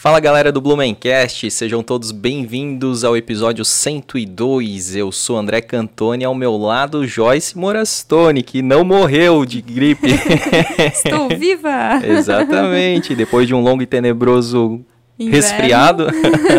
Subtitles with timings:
[0.00, 4.96] Fala galera do Blumencast, sejam todos bem-vindos ao episódio 102.
[4.96, 10.08] Eu sou André Cantoni, ao meu lado Joyce Morastone, que não morreu de gripe.
[10.90, 12.00] Estou viva!
[12.02, 14.82] Exatamente, depois de um longo e tenebroso
[15.20, 15.46] Inverno.
[15.46, 16.06] resfriado.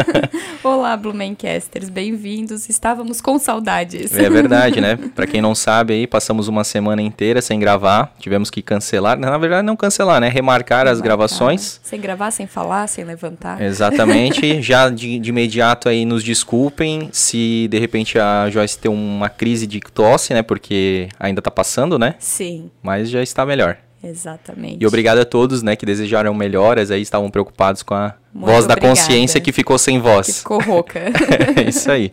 [0.63, 2.69] Olá, Blumencasters, bem-vindos.
[2.69, 4.15] Estávamos com saudades.
[4.15, 4.97] É verdade, né?
[5.15, 9.35] Para quem não sabe aí, passamos uma semana inteira sem gravar, tivemos que cancelar, na
[9.39, 10.27] verdade não cancelar, né?
[10.27, 10.87] Remarcar, Remarcar.
[10.87, 11.81] as gravações.
[11.81, 13.59] Sem gravar, sem falar, sem levantar.
[13.59, 14.61] Exatamente.
[14.61, 19.65] Já de, de imediato aí nos desculpem se de repente a Joyce tem uma crise
[19.65, 20.43] de tosse, né?
[20.43, 22.13] Porque ainda tá passando, né?
[22.19, 22.69] Sim.
[22.83, 23.77] Mas já está melhor.
[24.03, 24.77] Exatamente.
[24.81, 28.65] E obrigado a todos, né, que desejaram melhoras aí, estavam preocupados com a Muito voz
[28.65, 28.81] obrigada.
[28.81, 30.27] da consciência que ficou sem voz.
[30.27, 30.99] Que ficou rouca.
[31.55, 32.11] é isso aí.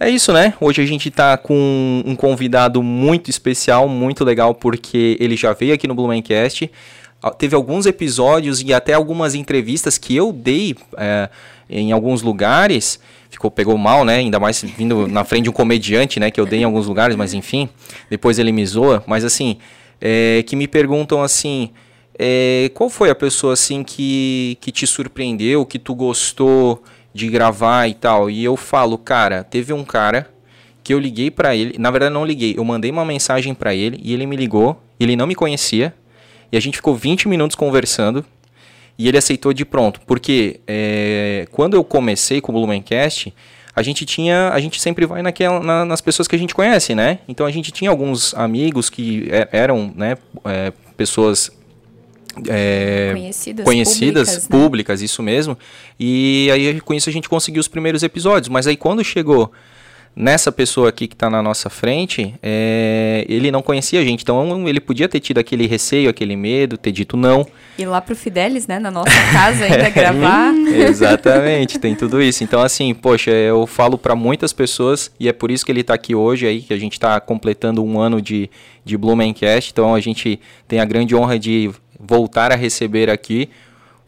[0.00, 0.54] É isso, né?
[0.60, 5.72] Hoje a gente tá com um convidado muito especial, muito legal, porque ele já veio
[5.72, 6.70] aqui no Blumencast.
[7.22, 11.30] Ah, teve alguns episódios e até algumas entrevistas que eu dei é,
[11.70, 12.98] em alguns lugares.
[13.30, 14.16] Ficou, pegou mal, né?
[14.16, 16.30] Ainda mais vindo na frente de um comediante, né?
[16.30, 17.68] Que eu dei em alguns lugares, mas enfim.
[18.10, 19.02] Depois ele me zoa.
[19.06, 19.58] Mas assim,
[20.00, 21.70] é, que me perguntam assim,
[22.18, 27.88] é, qual foi a pessoa assim que, que te surpreendeu, que tu gostou de gravar
[27.88, 28.30] e tal?
[28.30, 30.30] E eu falo, cara, teve um cara
[30.82, 33.98] que eu liguei para ele, na verdade não liguei, eu mandei uma mensagem para ele
[34.02, 35.94] e ele me ligou, ele não me conhecia
[36.52, 38.24] e a gente ficou 20 minutos conversando
[38.98, 43.34] e ele aceitou de pronto, porque é, quando eu comecei com o Blumencast,
[43.76, 46.94] a gente tinha, a gente sempre vai naquela, na, nas pessoas que a gente conhece,
[46.94, 47.18] né?
[47.26, 51.50] Então a gente tinha alguns amigos que é, eram, né, é, pessoas
[52.48, 54.58] é, conhecidas, conhecidas públicas, né?
[54.58, 55.58] públicas, isso mesmo.
[55.98, 58.48] E aí com isso a gente conseguiu os primeiros episódios.
[58.48, 59.52] Mas aí quando chegou
[60.16, 64.68] nessa pessoa aqui que está na nossa frente, é, ele não conhecia a gente, então
[64.68, 67.46] ele podia ter tido aquele receio, aquele medo, ter dito não.
[67.78, 70.54] Ir lá pro Fidelis, né, na nossa casa ainda gravar.
[70.54, 72.44] Exatamente, tem tudo isso.
[72.44, 75.94] Então assim, poxa, eu falo para muitas pessoas e é por isso que ele está
[75.94, 78.48] aqui hoje aí, que a gente está completando um ano de,
[78.84, 80.38] de Blumencast, então a gente
[80.68, 83.48] tem a grande honra de voltar a receber aqui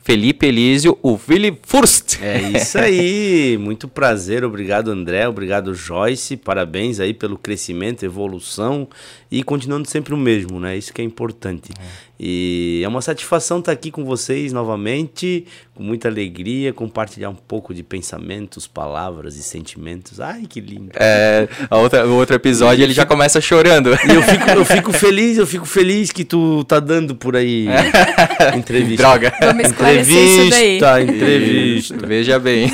[0.07, 2.23] Felipe Elísio, o Willi Furst.
[2.23, 8.87] É isso aí, muito prazer, obrigado André, obrigado Joyce, parabéns aí pelo crescimento, evolução
[9.29, 10.77] e continuando sempre o mesmo, né?
[10.77, 11.73] Isso que é importante.
[11.73, 11.83] É.
[12.19, 17.75] E é uma satisfação estar aqui com vocês novamente, com muita alegria, compartilhar um pouco
[17.75, 20.19] de pensamentos, palavras e sentimentos.
[20.19, 20.93] Ai, que lindo.
[20.95, 23.91] É, a outra, o outro episódio ele já começa chorando.
[23.91, 27.67] E eu fico, eu fico feliz, eu fico feliz que tu tá dando por aí
[28.57, 29.03] entrevista.
[29.03, 29.33] Droga.
[29.39, 32.07] Vamos entrevista, entrevista.
[32.07, 32.71] Veja bem.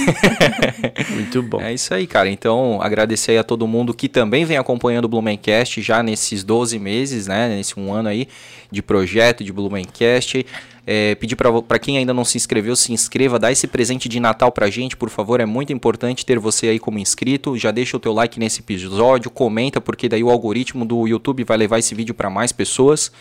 [1.10, 1.60] Muito bom.
[1.60, 2.28] É isso aí, cara.
[2.28, 7.26] Então, agradecer a todo mundo que também vem acompanhando o Blumencast já nesses 12 meses,
[7.26, 8.28] né, nesse um ano aí
[8.72, 10.44] de projeto de Blumencast.
[10.84, 14.50] É, pedir para quem ainda não se inscreveu, se inscreva, dá esse presente de Natal
[14.50, 17.56] pra gente, por favor, é muito importante ter você aí como inscrito.
[17.56, 21.56] Já deixa o teu like nesse episódio, comenta, porque daí o algoritmo do YouTube vai
[21.56, 23.12] levar esse vídeo para mais pessoas.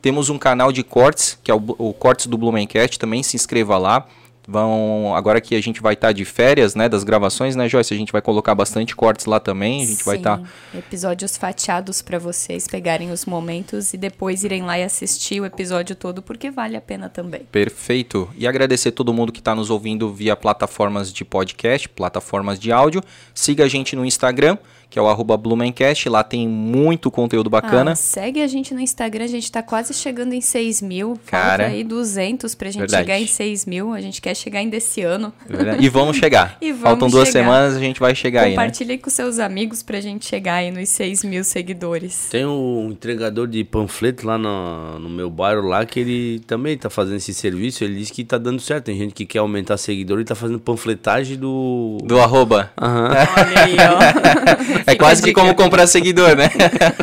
[0.00, 3.76] Temos um canal de cortes, que é o, o Cortes do Blumencast, também se inscreva
[3.76, 4.06] lá
[4.48, 7.92] vão agora que a gente vai estar tá de férias, né, das gravações, né, Joyce,
[7.92, 10.44] a gente vai colocar bastante cortes lá também, a gente Sim, vai estar tá...
[10.74, 15.94] episódios fatiados para vocês pegarem os momentos e depois irem lá e assistir o episódio
[15.94, 17.42] todo porque vale a pena também.
[17.52, 18.30] Perfeito.
[18.38, 23.02] E agradecer todo mundo que está nos ouvindo via plataformas de podcast, plataformas de áudio.
[23.34, 24.56] Siga a gente no Instagram
[24.90, 26.08] que é o arroba Blumencast.
[26.08, 27.92] Lá tem muito conteúdo bacana.
[27.92, 31.18] Ah, segue a gente no Instagram, a gente tá quase chegando em 6 mil.
[31.26, 33.02] Cara, Falta aí 200 pra gente verdade.
[33.02, 33.92] chegar em 6 mil.
[33.92, 35.32] A gente quer chegar ainda esse ano.
[35.46, 35.84] Verdade.
[35.84, 36.56] E vamos chegar.
[36.60, 37.44] e vamos Faltam duas chegar.
[37.44, 38.56] semanas, a gente vai chegar Compartilhe aí.
[38.56, 38.72] Né?
[38.72, 42.28] Compartilhe com seus amigos pra gente chegar aí nos 6 mil seguidores.
[42.30, 46.88] Tem um entregador de panfleto lá no, no meu bairro lá que ele também tá
[46.88, 47.84] fazendo esse serviço.
[47.84, 48.86] Ele disse que tá dando certo.
[48.86, 51.98] Tem gente que quer aumentar seguidor e tá fazendo panfletagem do.
[52.04, 52.70] Do arroba.
[52.80, 53.08] Aham.
[53.08, 54.77] Olha aí, ó.
[54.86, 56.50] é quase que como comprar seguidor, né?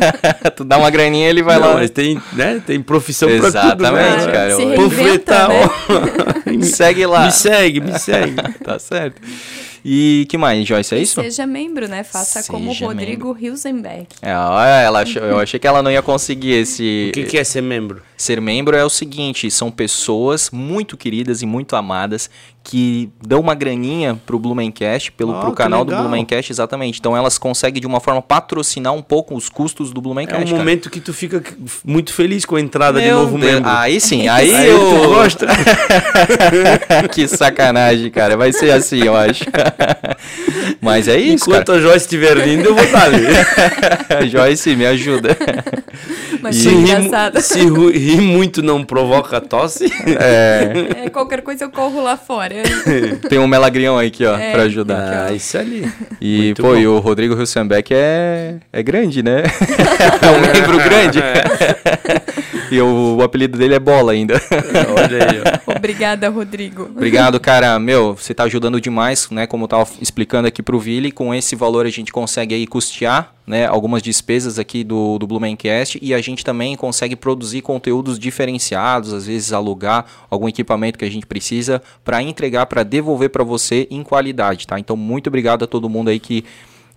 [0.56, 1.74] tu dá uma graninha ele vai Não, lá.
[1.74, 2.62] Mas tem, né?
[2.64, 4.32] Tem profissão Exatamente, pra tudo, né?
[4.32, 4.56] cara.
[4.56, 5.70] Se Panfletar, né?
[6.56, 7.26] me segue lá.
[7.26, 8.34] Me segue, me segue.
[8.64, 9.20] tá certo.
[9.88, 10.96] E que mais, Joyce?
[10.96, 11.22] É isso?
[11.22, 12.02] Seja membro, né?
[12.02, 14.16] Faça Seja como o Rodrigo Hilsenbeck.
[14.20, 14.30] É,
[14.84, 17.10] ela achou, eu achei que ela não ia conseguir esse.
[17.10, 18.02] O que, que é ser membro?
[18.16, 22.30] Ser membro é o seguinte: são pessoas muito queridas e muito amadas
[22.64, 25.94] que dão uma graninha pro Blumencast, pelo, Oh, pro canal do.
[25.94, 26.98] Blumencast, exatamente.
[26.98, 30.42] Então elas conseguem de uma forma patrocinar um pouco os custos do É Blumencast.
[30.42, 30.58] um cara.
[30.58, 31.40] momento que tu fica
[31.84, 33.70] muito feliz com a entrada de Meu novo Deus, membro.
[33.70, 35.46] Aí sim, aí, Aí eu tu gosta.
[37.12, 38.36] que sacanagem, cara.
[38.36, 39.44] Vai ser assim, eu acho.
[40.80, 43.26] Mas é isso, Enquanto a Joyce estiver vindo, eu vou estar ali.
[44.08, 44.26] cara.
[44.26, 45.36] Joyce, me ajuda.
[46.40, 47.40] Mas foi ri, engraçado.
[47.40, 47.60] se
[48.06, 49.86] rir muito não provoca tosse.
[50.20, 52.54] É, É, qualquer coisa eu corro lá fora.
[53.28, 54.52] tem um melagrião aí aqui, ó, É.
[54.52, 55.26] pra ajudar.
[55.28, 55.90] Ah, isso ali.
[56.20, 56.76] E, Muito pô, bom.
[56.76, 59.42] e o Rodrigo Hilsenbeck é, é grande, né?
[60.22, 61.18] é um membro grande.
[62.70, 64.34] E o, o apelido dele é Bola ainda.
[64.96, 65.76] Olha aí, ó.
[65.76, 66.84] Obrigada, Rodrigo.
[66.84, 67.78] Obrigado, cara.
[67.78, 69.46] Meu, você tá ajudando demais, né?
[69.46, 73.34] Como eu tava explicando aqui pro Vili, com esse valor a gente consegue aí custear,
[73.46, 73.66] né?
[73.66, 79.26] Algumas despesas aqui do, do Blumencast e a gente também consegue produzir conteúdos diferenciados, às
[79.26, 84.02] vezes alugar algum equipamento que a gente precisa para entregar, para devolver para você em
[84.02, 84.78] qualidade, tá?
[84.78, 86.44] Então, muito obrigado a todo mundo aí que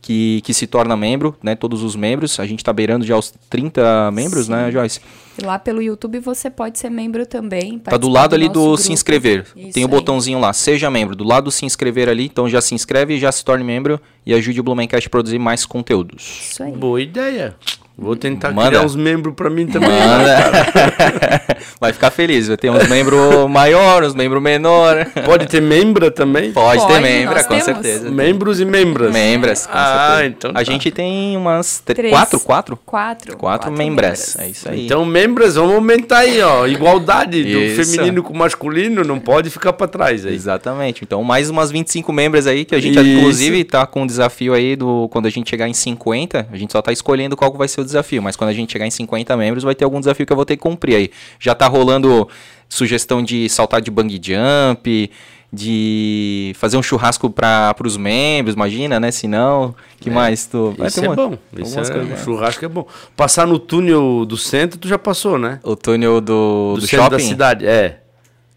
[0.01, 1.56] que, que se torna membro, né?
[1.56, 2.40] Todos os membros.
[2.40, 5.01] A gente tá beirando já os 30 membros, né, Joyce?
[5.38, 7.80] E lá pelo YouTube você pode ser membro também.
[7.80, 8.78] Tá do lado ali nosso do grupo.
[8.78, 9.46] se inscrever.
[9.56, 9.92] Isso Tem o aí.
[9.92, 11.16] botãozinho lá, seja membro.
[11.16, 14.00] Do lado do se inscrever ali, então já se inscreve e já se torne membro
[14.25, 16.50] e ajude o Blumencast a produzir mais conteúdos.
[16.52, 16.72] Isso aí.
[16.72, 17.56] Boa ideia.
[18.01, 18.69] Vou tentar Manda.
[18.69, 19.90] criar uns membros pra mim também.
[19.90, 20.51] Manda.
[21.80, 22.48] Vai ficar feliz.
[22.48, 25.06] Vai ter uns membros maior, uns membros menor.
[25.25, 26.51] Pode ter membra também?
[26.51, 27.66] Pode, ter Pode, membra, nós com temos.
[27.66, 28.10] certeza.
[28.10, 29.12] Membros e membras.
[29.12, 30.25] Membras, com Ah, certeza.
[30.38, 30.63] então A tá.
[30.63, 32.13] gente tem umas tre- Três.
[32.13, 32.78] quatro, quatro?
[32.86, 33.38] Quatro.
[33.38, 34.38] Quatro membras.
[34.40, 34.86] É isso aí.
[34.86, 36.66] Então, membras, vamos aumentar aí, ó.
[36.68, 37.92] Igualdade do Isso.
[37.92, 40.34] feminino com o masculino, não pode ficar pra trás aí.
[40.34, 41.04] Exatamente.
[41.04, 43.07] Então, mais umas 25 membros aí, que a gente, Isso.
[43.10, 45.07] inclusive, tá com um desafio aí do.
[45.12, 47.84] Quando a gente chegar em 50, a gente só tá escolhendo qual vai ser o
[47.90, 48.22] desafio.
[48.24, 50.46] Mas quando a gente chegar em 50 membros, vai ter algum desafio que eu vou
[50.46, 51.12] ter que cumprir aí.
[51.40, 52.28] Já tá rolando
[52.68, 55.12] sugestão de saltar de bang jump.
[55.52, 59.10] De fazer um churrasco para os membros, imagina, né?
[59.10, 60.76] Se não, que mais tu.
[60.78, 61.38] vai Isso é uma- bom.
[61.58, 62.18] Isso é, um né?
[62.24, 62.86] churrasco é bom.
[63.16, 65.60] Passar no túnel do centro, tu já passou, né?
[65.64, 67.10] O túnel do, Do, do centro shopping.
[67.18, 68.04] da cidade, é.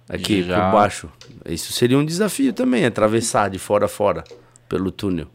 [0.07, 0.67] Aqui Já.
[0.67, 1.09] por baixo.
[1.49, 4.23] Isso seria um desafio também, atravessar de fora a fora
[4.69, 5.29] pelo túnel.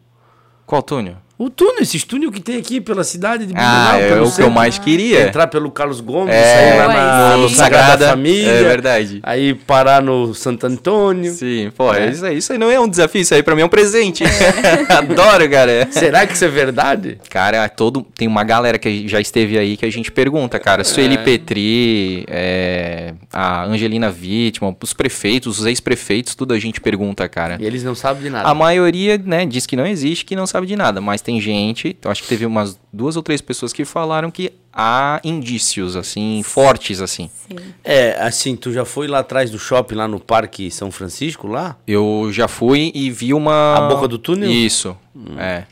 [0.64, 1.18] Qual túnel?
[1.40, 4.24] O túnel, esses túnel que tem aqui pela cidade de Ah, Blumenau, é pelo o
[4.24, 4.52] que eu centro.
[4.52, 5.22] mais queria.
[5.28, 7.42] Entrar pelo Carlos Gomes, É, sair lá na, sim.
[7.44, 8.50] no Sagrada, Família.
[8.50, 9.20] É verdade.
[9.22, 11.32] Aí parar no Santo Antônio.
[11.32, 12.10] Sim, pô, É.
[12.10, 14.24] isso, aí, isso aí não é um desafio, isso aí pra mim é um presente.
[14.90, 15.88] Adoro, cara.
[15.92, 17.20] Será que isso é verdade?
[17.30, 20.84] Cara, todo, tem uma galera que já esteve aí que a gente pergunta, cara.
[20.84, 27.58] Sueli Petri, é, a Angelina Vítima, os prefeitos, os ex-prefeitos, tudo a gente pergunta, cara.
[27.60, 28.50] E eles não sabem de nada.
[28.50, 31.00] A maioria, né, diz que não existe, que não sabe de nada.
[31.00, 34.54] Mas tem gente, eu acho que teve umas duas ou três pessoas que falaram que
[34.72, 37.30] há indícios, assim, fortes, assim.
[37.34, 37.58] Sim.
[37.84, 41.76] É, assim, tu já foi lá atrás do shopping, lá no Parque São Francisco, lá?
[41.86, 43.76] Eu já fui e vi uma.
[43.76, 44.50] A boca do túnel?
[44.50, 44.96] Isso,
[45.38, 45.66] é.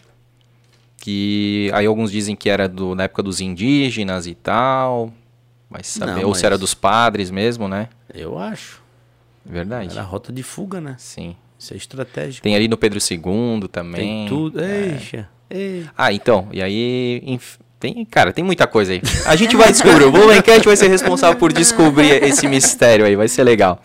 [0.97, 5.13] Que aí alguns dizem que era do, na época dos indígenas e tal.
[5.69, 6.21] Vai saber.
[6.21, 7.87] Não, Ou se era mas- dos padres mesmo, né?
[8.13, 8.81] Eu acho.
[9.45, 9.89] Verdade.
[9.93, 10.97] Era rota de fuga, né?
[10.99, 11.33] Sim.
[11.57, 12.43] Isso é estratégico.
[12.43, 14.01] Tem ali no Pedro II também.
[14.01, 14.61] Tem tudo.
[14.61, 15.29] Eixa.
[15.49, 15.85] Ei.
[15.97, 16.47] Ah, então.
[16.51, 17.21] E aí.
[17.25, 19.01] enf- Tem, cara, tem muita coisa aí.
[19.25, 20.05] A gente vai descobrir.
[20.05, 23.15] O Blumencast vai ser responsável por descobrir esse mistério aí.
[23.15, 23.79] Vai ser legal.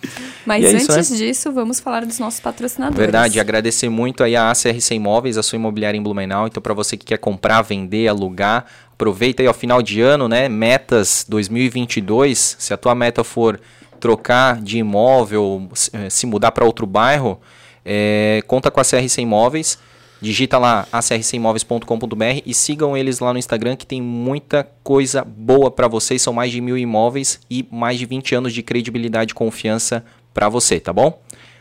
[0.46, 2.98] Mas é isso, antes disso, vamos falar dos nossos patrocinadores.
[2.98, 6.46] Verdade, agradecer muito aí a ACRC Imóveis, a sua imobiliária em Blumenau.
[6.46, 10.48] Então, para você que quer comprar, vender, alugar, aproveita aí ao final de ano, né?
[10.48, 12.56] Metas 2022.
[12.58, 13.60] Se a tua meta for
[13.98, 17.38] trocar de imóvel, se- eh, mudar para outro bairro,
[17.84, 19.78] eh, conta com a CRC Imóveis.
[20.20, 25.88] Digita lá acrcimóveis.com.br e sigam eles lá no Instagram que tem muita coisa boa para
[25.88, 26.20] vocês.
[26.20, 30.48] São mais de mil imóveis e mais de 20 anos de credibilidade e confiança para
[30.48, 31.20] você, tá bom?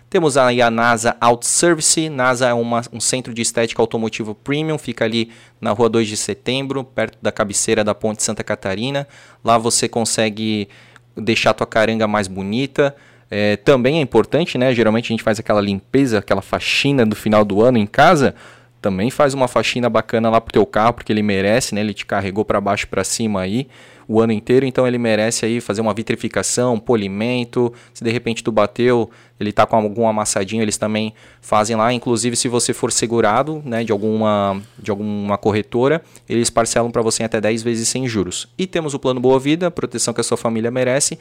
[0.09, 2.09] Temos aí a NASA Auto Service.
[2.09, 5.29] NASA é uma- um centro de estética automotivo premium, fica ali
[5.61, 9.07] na rua 2 de setembro, perto da cabeceira da Ponte Santa Catarina.
[9.43, 10.67] Lá você consegue
[11.15, 12.95] deixar a tua caranga mais bonita.
[13.31, 14.74] É, também é importante, né?
[14.74, 18.33] Geralmente a gente faz aquela limpeza, aquela faxina do final do ano em casa.
[18.81, 21.81] Também faz uma faxina bacana lá pro teu carro, porque ele merece, né?
[21.81, 23.67] Ele te carregou para baixo para cima aí
[24.09, 27.71] o ano inteiro, então ele merece aí fazer uma vitrificação, um polimento.
[27.93, 29.07] Se de repente tu bateu,
[29.39, 31.93] ele tá com algum amassadinho, eles também fazem lá.
[31.93, 37.21] Inclusive, se você for segurado, né, de alguma de alguma corretora, eles parcelam para você
[37.21, 38.48] em até 10 vezes sem juros.
[38.57, 41.19] E temos o plano Boa Vida, proteção que a sua família merece,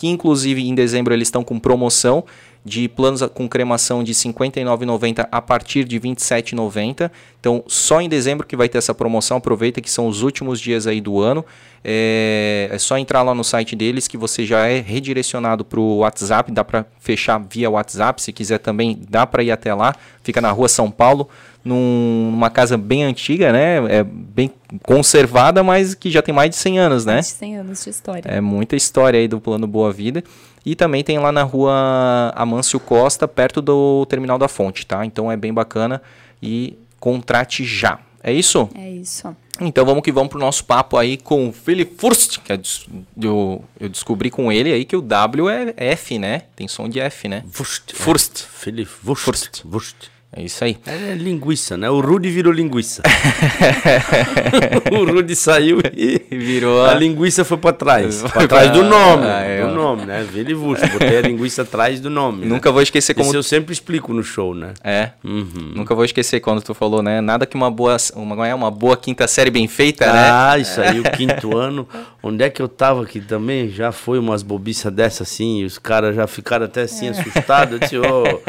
[0.00, 2.24] que inclusive em dezembro eles estão com promoção
[2.64, 7.10] de planos com cremação de R$ 59,90 a partir de R$ 27,90.
[7.38, 9.36] Então, só em dezembro que vai ter essa promoção.
[9.36, 11.44] Aproveita que são os últimos dias aí do ano.
[11.84, 15.98] É, é só entrar lá no site deles que você já é redirecionado para o
[15.98, 16.50] WhatsApp.
[16.50, 18.22] Dá para fechar via WhatsApp.
[18.22, 19.94] Se quiser também, dá para ir até lá.
[20.22, 21.28] Fica na rua São Paulo,
[21.64, 23.76] num- numa casa bem antiga, né?
[23.98, 24.50] É bem
[24.82, 27.14] conservada, mas que já tem mais de 100 anos, né?
[27.14, 28.28] Mais de 100 anos de história.
[28.30, 30.22] É muita história aí do Plano Boa Vida.
[30.64, 35.04] E também tem lá na rua Amâncio Costa, perto do Terminal da Fonte, tá?
[35.06, 36.02] Então é bem bacana
[36.42, 37.98] e contrate já.
[38.22, 38.68] É isso?
[38.74, 39.34] É isso.
[39.58, 42.60] Então vamos que vamos pro nosso papo aí com o Philip Furst, que é
[43.22, 46.42] eu, eu descobri com ele aí que o W é F, né?
[46.54, 47.42] Tem som de F, né?
[47.58, 47.94] Wurst.
[47.94, 48.42] Furst.
[48.44, 49.62] Felipe Wurst.
[49.64, 49.96] Wurst.
[50.32, 50.76] É isso aí.
[50.86, 51.90] É linguiça, né?
[51.90, 53.02] O Rudy virou linguiça.
[54.92, 58.22] o Rudy saiu e Virou a a- linguiça foi pra trás.
[58.22, 59.26] Pra trás do nome.
[59.26, 60.24] Ah, é, do nome, né?
[60.30, 60.86] Vili Wurst.
[60.92, 62.42] Botei a linguiça atrás do nome.
[62.42, 62.46] né?
[62.46, 64.72] Nunca vou esquecer como Isso eu sempre explico no show, né?
[64.84, 65.10] É.
[65.24, 65.72] Uhum.
[65.74, 67.20] Nunca vou esquecer quando tu falou, né?
[67.20, 70.30] Nada que uma boa, uma, é uma boa quinta série bem feita, né?
[70.30, 71.88] Ah, isso aí, o quinto ano.
[72.22, 75.78] Onde é que eu tava que também já foi umas bobiças dessa assim, e os
[75.78, 77.72] caras já ficaram até assim assustados.
[77.74, 78.40] Eu disse, ô,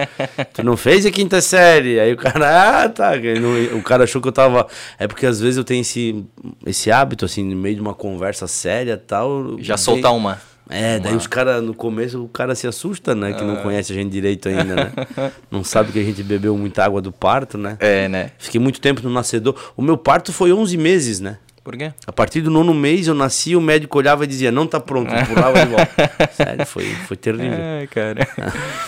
[0.54, 1.71] tu não fez a quinta série?
[1.72, 3.12] Aí o cara, ah, tá.
[3.16, 4.68] Não- o cara achou que eu tava.
[5.00, 6.26] É porque às vezes eu tenho esse,
[6.66, 9.58] esse hábito, assim, no meio de uma conversa séria e tal.
[9.60, 10.40] Já soltar uma.
[10.70, 13.34] É, daí os caras, no começo, o cara se assusta, né?
[13.34, 14.92] Que não conhece a gente direito ainda, né?
[15.52, 17.76] Não sabe que a gente bebeu muita água do parto, né?
[17.82, 18.32] É, né?
[18.38, 19.54] Fiquei muito tempo no nascedor.
[19.76, 21.38] O meu parto foi 11 meses, né?
[21.64, 21.94] Por quê?
[22.08, 25.14] A partir do nono mês eu nasci, o médico olhava e dizia, não tá pronto,
[25.14, 26.12] eu pulava de volta.
[26.34, 27.60] Sério, foi, foi terrível.
[27.60, 28.28] Ai, cara.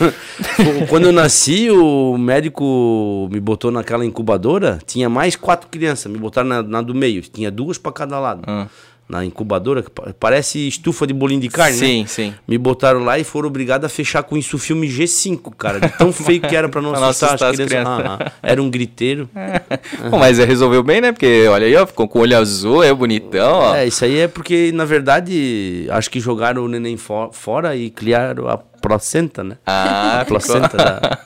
[0.90, 6.50] Quando eu nasci, o médico me botou naquela incubadora, tinha mais quatro crianças, me botaram
[6.50, 8.42] na, na do meio, tinha duas para cada lado.
[8.48, 8.68] Ah.
[9.08, 11.86] Na incubadora, que pa- parece estufa de bolinho de carne, né?
[11.86, 12.34] sim, sim.
[12.48, 15.80] Me botaram lá e foram obrigados a fechar com isso o filme G5, cara.
[15.80, 17.96] De tão feio que era pra não não assustar, assustar as as crianças.
[17.98, 18.22] crianças.
[18.22, 18.32] Aham.
[18.42, 19.30] Era um griteiro.
[20.10, 21.12] Pô, mas é, resolveu bem, né?
[21.12, 23.76] Porque olha aí, ó, ficou com o olho azul, é bonitão, ó.
[23.76, 27.90] É, isso aí é porque, na verdade, acho que jogaram o neném fo- fora e
[27.90, 29.58] criaram a placenta, né?
[29.66, 31.20] Ah, A placenta da...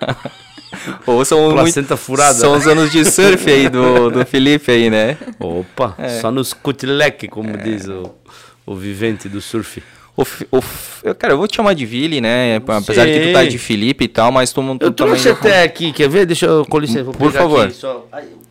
[1.05, 2.33] Ou são Placenta muito- furada.
[2.33, 5.17] São os anos de surf aí do, do Felipe aí, né?
[5.39, 6.19] Opa, É.
[6.21, 8.11] só nos cutileque, como diz o,
[8.65, 9.81] o vivente do surf.
[10.15, 12.55] O, o cara, eu vou te chamar de Vili, né?
[12.57, 15.61] Apesar de que tu tá de Felipe e tal, mas tu, tu Eu trouxe até
[15.63, 16.25] aqui, quer ver?
[16.25, 17.65] Deixa eu, com licença, vou Por pegar favor.
[17.65, 18.05] aqui, só.
[18.11, 18.47] Ai, o.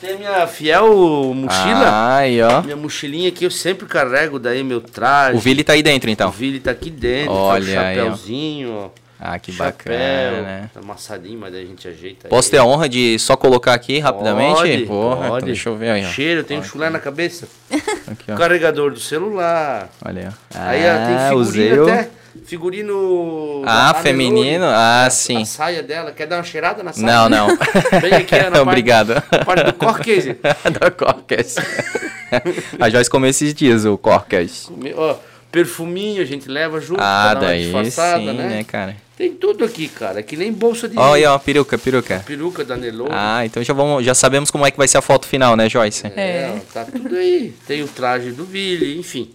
[0.00, 0.86] Tem a minha fiel
[1.34, 1.90] mochila.
[2.16, 2.62] Ai, ó.
[2.62, 5.36] Minha mochilinha aqui eu sempre carrego daí meu traje.
[5.36, 6.30] O Vili tá aí dentro, O então.
[6.30, 8.04] Vili tá aqui dentro, Olha tá o aí, ó.
[8.04, 8.88] chapéuzinho, ó.
[9.20, 10.70] Ah, que Chapéu, bacana, né?
[10.72, 12.50] Tá amassadinho, mas daí a gente ajeita Posso aí.
[12.52, 14.54] ter a honra de só colocar aqui rapidamente?
[14.54, 15.46] Pode, Porra, então pode.
[15.46, 16.08] deixa eu ver aí, ó.
[16.08, 17.48] Cheiro, tem um chulé na cabeça.
[18.06, 18.26] Aqui.
[18.36, 19.88] Carregador do celular.
[20.04, 20.58] Olha aí, ó.
[20.60, 22.10] Aí ó, tem Ah, figurino até.
[22.46, 23.62] Figurino.
[23.66, 24.64] Ah, feminino.
[24.64, 25.42] Ah, a- sim.
[25.42, 26.12] A saia dela.
[26.12, 27.06] Quer dar uma cheirada na saia?
[27.06, 27.48] Não, não.
[28.00, 29.08] Vem aqui, na parte- Obrigado.
[29.30, 30.24] na parte do corquês.
[30.26, 31.56] da Corcas.
[32.78, 34.70] a Joyce comeu esses dias o Corcas.
[34.96, 35.16] Ó,
[35.50, 38.32] perfuminho a gente leva junto Ah, daí sim, né?
[38.32, 38.94] né, cara?
[39.18, 40.22] Tem tudo aqui, cara.
[40.22, 42.22] Que nem bolsa de Olha aí, ó, peruca, peruca.
[42.24, 43.10] peruca da Nelore.
[43.12, 45.68] Ah, então já, vamos, já sabemos como é que vai ser a foto final, né,
[45.68, 46.06] Joyce?
[46.14, 47.52] É, ó, tá tudo aí.
[47.66, 49.32] Tem o traje do Billy, enfim.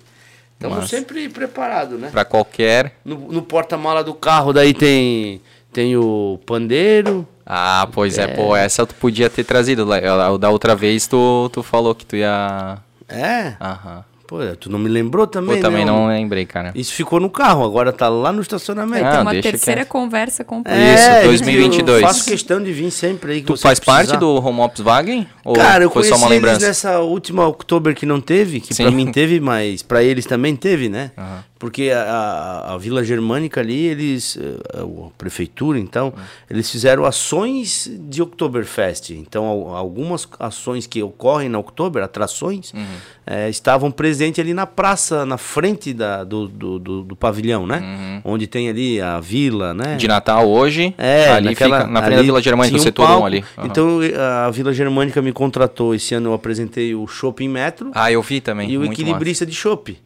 [0.54, 0.88] Estamos Massa.
[0.96, 2.08] sempre preparados, né?
[2.10, 2.96] Pra qualquer...
[3.04, 5.42] No, no porta-mala do carro, daí tem,
[5.74, 7.28] tem o pandeiro.
[7.46, 9.84] Ah, pois é, pô, essa tu podia ter trazido.
[9.84, 10.00] lá-
[10.40, 12.78] Da outra vez tu, tu falou que tu ia...
[13.10, 13.56] É.
[13.60, 14.06] Aham.
[14.25, 15.92] Pô, tu não me lembrou também, Eu também né?
[15.92, 16.72] não lembrei, cara.
[16.74, 19.06] Isso ficou no carro, agora tá lá no estacionamento.
[19.06, 19.89] Ah, Tem uma deixa terceira quieto.
[19.89, 22.01] conversa com o É, Isso, 2022.
[22.01, 23.42] Eu faço questão de vir sempre aí.
[23.42, 24.20] que Tu você faz parte precisar.
[24.20, 25.27] do Home Ops Wagen?
[25.44, 26.68] Ou Cara, eu foi conheci só uma eles lembrança?
[26.68, 28.84] nessa última outubro que não teve, que Sim.
[28.84, 31.12] pra mim teve, mas pra eles também teve, né?
[31.18, 31.44] Aham.
[31.63, 36.12] Porque a, a, a Vila Germânica ali, eles, eh, a prefeitura, então,
[36.50, 39.12] eles fizeram ações de Oktoberfest.
[39.12, 42.84] Então, al- algumas ações que ocorrem na Oktober, atrações, Uhum.
[43.25, 48.22] eh, estavam presentes ali na praça, na frente da, do, do, do- do pavilhão, né?
[48.25, 49.91] Onde tem ali a vila, né?
[49.91, 49.98] Uhum.
[49.98, 52.84] De Natal hoje, É, ali naquela, fica na frente da Vila Germânica, tinha o um
[52.84, 53.25] setor 1 palco.
[53.25, 53.46] ali.
[53.58, 53.67] Aham.
[53.67, 54.00] Então
[54.46, 55.96] a Vila Germânica me contratou.
[55.96, 58.70] Esse ano eu apresentei o Shopping Metro Ah, eu vi também.
[58.70, 59.98] e o muito equilibrista de chopp.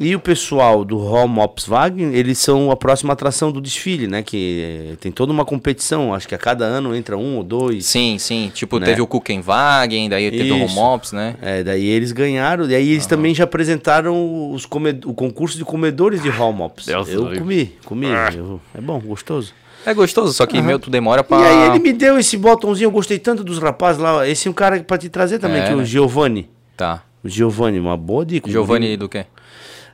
[0.00, 4.22] E o pessoal do Home Ops Wagen, eles são a próxima atração do desfile, né?
[4.22, 6.14] Que tem toda uma competição.
[6.14, 7.84] Acho que a cada ano entra um ou dois.
[7.86, 8.48] Sim, sim.
[8.54, 8.86] Tipo, Né?
[8.86, 10.78] teve o Kuchenwagen, daí teve o Isso.
[10.78, 11.34] Home Ops, né?
[11.42, 12.70] É, daí eles ganharam.
[12.70, 14.64] E aí eles também já apresentaram os
[15.04, 16.86] o concurso de comedores de Home Ops.
[16.86, 18.06] Deus eu comi, comi.
[18.36, 19.52] eu- é bom, gostoso.
[19.84, 21.40] É gostoso, só que, meu, tu demora pra...
[21.40, 24.28] E aí ele me deu esse botãozinho, eu gostei tanto dos rapazes lá.
[24.28, 25.84] Esse é um cara pra te trazer também, É, que é o né?
[25.84, 26.48] Giovanni.
[26.76, 27.02] Tá.
[27.24, 28.48] O Giovanni, uma boa dica.
[28.50, 29.24] Giovanni do quê?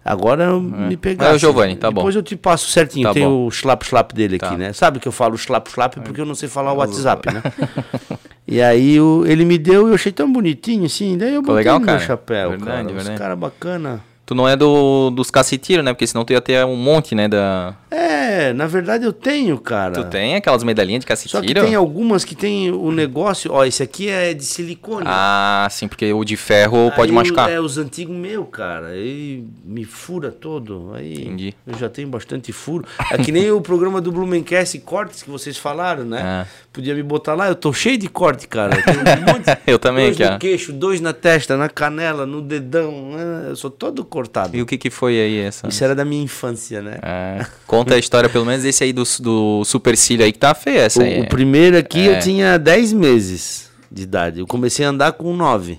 [0.05, 1.29] Agora me pegar.
[1.31, 2.01] É o Giovanni, tá bom.
[2.03, 3.09] Depois eu te passo certinho.
[3.09, 3.47] Tá Tem bom.
[3.47, 4.49] o slap slap dele Tá.
[4.49, 4.73] aqui, né?
[4.75, 7.43] Sabe que eu falo slap slap porque eu não sei falar o WhatsApp, né?
[8.47, 11.17] e aí o- ele me deu e eu achei tão bonitinho assim.
[11.17, 12.87] Daí eu Ficou botei legal, no meu chapéu, Verdade, cara.
[12.89, 13.19] Os verdade.
[13.19, 14.01] cara bacana.
[14.27, 15.93] Tu não é do, dos cacetiros, né?
[15.93, 17.29] Porque senão tu ia ter um monte, né?
[17.29, 17.75] Da...
[17.91, 19.93] É, na verdade eu tenho, cara.
[19.93, 23.53] Tu tem aquelas medalhinhas de Só que tem algumas que tem o negócio.
[23.53, 25.05] Ó, esse aqui é de silicone.
[25.07, 27.51] Ah, sim, porque o de ferro pode Aí, machucar.
[27.51, 28.89] É, os antigos meu, cara.
[28.89, 30.93] Aí me fura todo.
[30.95, 31.55] Aí Entendi.
[31.67, 32.87] eu já tenho bastante furo.
[33.11, 36.21] É que nem o programa do Blumencast Cortes que vocês falaram, né?
[36.23, 36.47] Ah.
[36.75, 38.77] Podia me botar lá, eu tô cheio de corte, cara.
[38.77, 40.33] Eu, tenho um monte, Eu também, dois cara.
[40.35, 43.13] no queixo, dois na testa, na canela, no dedão.
[43.13, 43.47] né?
[43.51, 44.57] Eu sou todo cortado.
[44.57, 45.69] E o que que foi aí essa?
[45.69, 46.99] Isso era da minha infância, né?
[47.03, 50.81] É, conta a história, pelo menos esse aí do, do supercílio aí que tá feio
[50.81, 51.21] essa O, aí.
[51.21, 52.17] o primeiro aqui É.
[52.17, 54.41] eu tinha 10 meses de idade.
[54.41, 55.79] Eu comecei a andar com 9.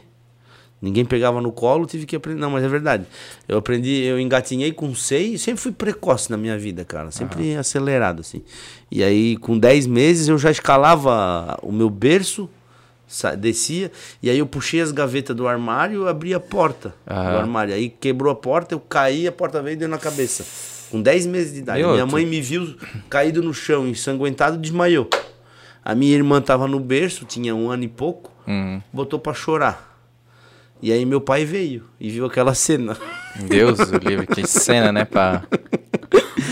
[0.82, 2.40] Ninguém pegava no colo, tive que aprender.
[2.40, 3.06] Não, mas é verdade.
[3.48, 7.10] Eu aprendi, eu engatinhei com 6, sempre fui precoce na minha vida, cara.
[7.12, 8.44] Sempre acelerado, assim.
[8.92, 12.48] E aí, com 10 meses, eu já escalava o meu berço,
[13.40, 13.92] descia,
[14.22, 17.38] e aí eu puxei as gavetas do armário e abri a porta do Aham.
[17.40, 17.74] armário.
[17.74, 20.46] Aí quebrou a porta, eu caí, a porta veio e deu na cabeça.
[20.92, 21.80] Com 10 meses de idade.
[21.82, 22.76] Meu, minha tu- mãe me viu
[23.10, 25.10] caído no chão, ensanguentado, desmaiou.
[25.84, 29.95] A minha irmã tava no berço, tinha um ano e pouco, Hum, botou pra chorar.
[30.86, 32.96] E aí meu pai veio e viu aquela cena.
[33.48, 35.04] Deus do livro, que cena, né?
[35.04, 35.42] Pra...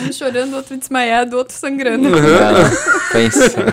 [0.07, 2.09] Um chorando, outro desmaiado, outro sangrando.
[2.09, 3.63] Ah, pensa.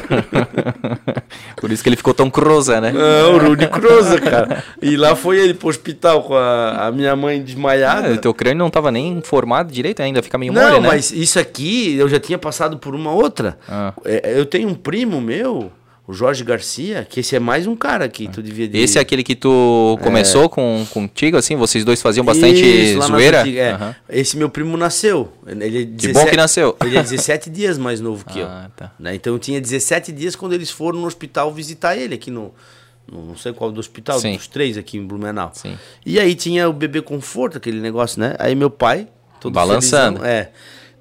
[1.57, 2.93] Por isso que ele ficou tão cruza, né?
[2.95, 4.63] É, o Rudy Cruza, cara.
[4.83, 8.09] E lá foi ele pro hospital com a, a minha mãe desmaiada.
[8.09, 10.89] Ah, o teu crânio não tava nem formado direito ainda, fica meio Não, mole, né?
[10.89, 13.59] mas isso aqui eu já tinha passado por uma outra.
[13.67, 13.95] Ah.
[14.05, 15.73] É, eu tenho um primo meu,
[16.11, 18.77] o Jorge Garcia, que esse é mais um cara que tu devia de...
[18.79, 21.55] Esse é aquele que tu começou com, contigo, assim?
[21.55, 23.43] Vocês dois faziam bastante Isso, zoeira?
[23.43, 23.71] antiga, é.
[23.73, 23.95] Aham.
[24.09, 25.33] Esse meu primo nasceu.
[25.47, 26.77] Ele é Que bom que nasceu.
[26.85, 28.47] Ele é 17 dias mais novo que eu.
[28.47, 28.93] Ah, tá.
[28.99, 29.15] né?
[29.15, 32.53] Então eu tinha 17 dias quando eles foram no hospital visitar ele aqui no.
[33.11, 34.35] no- não sei qual do hospital, Sim.
[34.37, 35.53] dos três aqui em Blumenau.
[35.55, 35.79] Sim.
[36.05, 38.35] E aí tinha o bebê conforto, aquele negócio, né?
[38.39, 39.07] Aí meu pai,
[39.41, 40.19] todo Balançando.
[40.21, 40.51] felizão, é.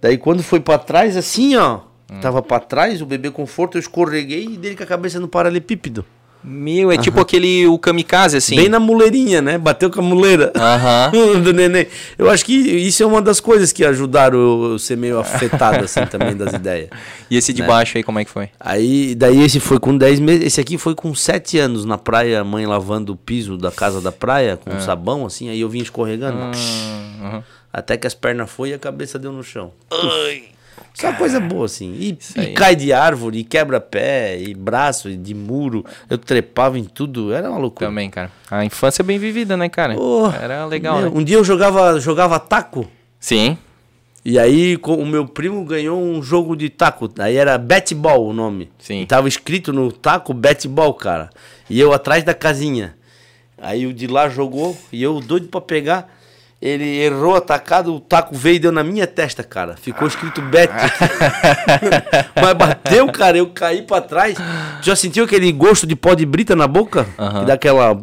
[0.02, 1.89] Daí quando foi pra trás, assim, ó.
[2.12, 2.20] Hum.
[2.20, 6.06] Tava pra trás, o bebê conforto, eu escorreguei e dele com a cabeça no paralelepípedo.
[6.42, 8.56] Meu, é tipo aquele, o kamikaze, assim.
[8.56, 9.58] Bem na muleirinha, né?
[9.58, 10.54] Bateu com a muleira.
[11.44, 11.86] Do neném.
[12.18, 14.38] Eu acho que isso é uma das coisas que ajudaram
[14.72, 16.90] eu ser meio afetado assim também das ideias.
[17.30, 17.68] E esse de Né?
[17.68, 18.50] baixo aí, como é que foi?
[18.58, 22.40] Aí, daí esse foi com 10 meses, esse aqui foi com 7 anos na praia,
[22.40, 25.80] a mãe lavando o piso da casa da praia com sabão assim, aí eu vim
[25.82, 26.38] escorregando.
[27.22, 27.44] Ah.
[27.74, 29.74] Até que as pernas foi e a cabeça deu no chão.
[30.94, 31.94] Só coisa boa, assim.
[31.94, 35.86] E, e cai de árvore, e quebra pé, e braço, e de muro.
[36.10, 37.90] Eu trepava em tudo, era uma loucura.
[37.90, 38.32] Também, cara.
[38.50, 39.98] A infância é bem vivida, né, cara?
[40.00, 41.18] Oh, Era legal, meu, né?
[41.18, 42.90] Um dia eu jogava, jogava taco.
[43.20, 43.58] Sim.
[44.24, 47.10] E aí o meu primo ganhou um jogo de taco.
[47.20, 48.70] Aí era Betball o nome.
[48.78, 49.02] Sim.
[49.02, 51.30] E tava escrito no taco Betball, cara.
[51.70, 52.96] E eu atrás da casinha.
[53.58, 56.19] Aí o de lá jogou e eu doido pra pegar.
[56.62, 59.78] Ele errou a tacada, o taco veio e deu na minha testa, cara.
[59.78, 60.70] Ficou escrito Bet.
[62.36, 64.36] Mas bateu, cara, eu caí pra trás.
[64.82, 67.08] Já sentiu aquele gosto de pó de brita na boca?
[67.18, 67.40] Aham.
[67.40, 67.96] Que dá aquela.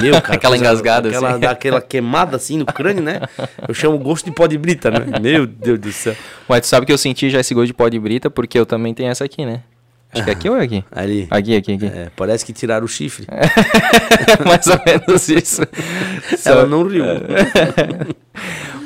[0.00, 1.40] Meu, cara, Aquela engasgada, aquela, assim.
[1.40, 3.20] Dá aquela queimada assim no crânio, né?
[3.66, 5.18] Eu chamo gosto de pó de brita, né?
[5.20, 6.14] Meu Deus do céu.
[6.48, 8.64] Mas tu sabe que eu senti já esse gosto de pó de brita, porque eu
[8.64, 9.62] também tenho essa aqui, né?
[10.14, 10.84] Acho que é aqui ou é aqui?
[10.92, 11.26] Ali.
[11.30, 11.86] Aqui, aqui, aqui.
[11.86, 13.26] É, parece que tiraram o chifre.
[14.46, 15.62] Mais ou menos isso.
[16.44, 17.04] Ela não riu.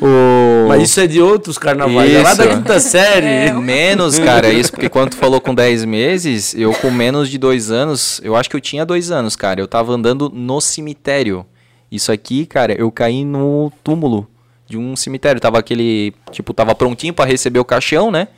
[0.01, 0.69] O...
[0.69, 2.13] Mas isso é de outros carnavais.
[2.13, 2.57] É lá da Isso.
[2.57, 3.53] quinta série.
[3.53, 7.71] Menos, cara, isso porque quando tu falou com 10 meses, eu com menos de dois
[7.71, 9.61] anos, eu acho que eu tinha dois anos, cara.
[9.61, 11.45] Eu tava andando no cemitério.
[11.91, 14.29] Isso aqui, cara, eu caí no túmulo
[14.69, 15.41] de um cemitério.
[15.41, 18.29] Tava aquele, tipo, tava prontinho pra receber o caixão, né?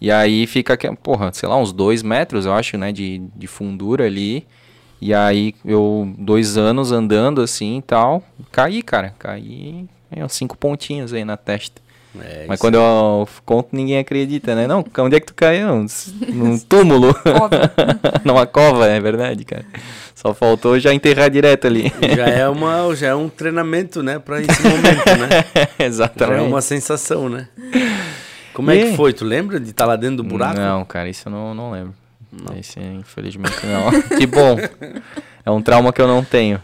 [0.00, 3.46] E aí fica, que- porra, sei lá, uns dois metros, eu acho, né, de, de
[3.46, 4.46] fundura ali.
[5.00, 10.56] E aí eu, dois anos andando assim e tal, caí, cara, caí, é, uns cinco
[10.56, 11.80] pontinhos aí na testa.
[12.20, 14.66] É, Mas quando eu conto, ninguém acredita, né?
[14.66, 15.86] Não, onde é que tu caiu?
[16.32, 17.14] Num túmulo.
[17.14, 17.72] Cova.
[18.24, 19.64] Numa cova, é verdade, cara.
[20.14, 21.90] Só faltou já enterrar direto ali.
[22.16, 24.18] já, é uma, já é um treinamento, né?
[24.18, 25.28] Pra esse momento, né?
[25.78, 26.38] Já Exatamente.
[26.40, 27.48] é uma sensação, né?
[28.54, 29.12] Como é E- que foi?
[29.12, 30.58] Tu lembra de estar lá dentro do buraco?
[30.58, 31.94] Não, cara, isso eu não, não lembro.
[32.58, 33.90] Esse, infelizmente, não.
[34.16, 34.56] que bom.
[35.44, 36.60] É um trauma que eu não tenho.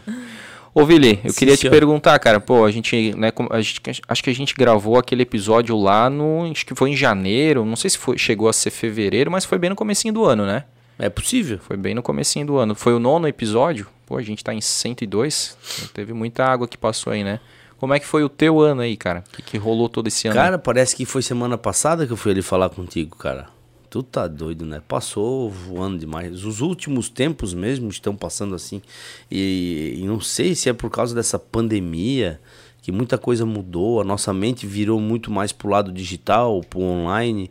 [0.73, 1.71] Ô, Vili, eu Sim, queria te senhor.
[1.71, 5.75] perguntar, cara, pô, a gente, né, a gente- acho que a gente gravou aquele episódio
[5.75, 9.31] lá no, acho que foi em janeiro, não sei se foi, chegou a ser fevereiro,
[9.31, 10.65] mas foi bem no comecinho do ano, né?
[10.99, 11.59] É possível.
[11.59, 12.73] Foi bem no comecinho do ano.
[12.75, 13.87] Foi o nono episódio.
[14.05, 15.57] Pô, a gente tá em 102.
[15.93, 17.39] Teve muita água que passou aí, né?
[17.77, 19.23] Como é que foi o teu ano aí, cara?
[19.27, 20.35] O que, que rolou todo esse ano?
[20.35, 23.49] Cara, parece que foi semana passada que eu fui ali falar contigo, cara.
[23.89, 24.81] Tu tá doido, né?
[24.85, 26.43] Passou voando demais.
[26.43, 28.81] Os últimos tempos mesmo estão passando assim.
[29.31, 32.39] E, e não sei se é por causa dessa pandemia
[32.81, 34.01] que muita coisa mudou.
[34.01, 37.49] A nossa mente virou muito mais pro lado digital, pro online.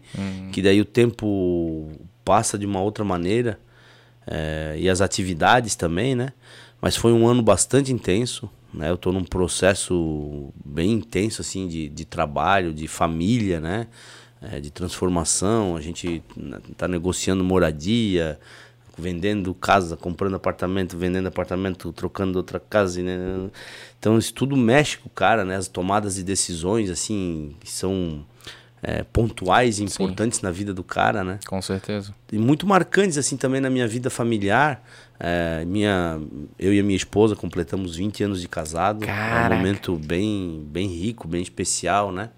[0.52, 1.90] Que daí o tempo
[2.24, 3.58] passa de uma outra maneira.
[4.26, 6.32] É, e as atividades também, né?
[6.87, 8.88] Mas foi um ano bastante intenso, né?
[8.88, 13.88] Eu tô num processo bem intenso, assim, de, de trabalho, de família, né?
[14.40, 18.38] É, de transformação, a gente né, tá negociando moradia,
[18.96, 23.51] vendendo casa, comprando apartamento, vendendo apartamento, trocando outra casa, né?
[23.99, 25.57] Então isso tudo mexe com o cara, né?
[25.57, 28.25] As tomadas de decisões, assim, que são
[28.87, 30.46] é, pontuais e importantes Sim.
[30.46, 31.40] na vida do cara, né?
[31.44, 32.14] Com certeza.
[32.31, 34.81] E muito marcantes, assim, também na minha vida familiar.
[35.18, 36.20] É, minha,
[36.57, 39.05] eu e a minha esposa completamos 20 anos de casado.
[39.05, 39.53] Caraca.
[39.53, 42.31] É um momento bem, bem rico, bem especial, né?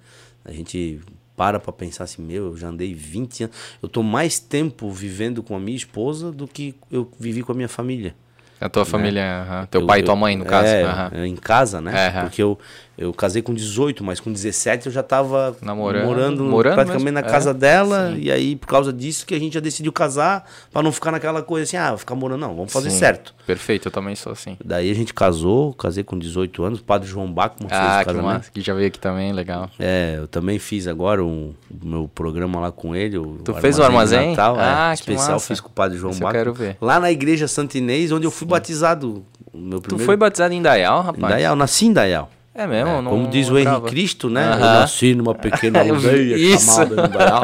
[0.42, 0.98] A gente
[1.36, 3.56] para pra pensar assim, meu, eu já andei 20 anos.
[3.82, 7.54] Eu tô mais tempo vivendo com a minha esposa do que eu vivi com a
[7.54, 8.14] minha família.
[8.58, 8.90] A tua né?
[8.90, 9.66] família, uh -huh.
[9.66, 10.66] teu eu, pai e tua mãe, no caso.
[10.66, 11.26] É, uh -huh.
[11.26, 11.92] em casa, né?
[11.92, 12.22] Uh -huh.
[12.22, 12.58] Porque eu,
[12.98, 17.20] eu casei com 18, mas com 17 eu já estava namorando, morando, morando praticamente mesmo?
[17.20, 18.10] na casa é, dela.
[18.12, 18.22] Sim.
[18.22, 21.40] E aí, por causa disso, que a gente já decidiu casar, para não ficar naquela
[21.40, 22.98] coisa assim, ah, ficar morando, não, vamos fazer sim.
[22.98, 23.32] certo.
[23.46, 24.56] Perfeito, eu também sou assim.
[24.64, 28.24] Daí a gente casou, casei com 18 anos, o padre João ah, fez o casamento.
[28.24, 29.70] Massa, que já veio aqui também, legal.
[29.78, 33.16] É, eu também fiz agora o meu programa lá com ele.
[33.16, 34.30] O tu fez o armazém?
[34.30, 35.46] Natal, é, ah, é, especial, massa.
[35.46, 36.22] fiz com o padre João Esse.
[36.22, 36.76] Eu quero ver.
[36.80, 38.50] Lá na igreja Santo Inês, onde eu fui sim.
[38.50, 39.24] batizado.
[39.54, 39.88] Meu primeiro...
[39.88, 41.24] Tu foi batizado em Dayal, rapaz?
[41.24, 42.28] Em Dayal, nasci em Dayal.
[42.58, 42.90] É mesmo?
[42.90, 44.52] É, não, como diz o Henrique Cristo, né?
[44.52, 47.42] Eu nasci numa pequena aldeia chamada Indaial.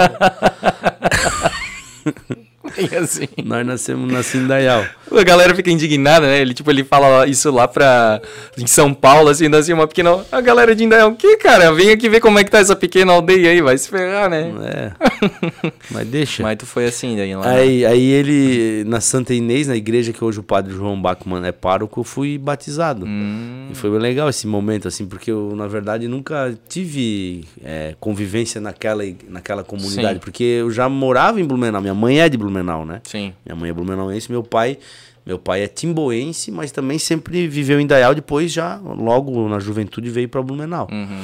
[3.00, 3.28] Assim.
[3.44, 4.84] Nós nascemos na Sindaial.
[5.10, 6.40] A galera fica indignada, né?
[6.40, 8.20] Ele, tipo, ele fala isso lá pra...
[8.58, 10.24] Em São Paulo, assim, nasci uma pequena...
[10.30, 11.72] A galera de Indaial, o que, cara?
[11.72, 14.52] Vem aqui ver como é que tá essa pequena aldeia aí, vai se ferrar, né?
[14.64, 14.92] É.
[15.90, 16.42] Mas deixa.
[16.42, 17.48] Mas tu foi assim daí lá.
[17.48, 17.86] Aí, né?
[17.86, 22.00] aí ele, na Santa Inês, na igreja que hoje o padre João Bachmann é pároco,
[22.00, 23.06] eu fui batizado.
[23.06, 23.68] Hum.
[23.70, 28.60] E foi bem legal esse momento, assim, porque eu, na verdade, nunca tive é, convivência
[28.60, 30.14] naquela, naquela comunidade.
[30.14, 30.20] Sim.
[30.20, 33.00] Porque eu já morava em Blumenau, minha mãe é de Blumenau, né?
[33.04, 33.32] Sim.
[33.44, 34.78] Minha mãe é blumenauense, meu pai...
[35.26, 40.10] Meu pai é timboense, mas também sempre viveu em Dayal, depois já, logo na juventude,
[40.10, 40.86] veio para Blumenau.
[40.92, 41.22] Uhum.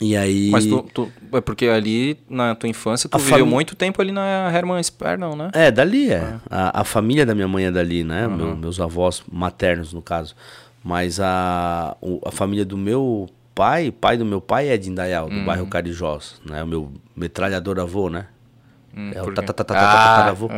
[0.00, 0.50] E aí...
[0.50, 3.46] Mas tu, tu, é porque ali, na tua infância, tu a viveu fam...
[3.46, 5.50] muito tempo ali na Hermann Sper, não, né?
[5.52, 6.36] É, dali é.
[6.48, 8.28] A, a, família da minha mãe é dali, né?
[8.28, 8.36] Uhum.
[8.36, 10.36] Meu, meus avós maternos, no caso.
[10.84, 15.34] Mas a, a família do meu pai, pai do meu pai é de Indaial, do
[15.34, 15.44] uhum.
[15.44, 16.62] bairro Carijós, né?
[16.62, 18.26] O meu metralhador avô, né?
[18.98, 20.50] Hum, é o tatatatatataravô.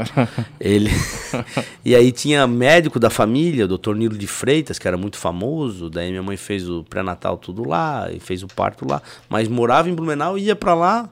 [0.59, 0.89] Ele.
[1.85, 5.91] e aí tinha médico da família, o doutor Nilo de Freitas, que era muito famoso.
[5.91, 9.03] Daí minha mãe fez o pré-natal tudo lá e fez o parto lá.
[9.29, 11.11] Mas morava em Blumenau e ia para lá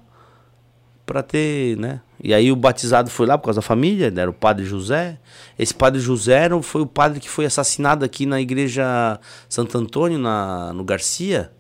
[1.05, 2.01] para ter, né?
[2.23, 5.19] E aí o batizado foi lá por causa da família, era o padre José.
[5.59, 10.73] Esse padre José foi o padre que foi assassinado aqui na igreja Santo Antônio, na,
[10.73, 11.53] no Garcia,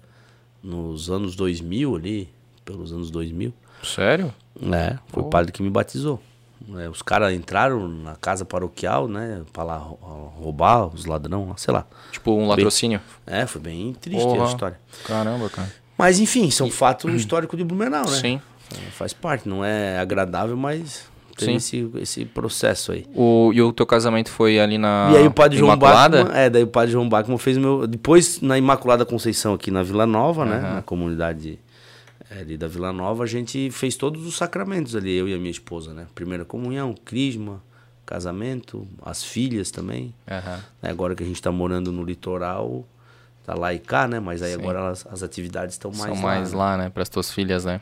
[0.62, 2.28] nos anos 2000 ali,
[2.64, 3.52] pelos anos 2000.
[3.82, 4.34] Sério?
[4.62, 5.26] É, foi oh.
[5.26, 6.20] o padre que me batizou.
[6.76, 9.42] É, os caras entraram na casa paroquial, né?
[9.52, 11.86] Pra lá roubar os ladrão, sei lá.
[12.10, 13.00] Tipo um latrocínio.
[13.26, 14.44] Bem, é, foi bem triste Porra.
[14.44, 14.80] a história.
[15.06, 15.72] Caramba, cara.
[15.96, 16.70] Mas enfim, são e...
[16.70, 18.16] fatos históricos de Blumenau, né?
[18.16, 18.40] Sim.
[18.72, 23.06] É, faz parte, não é agradável, mas tem esse, esse processo aí.
[23.14, 26.50] O, e o teu casamento foi ali na E aí o padre João Bachmann, é,
[26.50, 27.86] daí o padre João Bachmann fez o meu...
[27.86, 30.48] Depois, na Imaculada Conceição aqui na Vila Nova, uhum.
[30.48, 30.60] né?
[30.60, 31.58] Na comunidade
[32.30, 35.38] é, ali da Vila Nova, a gente fez todos os sacramentos ali, eu e a
[35.38, 36.06] minha esposa, né?
[36.14, 37.62] Primeira comunhão, crisma,
[38.04, 40.14] casamento, as filhas também.
[40.30, 40.62] Uhum.
[40.82, 42.86] Agora que a gente está morando no litoral,
[43.44, 44.20] tá lá e cá, né?
[44.20, 44.60] Mas aí Sim.
[44.60, 46.20] agora as, as atividades estão mais São lá.
[46.20, 46.90] mais lá, né?
[46.90, 47.80] Para as tuas filhas, né?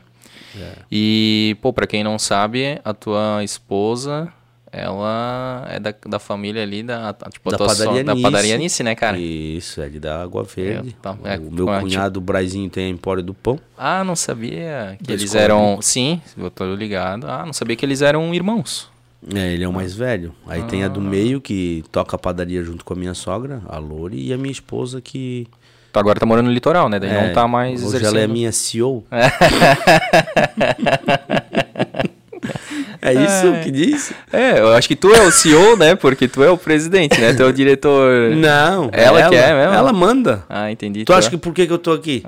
[0.55, 0.73] É.
[0.91, 4.31] E, pô, para quem não sabe, a tua esposa
[4.71, 9.17] ela é da, da família ali da, tipo, da, padaria da padaria Nice, né, cara?
[9.17, 10.95] Isso, é da Água Verde.
[10.97, 13.59] É, tá, é, o meu cunhado, o Braizinho, tem a Empório do Pão.
[13.77, 15.79] Ah, não sabia que eles eram...
[15.81, 17.27] Sim, eu tô ligado.
[17.27, 18.89] Ah, não sabia que eles eram irmãos.
[19.33, 20.33] É, ele é o mais velho.
[20.45, 20.65] Aí ah.
[20.65, 21.03] tem a do ah.
[21.03, 24.51] meio, que toca a padaria junto com a minha sogra, a Lori, e a minha
[24.51, 25.47] esposa, que...
[25.93, 26.99] Agora tá morando no litoral, né?
[26.99, 28.17] Daí é, não tá mais hoje exercendo...
[28.17, 29.03] ela é minha CEO.
[33.01, 33.63] É isso é.
[33.63, 34.11] que diz?
[34.31, 35.95] É, eu acho que tu é o CEO, né?
[35.95, 37.33] Porque tu é o presidente, né?
[37.33, 38.31] Tu é o diretor.
[38.35, 38.89] Não.
[38.91, 39.73] Ela, ela que é mesmo?
[39.73, 40.43] Ela manda.
[40.49, 40.99] Ah, entendi.
[40.99, 41.31] Tu, tu acha é.
[41.31, 42.23] que por que, que eu tô aqui?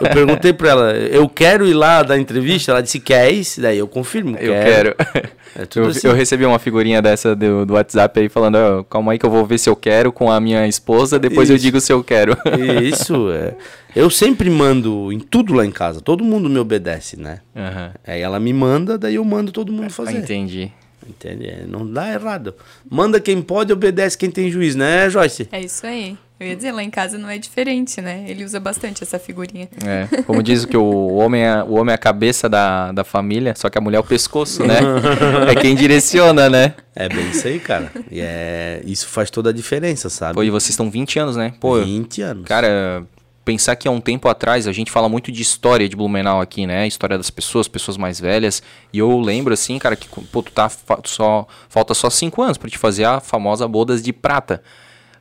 [0.00, 2.72] eu perguntei pra ela, eu quero ir lá dar entrevista?
[2.72, 3.60] Ela disse, quer isso?
[3.60, 4.36] Daí eu confirmo.
[4.38, 4.94] Eu quero.
[4.94, 5.28] quero.
[5.58, 6.06] É eu, assim.
[6.06, 9.30] eu, recebi uma figurinha dessa do, do WhatsApp aí falando, oh, calma aí que eu
[9.30, 11.54] vou ver se eu quero com a minha esposa, depois isso.
[11.54, 12.36] eu digo se eu quero.
[12.82, 13.54] Isso, é.
[13.94, 16.02] Eu sempre mando em tudo lá em casa.
[16.02, 17.40] Todo mundo me obedece, né?
[17.54, 17.90] Uhum.
[18.06, 20.18] Aí ela me manda, daí eu mando todo mundo fazer.
[20.18, 20.72] Entendi.
[21.08, 21.64] Entende?
[21.68, 22.54] Não dá errado.
[22.90, 25.48] Manda quem pode, obedece quem tem juiz, né, Joyce?
[25.52, 26.16] É isso aí.
[26.38, 28.26] Eu ia dizer, lá em casa não é diferente, né?
[28.28, 29.70] Ele usa bastante essa figurinha.
[29.82, 33.54] É, como diz que o homem é, o homem é a cabeça da, da família,
[33.56, 34.78] só que a mulher é o pescoço, né?
[35.50, 36.74] é quem direciona, né?
[36.94, 37.90] É bem isso aí, cara.
[38.10, 40.34] E é, isso faz toda a diferença, sabe?
[40.34, 41.54] Pô, e vocês estão 20 anos, né?
[41.58, 42.44] Pô, 20 anos.
[42.44, 43.02] Cara,
[43.46, 46.66] pensar que há um tempo atrás a gente fala muito de história de Blumenau aqui,
[46.66, 46.86] né?
[46.86, 48.60] História das pessoas, pessoas mais velhas.
[48.92, 52.58] E eu lembro assim, cara, que pô, tu tá fa- só falta só cinco anos
[52.58, 54.62] pra te fazer a famosa bodas de prata.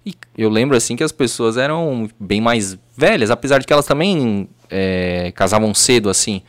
[0.03, 3.85] E eu lembro assim que as pessoas eram bem mais velhas, apesar de que elas
[3.85, 6.41] também é, casavam cedo assim.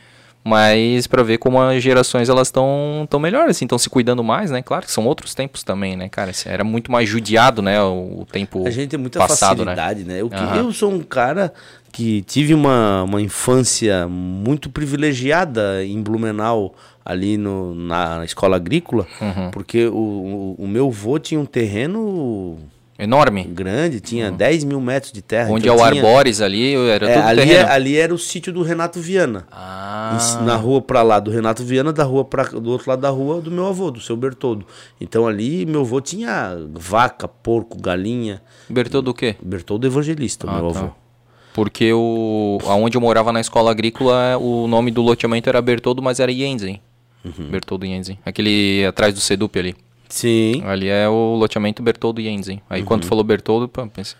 [0.47, 4.49] Mas pra ver como as gerações elas estão tão melhores, assim, estão se cuidando mais,
[4.49, 4.61] né?
[4.61, 6.31] Claro que são outros tempos também, né, cara?
[6.45, 9.75] Era muito mais judiado, né, o, o tempo A gente tem muita passado, né?
[9.75, 10.21] facilidade, né?
[10.21, 10.55] Eu, que- Aham.
[10.57, 11.53] eu sou um cara
[11.91, 19.51] que tive uma, uma infância muito privilegiada em Blumenau, ali no, na escola agrícola, Uhum.
[19.51, 22.57] porque o, o, o meu avô tinha um terreno
[22.99, 23.43] Enorme.
[23.43, 25.51] grande, tinha 10 mil metros de terra.
[25.51, 27.67] Onde então é o tinha- Arbores ali, era É, tudo ali, terreno.
[27.67, 29.45] é- ali era o sítio do Renato Viana.
[29.51, 33.01] Ah, Em- Na rua pra lá do Renato Viana, da rua pra, do outro lado
[33.01, 34.65] da rua do meu avô, do seu Bertoldo.
[34.99, 38.41] Então ali meu avô tinha vaca, porco, galinha.
[38.69, 39.35] Bertoldo o quê?
[39.43, 40.79] Bertoldo Evangelista, Ah, meu tá.
[40.79, 40.89] avô.
[41.53, 46.19] Porque o aonde eu morava na escola agrícola, o nome do loteamento era Bertoldo, mas
[46.19, 46.79] era Jensen.
[47.25, 47.49] Uhum.
[47.49, 48.17] Bertoldo Jensen.
[48.25, 49.75] Aquele atrás do Sedup ali.
[50.09, 50.61] Sim.
[50.65, 52.61] Ali é o loteamento Bertoldo Jensen.
[52.69, 53.09] Aí quando Uhum.
[53.09, 54.15] falou Bertoldo, pô, pensei.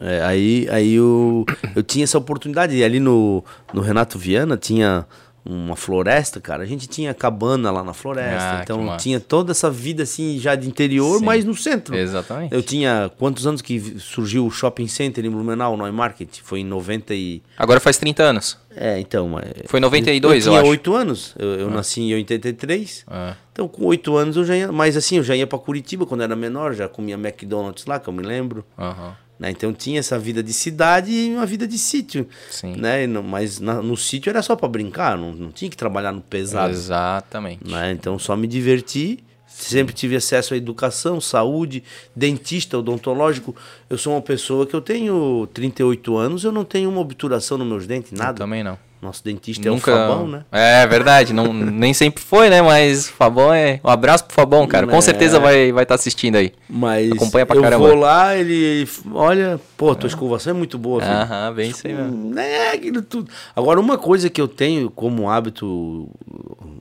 [0.00, 1.44] É, aí aí eu,
[1.76, 2.74] eu tinha essa oportunidade.
[2.76, 5.06] E ali no, no Renato Viana tinha
[5.44, 6.62] uma floresta, cara.
[6.62, 8.58] A gente tinha cabana lá na floresta.
[8.58, 11.24] Ah, então tinha toda essa vida assim já de interior, Sim.
[11.24, 11.96] mas no centro.
[11.96, 12.54] Exatamente.
[12.54, 16.40] Eu tinha quantos anos que surgiu o shopping center em Blumenau, no Market?
[16.42, 18.58] Foi em 90 e Agora faz 30 anos.
[18.74, 20.70] É, então, mas Foi em 92, eu eu tinha acho.
[20.70, 21.34] 8 anos.
[21.38, 23.04] Eu, eu nasci em 83.
[23.06, 23.34] Ah.
[23.52, 26.22] Então, com 8 anos eu já ia, mas assim, eu já ia para Curitiba quando
[26.22, 28.64] era menor, já comia McDonald's lá, que eu me lembro.
[28.78, 29.14] Aham.
[29.42, 29.50] Né?
[29.50, 32.26] Então tinha essa vida de cidade e uma vida de sítio.
[32.50, 32.76] Sim.
[32.76, 33.06] Né?
[33.06, 36.72] Mas na- no sítio era só para brincar, não, não tinha que trabalhar no pesado.
[36.72, 37.68] Exatamente.
[37.68, 37.90] Né?
[37.92, 39.18] Então só me diverti.
[39.46, 41.84] Sempre tive acesso à educação, saúde,
[42.16, 43.54] dentista, odontológico.
[43.90, 47.66] Eu sou uma pessoa que eu tenho 38 anos, eu não tenho uma obturação nos
[47.68, 48.38] meus dentes, Eu nada.
[48.38, 48.78] também não.
[49.02, 49.90] Nosso dentista Nunca...
[49.90, 50.44] é o Fabão, né?
[50.52, 52.62] É verdade, não, nem sempre foi, né?
[52.62, 53.80] Mas Fabão é.
[53.82, 54.86] Um abraço pro Fabão, cara.
[54.86, 55.00] Com É.
[55.00, 56.52] certeza vai estar vai tá assistindo aí.
[56.70, 57.84] Mas Acompanha pra eu caramba.
[57.88, 58.88] vou lá, ele.
[59.12, 61.12] Olha, pô, tua escovação é muito boa, filho.
[61.14, 62.38] Aham, bem isso aí mesmo.
[62.38, 63.28] É, aquilo tudo.
[63.56, 66.08] Agora, uma coisa que eu tenho como hábito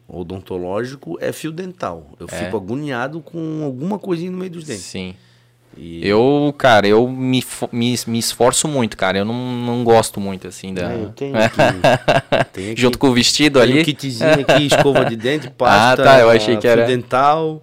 [0.07, 2.05] odontológico é fio dental.
[2.19, 4.83] Eu fico agoniado com alguma coisinha no meio dos dentes.
[4.83, 5.15] Sim.
[5.77, 9.17] E Eu, cara, eu me, me, me esforço muito, cara.
[9.19, 10.91] Eu não, não gosto muito, assim, da...
[10.91, 11.33] É, eu tenho
[12.53, 13.81] tenho Junto com o vestido tenho ali.
[13.81, 17.61] um kitzinho aqui, escova de dente, pasta, tá, eu achei que era- dental.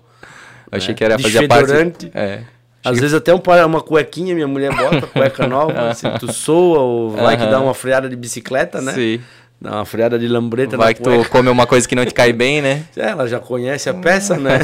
[0.70, 0.94] Eu achei né?
[0.94, 2.10] que era fazer parte...
[2.14, 2.40] É.
[2.84, 7.10] Às vezes até um, uma cuequinha, minha mulher bota, cueca nova, se tu soa ou
[7.10, 7.50] vai que Aham.
[7.50, 8.92] dá uma freada de bicicleta, né?
[8.92, 9.20] Sim.
[9.60, 11.24] Dá uma freada de lambreta Vai que cueca.
[11.24, 12.84] tu come uma coisa que não te cai bem, né?
[12.96, 14.60] É, ela já conhece a peça, né?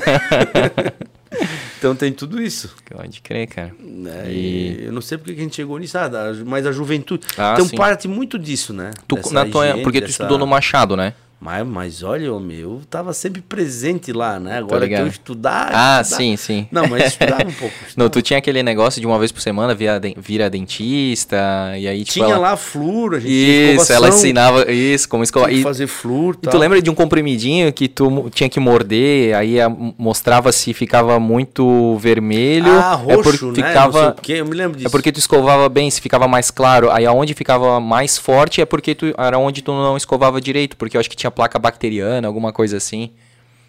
[1.85, 2.75] Então tem tudo isso.
[2.91, 3.75] Pode crer, cara.
[3.79, 4.25] Né?
[4.33, 6.11] E- eu não sei porque que a gente chegou nisso, ah,
[6.47, 7.27] mas a juventude.
[7.37, 7.77] Ah, então sim.
[7.77, 8.91] parte muito disso, né?
[9.07, 11.13] Tu, na tua, higiene, porque tu dessa- estudou no Machado, né?
[11.41, 14.57] Mas, mas olha, o meu tava sempre presente lá, né?
[14.59, 15.71] Agora que eu estudar.
[15.75, 16.67] Ah, estudar- sim, sim.
[16.73, 17.75] Não, mas estudava um pouco.
[17.81, 18.11] Não, estudava.
[18.11, 21.37] tu tinha aquele negócio de uma vez por semana vira, vira dentista,
[21.79, 22.51] e aí, tipo, Tinha ela...
[22.51, 25.49] lá flúor, a gente tinha Isso, ela ensinava isso, como escovar.
[25.49, 28.59] tinha que E, fazer flúor e tu lembra de um comprimidinho que tu tinha que
[28.59, 29.69] morder, aí a-
[29.99, 32.73] mostrava se ficava muito vermelho.
[32.73, 33.53] Ah, é porque roxo, né?
[33.53, 34.89] Não sei ficava, o quê, eu me lembro disso.
[34.89, 36.91] É porque tu escovava bem, se ficava mais claro.
[36.91, 40.97] Aí aonde ficava mais forte é porque tu, era onde tu não escovava direito, porque
[40.97, 43.11] eu acho que tinha placa bacteriana, alguma coisa assim.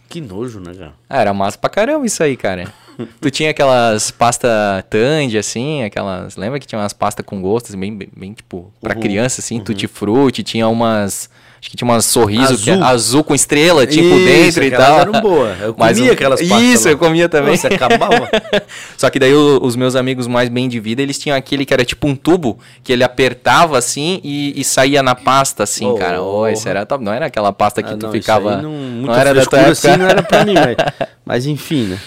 [0.08, 0.94] Que nojo, né, cara?
[1.10, 2.72] Ah, era massa pra caramba isso aí, cara.
[3.20, 6.36] tu tinha aquelas pasta Tandy, assim, aquelas...
[6.38, 9.42] Lembra que tinha umas pastas com gosto, assim, bem, bem, bem, tipo, pra Uhum, criança,
[9.42, 11.30] assim, tutti-frutti, tinha umas...
[11.66, 12.86] Acho que tinha umas sorriso que é Azul.
[12.86, 15.00] azul com estrela, tipo, Isso, dentro e tal.
[15.00, 15.60] eram boas.
[15.60, 16.92] Eu Mas comia aquelas pastas Isso, lá.
[16.92, 17.52] eu comia também.
[17.54, 18.30] Nossa, acabava.
[18.96, 21.74] Só que daí o- os meus amigos mais bem de vida, eles tinham aquele que
[21.74, 25.96] era tipo um tubo, que ele apertava assim e, e saía na pasta, assim, Oh.
[25.96, 26.22] cara.
[26.22, 27.04] Oh, esse era top.
[27.04, 28.54] Não era aquela pasta que Ah, tu não, ficava.
[28.54, 29.72] Isso não, não era da tua época.
[29.72, 30.76] assim, não era pra mim, mas,
[31.26, 32.00] mas enfim, né?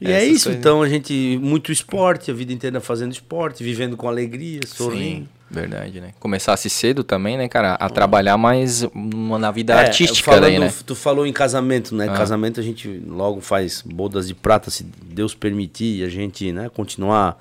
[0.00, 4.08] E é isso, então a gente, muito esporte, a vida inteira fazendo esporte, vivendo com
[4.08, 5.26] alegria, sorrindo.
[5.26, 6.12] Sim, verdade, né?
[6.20, 7.74] Começasse cedo também, né, cara?
[7.74, 10.72] A trabalhar mais hum, na vida É, artística falando, daí, né?
[10.84, 12.06] Tu falou em casamento, né?
[12.08, 12.14] Ah.
[12.14, 16.68] Casamento a gente logo faz bodas de prata, se Deus permitir, e a gente né,
[16.68, 17.38] continuar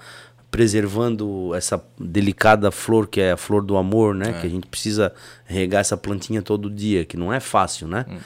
[0.50, 4.34] preservando essa delicada flor que é a flor do amor, né?
[4.40, 5.14] Que a gente precisa
[5.46, 8.06] regar essa plantinha todo dia, que não é fácil, né?
[8.08, 8.18] Uhum.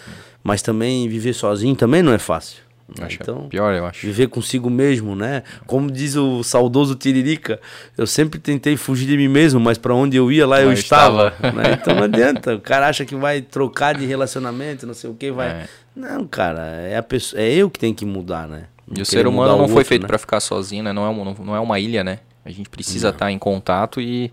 [0.44, 2.62] Mas também viver sozinho também não é fácil.
[3.00, 3.06] Né?
[3.06, 4.06] Acho Então, pior, eu acho.
[4.06, 5.44] viver consigo mesmo, né?
[5.66, 7.60] Como diz o saudoso Tiririca,
[7.98, 10.74] eu sempre tentei fugir de mim mesmo, mas para onde eu ia lá eu Lá
[10.74, 11.28] estava.
[11.30, 11.52] estava.
[11.54, 11.78] né?
[11.82, 12.56] Então não adianta.
[12.56, 15.48] O cara acha que vai trocar de relacionamento, não sei o que, vai.
[15.50, 15.68] É.
[15.96, 18.66] Não, cara, é a pessoa, é eu que tenho que mudar, né?
[18.88, 20.08] E Não o querer ser humano não o foi outro, feito né?
[20.08, 20.92] pra ficar sozinho, né?
[20.94, 22.20] Não é, um- não, é uma ilha, né?
[22.44, 24.32] A gente precisa estar em contato e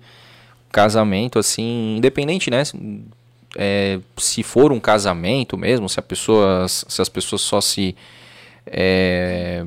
[0.73, 2.62] casamento, assim, independente, né?
[3.57, 7.97] É, se for um casamento mesmo, se, a pessoa, se as pessoas só se,
[8.72, 9.66] é,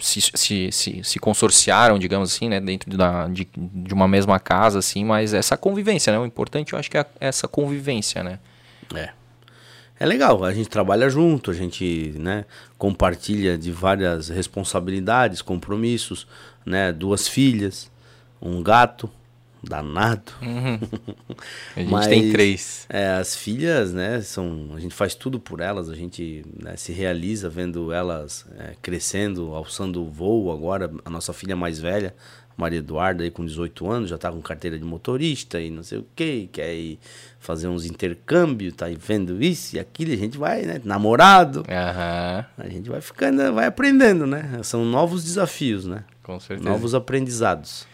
[0.00, 4.78] se, se, se, se, consorciaram, digamos assim, né, dentro da, de, de uma mesma casa,
[4.78, 6.18] assim, mas essa convivência, né?
[6.18, 8.38] O importante eu acho que é essa convivência, né?
[8.94, 9.10] É.
[9.98, 12.44] É legal, a gente trabalha junto, a gente né,
[12.76, 16.26] compartilha de várias responsabilidades, compromissos,
[16.66, 16.92] né?
[16.92, 17.90] Duas filhas,
[18.40, 19.08] um gato,
[19.62, 20.32] danado.
[20.42, 20.78] Uhum.
[21.76, 22.86] A gente Mas, tem três.
[22.88, 26.92] É, as filhas, né, são, a gente faz tudo por elas, a gente né, se
[26.92, 30.52] realiza vendo elas é, crescendo, alçando o voo.
[30.52, 32.14] Agora, a nossa filha mais velha,
[32.56, 35.98] Maria Eduarda, aí com 18 anos, já tá com carteira de motorista e não sei
[35.98, 36.98] o que, quer ir
[37.38, 41.60] fazer uns intercâmbios, tá vendo isso e aquilo, a gente vai, né, namorado.
[41.60, 42.44] Uhum.
[42.58, 44.60] A gente vai ficando, vai aprendendo, né?
[44.62, 46.04] São novos desafios, né?
[46.22, 46.68] Com certeza.
[46.68, 47.86] Novos aprendizados.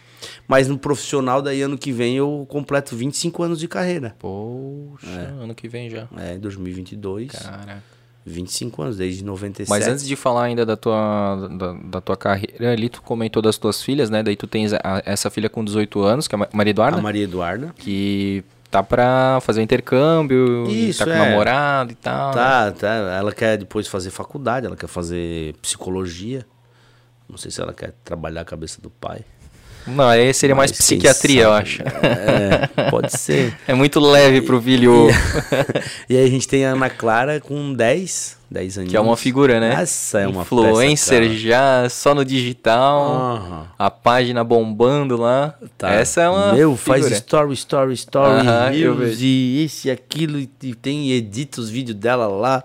[0.47, 4.15] Mas no profissional, daí ano que vem eu completo 25 anos de carreira.
[4.19, 5.43] Poxa, é.
[5.43, 6.07] ano que vem já.
[6.17, 7.31] É, 2022.
[7.31, 7.83] Caraca.
[8.25, 9.69] 25 anos, desde 97.
[9.69, 13.57] Mas antes de falar ainda da tua, da, da, tua carreira, ali tu comentou das
[13.57, 14.21] tuas filhas, né?
[14.21, 16.97] Daí tu tens a, essa filha com 18 anos, que é a Maria Eduarda.
[16.97, 17.73] A Maria Eduarda.
[17.77, 21.29] Que tá pra fazer intercâmbio, Isso, tá com é.
[21.29, 22.31] namorado e tal.
[22.31, 22.71] Tá, né?
[22.71, 22.87] tá.
[23.17, 26.45] Ela quer depois fazer faculdade, ela quer fazer psicologia.
[27.27, 29.21] Não sei se ela quer trabalhar a cabeça do pai.
[29.87, 31.81] Não, aí seria mais psiquiatria, eu acho.
[31.81, 33.53] É, pode ser.
[33.67, 35.09] É muito leve pro filho.
[36.07, 38.89] E, e, aí a gente tem a Ana Clara com 10, 10 anos.
[38.89, 39.75] Que é uma figura, né?
[39.79, 43.41] Essa é uma Influencer peça, já, só no digital.
[43.41, 43.63] Uhum.
[43.77, 45.55] A página bombando lá.
[45.77, 45.91] Tá.
[45.91, 47.01] Essa é uma Meu, figura.
[47.01, 50.39] faz story, story, story, uhum, e esse e aquilo.
[50.39, 52.63] E tem, edita os vídeos dela lá.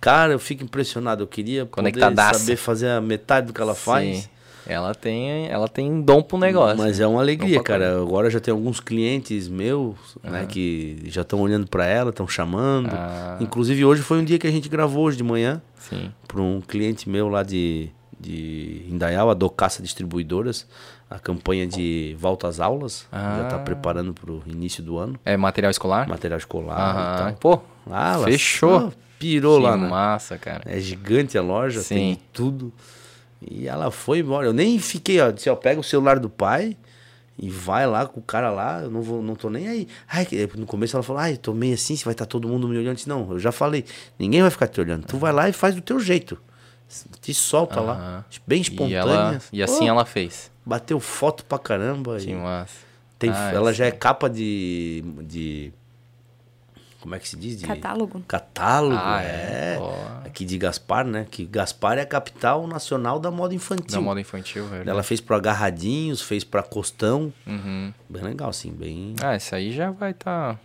[0.00, 1.22] Cara, eu fico impressionado.
[1.22, 1.94] Eu queria poder
[2.34, 3.80] saber fazer a metade do que ela Sim.
[3.80, 4.28] faz.
[4.66, 6.78] Ela tem, ela tem dom pro negócio.
[6.78, 8.00] Mas é uma alegria, cara.
[8.00, 10.30] Agora já tem alguns clientes meus, uhum.
[10.30, 12.90] né, que já estão olhando para ela, estão chamando.
[12.92, 13.38] Ah.
[13.40, 15.60] Inclusive hoje foi um dia que a gente gravou hoje de manhã.
[15.78, 16.12] Sim.
[16.28, 17.90] Para um cliente meu lá de
[18.22, 20.66] de Indaial, a Docaça Distribuidoras,
[21.10, 23.06] a campanha de volta às aulas.
[23.10, 23.38] Ah.
[23.38, 25.18] Já está preparando para o início do ano.
[25.24, 26.08] É material escolar?
[26.08, 26.78] Material escolar.
[26.78, 27.34] Ah.
[27.38, 28.92] Pô, ah, fechou.
[29.18, 29.88] pirou que lá, né?
[29.88, 30.62] massa, cara.
[30.64, 31.94] É gigante a loja, Sim.
[31.94, 32.72] tem tudo.
[33.50, 34.46] E ela foi embora.
[34.46, 36.76] Eu nem fiquei, ó, disse, ó, pega o celular do pai
[37.38, 39.88] e vai lá com o cara lá, eu não vou, não tô nem aí.
[40.08, 40.26] Ai,
[40.56, 42.76] no começo ela falou, ai, tô meio assim, se vai estar tá todo mundo me
[42.76, 42.88] olhando.
[42.90, 43.84] Eu disse, não, eu já falei,
[44.18, 45.06] ninguém vai ficar te olhando.
[45.06, 46.38] Tu vai lá e faz do teu jeito.
[47.20, 47.86] Te solta uhum.
[47.86, 48.24] lá.
[48.46, 48.94] Bem espontânea.
[48.94, 50.50] E, ela, e assim ela fez.
[50.64, 52.18] Bateu foto pra caramba.
[52.18, 52.74] Que massa.
[53.18, 55.72] Tem, ah, ela já é capa de, de
[57.02, 57.58] como é que se diz?
[57.58, 57.66] De...
[57.66, 58.22] Catálogo.
[58.28, 59.76] Catálogo, ah, é.
[59.76, 59.80] é.
[60.24, 61.26] Aqui de Gaspar, né?
[61.28, 63.96] Que Gaspar é a capital nacional da moda infantil.
[63.96, 64.88] Da moda infantil, velho.
[64.88, 67.32] Ela fez pro Agarradinhos, fez pra Costão.
[67.44, 67.92] Uhum.
[68.08, 69.16] Bem legal, assim, bem...
[69.20, 70.54] Ah, isso aí já vai estar...
[70.54, 70.60] Tá...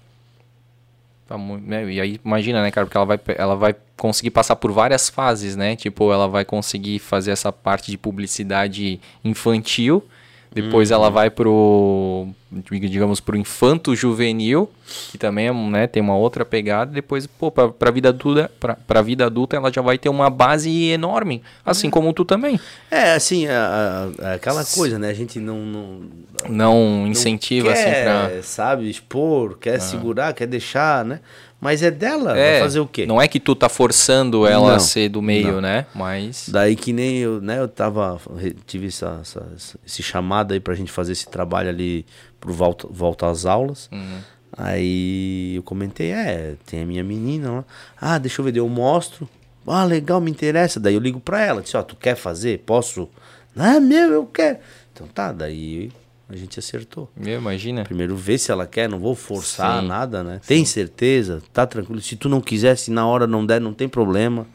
[1.27, 1.67] Tá muito...
[1.67, 1.91] Né?
[1.91, 2.85] E aí, imagina, né, cara?
[2.85, 5.75] Porque ela vai, ela vai conseguir passar por várias fases, né?
[5.75, 10.07] Tipo, ela vai conseguir fazer essa parte de publicidade infantil
[10.51, 10.95] depois uhum.
[10.95, 12.27] ela vai pro,
[12.71, 14.69] digamos, pro infanto juvenil,
[15.11, 16.91] que também é, né, tem uma outra pegada.
[16.91, 20.29] Depois, pô, pra, pra vida adulta, pra, pra vida adulta ela já vai ter uma
[20.29, 21.91] base enorme, assim uhum.
[21.91, 22.59] como tu também.
[22.89, 25.09] É, assim, a, a, aquela coisa, né?
[25.09, 25.57] A gente não...
[25.57, 26.01] Não,
[26.49, 28.43] não incentiva, não assim, quer, assim, pra...
[28.43, 29.79] sabe, expor, quer ah.
[29.79, 31.19] segurar, quer deixar, né?
[31.59, 33.05] Mas é dela, é, vai fazer o quê?
[33.05, 35.61] Não é que tu tá forçando ela não, a ser do meio, não.
[35.61, 35.87] né?
[35.93, 36.49] Mas.
[36.49, 37.59] Daí que nem eu, né?
[37.59, 38.19] Eu tava.
[38.67, 39.45] Tive essa, essa,
[39.85, 42.05] esse chamado aí pra gente fazer esse trabalho ali
[42.39, 43.89] pro volta, volta às aulas.
[43.91, 44.19] Uhum.
[44.55, 47.65] Aí eu comentei, é, tem a minha menina lá.
[47.99, 49.27] Ah, deixa eu ver, eu mostro.
[49.65, 50.79] Ah, legal, me interessa.
[50.79, 52.59] Daí eu ligo pra ela, disse, ó, tu quer fazer?
[52.65, 53.09] Posso?
[53.55, 54.59] Ah, meu, eu quero.
[54.93, 55.91] Então tá, daí
[56.29, 57.09] a gente acertou.
[57.15, 57.83] Meu, imagina.
[57.83, 59.87] Primeiro vê se ela quer, não vou forçar Sim.
[59.87, 60.39] nada, né?
[60.41, 60.47] Sim.
[60.47, 61.41] Tem certeza?
[61.53, 62.01] Tá tranquilo.
[62.01, 64.45] Se tu não quiser, se na hora não der, não tem problema.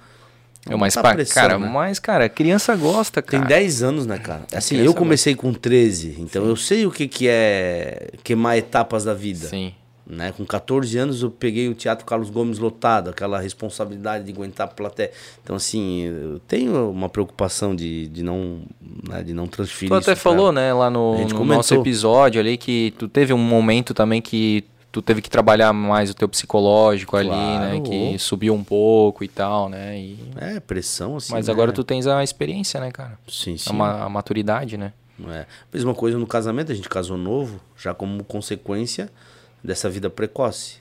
[0.68, 1.68] É, mas, tá pressão, cara, né?
[1.68, 3.44] mas, cara, criança gosta, cara.
[3.44, 4.46] Tem 10 anos, né, cara?
[4.54, 5.48] Assim, eu comecei gosta.
[5.48, 6.48] com 13, então Sim.
[6.48, 9.48] eu sei o que, que é queimar etapas da vida.
[9.48, 9.74] Sim.
[10.12, 10.30] Né?
[10.30, 14.70] Com 14 anos eu peguei o Teatro Carlos Gomes lotado, aquela responsabilidade de aguentar a
[14.70, 15.10] plateia.
[15.42, 18.60] Então, assim, eu tenho uma preocupação de, de, não,
[19.08, 22.92] né, de não transferir Tu até falou, né, lá no, no nosso episódio ali, que
[22.98, 27.32] tu teve um momento também que tu teve que trabalhar mais o teu psicológico claro.
[27.32, 27.80] ali, né?
[27.80, 29.98] Que subiu um pouco e tal, né?
[29.98, 30.18] E...
[30.36, 31.32] É, pressão assim.
[31.32, 31.52] Mas né?
[31.54, 33.18] agora tu tens a experiência, né, cara?
[33.26, 33.80] Sim, sim.
[33.80, 34.92] A, a maturidade, né?
[35.26, 35.46] É.
[35.72, 39.10] Mesma coisa no casamento, a gente casou novo, já como consequência
[39.62, 40.80] dessa vida precoce.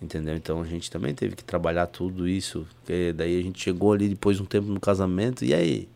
[0.00, 0.34] Entendeu?
[0.36, 2.66] Então a gente também teve que trabalhar tudo isso.
[2.80, 5.88] Porque daí a gente chegou ali depois de um tempo no casamento, e aí?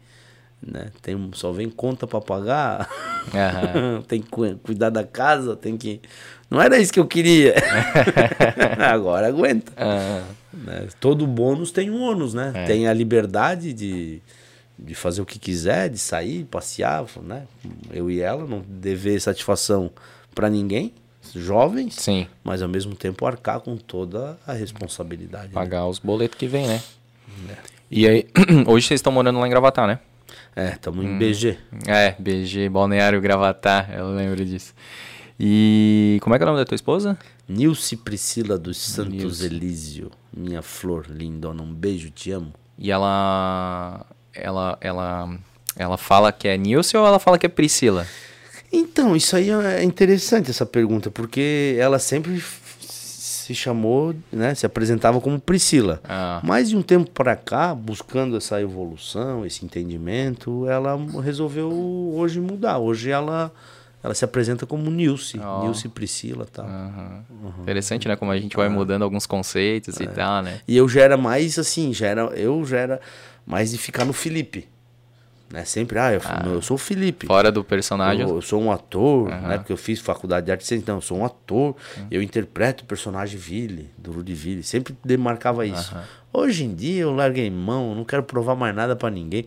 [0.62, 0.90] né?
[1.00, 2.86] Tem, só vem conta pra pagar,
[3.34, 4.02] Aham.
[4.08, 6.00] tem que cu- cuidar da casa, tem que.
[6.50, 7.54] Não era isso que eu queria.
[8.92, 9.72] Agora aguenta.
[9.76, 10.88] Ah, né?
[11.00, 12.52] Todo bônus tem um ônus, né?
[12.54, 12.64] É.
[12.66, 14.20] Tem a liberdade de,
[14.78, 17.44] de fazer o que quiser, de sair, passear, né?
[17.90, 19.90] Eu e ela, não dever satisfação
[20.34, 20.92] pra ninguém,
[21.32, 25.48] jovens, sim, mas ao mesmo tempo arcar com toda a responsabilidade.
[25.48, 25.54] né?
[25.54, 26.80] pagar os boletos que vem, né?
[27.90, 28.26] E aí,
[28.66, 29.98] hoje vocês estão morando lá em Gravatar, né?
[30.54, 31.08] É, estamos Hum.
[31.14, 31.56] em BG.
[31.86, 34.74] É, BG, Balneário Gravatar, eu lembro disso.
[35.38, 37.16] E como é que é o nome da tua esposa?
[37.48, 39.46] Nilce Priscila dos Santos Nilce.
[39.46, 42.52] Elísio, minha flor lindona, um beijo, te amo.
[42.78, 44.04] E ela,
[44.34, 45.38] ela, ela,
[45.76, 48.06] ela fala que é Nilce ou ela fala que é Priscila?
[48.72, 52.42] Então, isso aí é interessante essa pergunta, porque ela sempre
[53.50, 56.00] se chamou, né, se apresentava como Priscila.
[56.04, 56.40] Ah.
[56.44, 61.68] Mas de um tempo para cá, buscando essa evolução, esse entendimento, ela resolveu
[62.14, 62.78] hoje mudar.
[62.78, 63.52] Hoje ela
[64.02, 65.62] ela se apresenta como Nilce, Ó.
[65.62, 66.64] Nilce Priscila, tal.
[66.64, 67.24] Aham.
[67.60, 68.16] Interessante, né?
[68.16, 70.60] Como a gente vai mudando alguns conceitos e tal, né?
[70.66, 73.00] E eu já era mais assim, já era, eu já era
[73.44, 74.66] mais de ficar no Felipe.
[75.52, 75.64] Né?
[75.64, 76.20] Sempre, ah, eu,
[76.52, 77.26] eu sou o Felipe.
[77.26, 78.22] Fora do personagem.
[78.22, 79.58] Eu, eu sou um ator, né?
[79.58, 81.74] Porque eu fiz faculdade de arte então eu sou um ator.
[82.10, 84.62] Eu interpreto o personagem Ville, do Ludiville.
[84.62, 85.94] Sempre demarcava isso.
[86.32, 89.44] Hoje em dia eu larguei mão, não quero provar mais nada pra ninguém.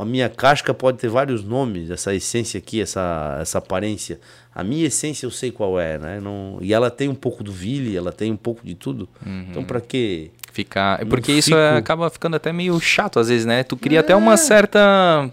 [0.00, 4.18] A minha casca pode ter vários nomes, essa essência aqui, essa, essa aparência.
[4.52, 6.18] A minha essência eu sei qual é, né?
[6.20, 9.08] Não, e ela tem um pouco do Ville, ela tem um pouco de tudo.
[9.50, 10.30] Então pra quê?
[10.52, 11.04] Ficar.
[11.06, 13.62] Porque isso é- acaba ficando até meio chato às vezes, né?
[13.62, 15.30] Tu cria até uma certa.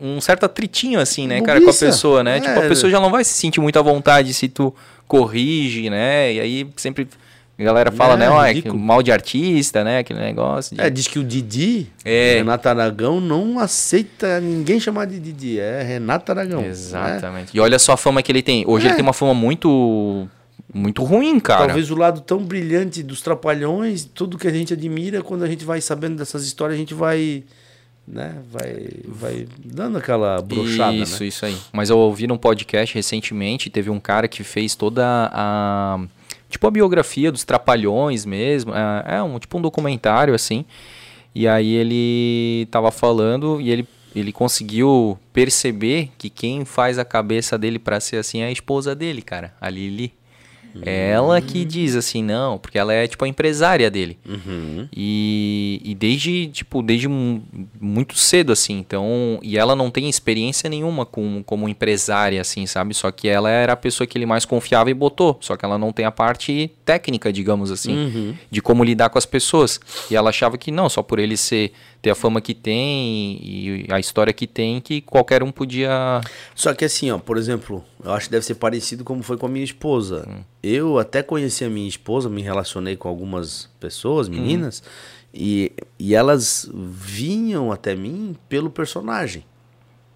[0.00, 2.38] Um certo atritinho, assim, né, cara, com a pessoa, né?
[2.38, 2.68] Tipo, a É.
[2.68, 4.74] pessoa já não vai se sentir muito à vontade se tu
[5.08, 6.34] corrige, né?
[6.34, 7.08] E aí sempre
[7.58, 8.28] a galera fala, É, né?
[8.30, 8.78] Ó, é ridículo.
[8.78, 10.00] mal de artista, né?
[10.00, 10.76] Aquele negócio.
[10.76, 10.82] De...
[10.82, 12.34] É, diz que o Didi, É.
[12.36, 15.58] Renato Aragão, não aceita ninguém chamar de Didi.
[15.58, 16.60] É Renato Aragão.
[16.60, 16.68] né?
[16.68, 17.56] Exatamente.
[17.56, 18.64] E olha só a fama que ele tem.
[18.66, 18.88] Hoje É.
[18.88, 20.28] ele tem uma fama muito.
[20.72, 21.66] Muito ruim, cara.
[21.66, 25.64] Talvez o lado tão brilhante dos trapalhões, tudo que a gente admira, quando a gente
[25.64, 27.44] vai sabendo dessas histórias, a gente vai,
[28.06, 31.28] né, vai, vai dando aquela brochada, Isso, né?
[31.28, 31.56] isso aí.
[31.72, 35.98] Mas eu ouvi num podcast recentemente, teve um cara que fez toda a.
[36.48, 38.72] Tipo a biografia dos Trapalhões mesmo.
[38.74, 40.64] É, é um tipo um documentário, assim.
[41.34, 47.58] E aí ele tava falando e ele, ele conseguiu perceber que quem faz a cabeça
[47.58, 50.14] dele pra ser assim é a esposa dele, cara, a Lili.
[50.82, 54.18] É ela que diz assim, não, porque ela é tipo a empresária dele.
[54.28, 54.88] Uhum.
[54.94, 57.42] E, e desde, tipo, desde mu-
[57.80, 59.38] muito cedo, assim, então...
[59.42, 62.94] E ela não tem experiência nenhuma com, como empresária, assim, sabe?
[62.94, 65.38] Só que ela era a pessoa que ele mais confiava e botou.
[65.40, 68.34] Só que ela não tem a parte técnica, digamos assim, Uhum.
[68.50, 69.80] de como lidar com as pessoas.
[70.10, 71.72] E ela achava que não, só por ele ser
[72.06, 76.20] ter a fama que tem e a história que tem, que qualquer um podia...
[76.54, 79.46] Só que assim, ó, por exemplo, eu acho que deve ser parecido como foi com
[79.46, 80.28] a minha esposa.
[80.62, 84.84] Eu até conheci a minha esposa, me relacionei com algumas pessoas, meninas,
[85.34, 89.44] e, e elas vinham até mim pelo personagem.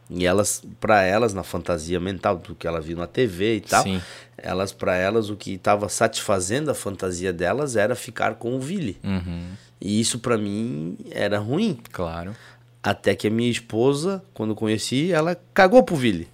[0.08, 3.82] E elas, para elas, na fantasia mental, do que ela viu na TV e tal,
[3.82, 4.00] Sim.
[4.38, 8.98] elas, para elas, o que estava satisfazendo a fantasia delas era ficar com o Vili.
[9.02, 11.78] Uhum, E isso para mim era ruim.
[11.90, 12.34] claro.
[12.82, 16.26] Até que a minha esposa, quando conheci, ela cagou pro Vili.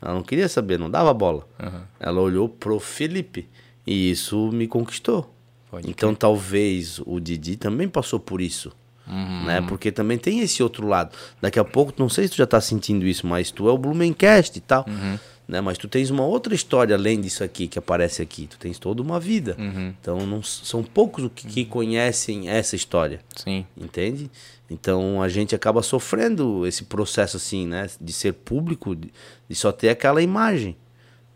[0.00, 1.44] Ela não queria saber, não dava bola.
[1.60, 1.80] Uhum.
[1.98, 3.48] Ela olhou pro Felipe.
[3.84, 5.32] E isso me conquistou.
[5.68, 8.72] Pode então talvez o Didi também passou por isso.
[9.06, 9.44] Uhum.
[9.44, 9.60] Né?
[9.62, 11.16] Porque também tem esse outro lado.
[11.40, 13.78] Daqui a pouco, não sei se tu já tá sentindo isso, mas tu é o
[13.78, 14.84] Blumencast e tal.
[14.88, 15.18] Uhum.
[15.48, 15.60] Né?
[15.60, 18.48] Mas tu tens uma outra história além disso aqui que aparece aqui.
[18.48, 19.54] Tu tens toda uma vida.
[19.58, 19.94] Uhum.
[20.00, 23.20] Então não, são poucos que, que conhecem essa história.
[23.36, 23.64] Sim.
[23.76, 24.28] Entende?
[24.68, 27.88] Então a gente acaba sofrendo esse processo assim, né?
[28.00, 29.12] De ser público, de,
[29.48, 30.76] de só ter aquela imagem.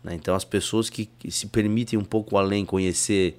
[0.03, 0.13] né?
[0.13, 3.37] Então as pessoas que, que se permitem um pouco além conhecer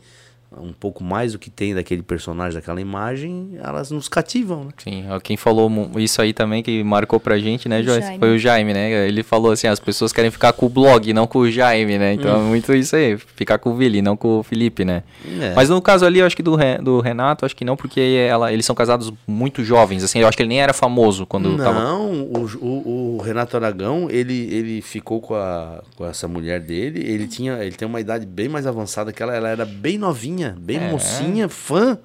[0.61, 4.71] um pouco mais do que tem daquele personagem, daquela imagem, elas nos cativam, né?
[4.83, 8.01] Sim, quem falou isso aí também que marcou pra gente, né, Joyce?
[8.07, 8.19] Jaime.
[8.19, 9.09] Foi o Jaime, né?
[9.09, 12.15] Ele falou assim, as pessoas querem ficar com o blog, não com o Jaime, né?
[12.15, 12.47] Então Hum.
[12.47, 15.03] é muito isso aí, ficar com o Vili, não com o Felipe, né?
[15.41, 15.55] É.
[15.55, 18.01] Mas no caso ali, eu acho que do, Re- do Renato, acho que não, porque
[18.29, 21.57] ela, eles são casados muito jovens, assim, eu acho que ele nem era famoso quando
[21.57, 21.83] tava...
[21.83, 27.01] Não, o, o, o Renato Aragão, ele, ele ficou com, a, com essa mulher dele,
[27.07, 30.42] ele tinha, ele tem uma idade bem mais avançada que ela, ela era bem novinha,
[30.51, 30.91] bem É.
[30.91, 31.99] mocinha, fã,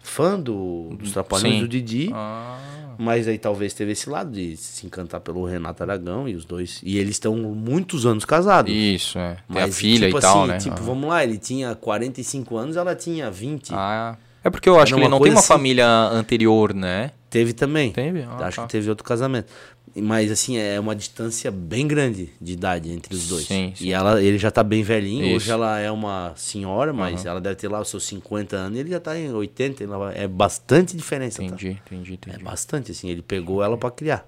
[0.00, 1.60] fã do, dos Trapalhões Sim.
[1.60, 2.10] do Didi.
[2.12, 2.58] Ah,
[2.96, 6.80] Mas aí talvez teve esse lado de se encantar pelo Renato Aragão e os dois.
[6.84, 8.72] E eles estão muitos anos casados.
[8.72, 9.36] isso, é.
[9.52, 10.58] Tem a Mas, filha tipo e tal, assim, né?
[10.58, 10.82] Tipo, Ah.
[10.84, 13.72] vamos lá, ele tinha 45 anos, ela tinha 20.
[13.74, 15.48] Ah, é porque eu acho Era que ele não tem uma assim.
[15.48, 17.10] família anterior, né?
[17.34, 17.90] Teve também.
[17.92, 18.22] Teve?
[18.22, 18.66] Ah, acho tá.
[18.66, 19.52] que teve outro casamento.
[19.96, 23.46] Mas assim, é uma distância bem grande de idade entre os dois.
[23.46, 23.84] Sim, sim.
[23.86, 25.24] E ela, ele já tá bem velhinho.
[25.26, 25.36] Isso.
[25.36, 28.76] Hoje ela é uma senhora, mas ela deve ter lá os seus 50 anos.
[28.76, 29.84] e Ele já tá em 80.
[29.84, 31.38] ela- É bastante diferença.
[31.38, 31.44] tá?
[31.44, 32.42] Entendi, entendi, É entendi.
[32.44, 33.08] bastante, assim.
[33.08, 34.26] Ele pegou ela pra criar.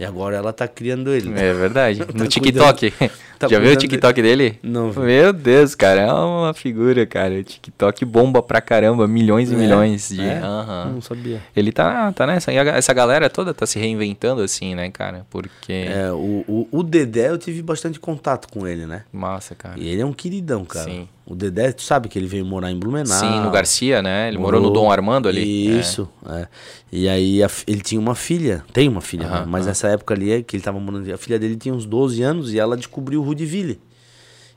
[0.00, 1.30] E agora ela tá criando ele.
[1.38, 2.00] É verdade.
[2.10, 2.90] Tá No TikTok.
[3.38, 4.58] tá Já viu o TikTok dele?
[4.62, 5.00] Não vi.
[5.00, 7.34] Meu Deus, cara, é uma figura, cara.
[7.34, 9.58] O TikTok bomba pra caramba, milhões e É?
[9.58, 10.22] milhões de.
[10.22, 10.38] É?
[10.38, 10.92] Aham.
[10.94, 11.42] Não sabia.
[11.54, 12.50] Ele tá, tá nessa.
[12.50, 15.26] E essa galera toda tá se reinventando assim, né, cara?
[15.28, 15.72] Porque.
[15.88, 19.04] É, o, o, o Dedé eu tive bastante contato com ele, né?
[19.12, 19.74] Massa, cara.
[19.78, 20.86] E ele é um queridão, cara.
[20.90, 21.06] Sim.
[21.30, 23.20] O Dedé, tu sabe que ele veio morar em Blumenau.
[23.20, 24.26] Sim, no Garcia, né?
[24.26, 25.78] Ele morou, no Dom Armando ali.
[25.78, 26.08] Isso.
[26.28, 26.48] é.
[26.90, 29.44] E aí a ele tinha uma filha, tem uma filha, né?
[29.46, 32.20] Mas nessa época ali é que ele tava morando, a filha dele tinha uns 12
[32.20, 33.80] anos e ela descobriu o Rudiville.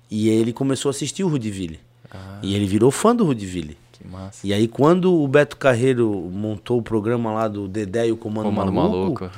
[0.09, 1.79] E ele começou a assistir o Rudiville.
[2.09, 2.39] Ah.
[2.41, 3.77] E ele virou fã do Rudiville.
[3.93, 4.47] É, que massa.
[4.47, 8.45] E aí quando o Beto Carreiro montou o programa lá do Dedé e o Comando,
[8.45, 9.31] Comando Maluco, maluco.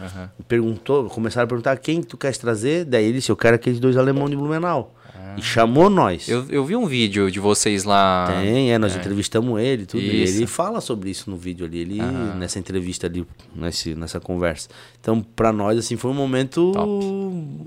[0.47, 3.97] perguntou, começaram a perguntar quem tu queres trazer, daí ele disse, eu quero aqueles dois
[3.97, 4.93] alemão de Blumenau.
[5.37, 6.27] E chamou nós.
[6.27, 8.27] Eu, eu vi um vídeo de vocês lá.
[8.27, 10.03] Tem, é, nós entrevistamos ele e tudo.
[10.03, 10.37] E Isso.
[10.37, 12.01] ele fala sobre isso no vídeo ali, ele,
[12.37, 13.25] nessa entrevista ali,
[13.55, 14.69] nesse, nessa conversa.
[14.99, 16.71] Então, pra nós, assim, foi um momento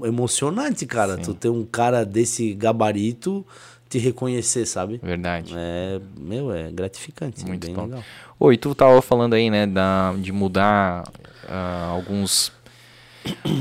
[0.04, 1.16] emocionante, cara.
[1.16, 3.44] Tu ter um cara desse gabarito
[3.88, 5.00] te reconhecer, sabe?
[5.02, 5.54] Verdade.
[5.56, 7.84] É, meu, é gratificante, Muito é bem bom.
[7.86, 8.04] legal.
[8.38, 11.04] Oi, tu tava falando aí, né, da, de mudar
[11.48, 12.52] ah, alguns,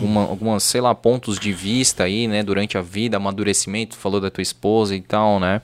[0.02, 4.30] uma, algumas, sei lá, pontos de vista aí, né, durante a vida, amadurecimento, falou da
[4.30, 5.62] tua esposa e tal, né?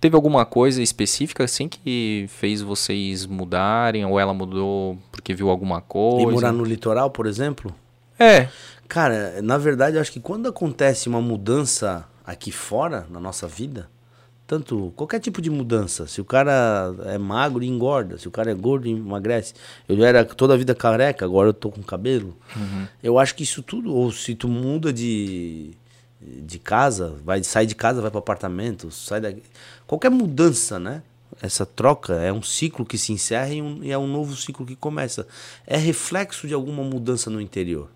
[0.00, 5.78] Teve alguma coisa específica, assim, que fez vocês mudarem, ou ela mudou porque viu alguma
[5.78, 6.32] E coisa?
[6.32, 7.72] morar no litoral, por exemplo,
[8.18, 8.48] É,
[8.88, 13.88] Cara, na verdade, eu acho que quando acontece uma mudança aqui fora, na nossa vida,
[14.52, 18.54] tanto qualquer tipo de mudança, se o cara é magro, engorda, se o cara é
[18.54, 19.54] gordo, emagrece.
[19.88, 22.36] Eu era toda a vida careca, agora eu tô com cabelo.
[23.02, 25.70] Eu acho que isso tudo, ou se tu muda de,
[26.20, 29.32] de casa, vai sai de casa, vai para apartamento, sai da
[29.86, 31.02] qualquer mudança, né?
[31.40, 34.66] Essa troca é um ciclo que se encerra e, um- e é um novo ciclo
[34.66, 35.26] que começa.
[35.66, 37.88] É reflexo de alguma mudança no interior.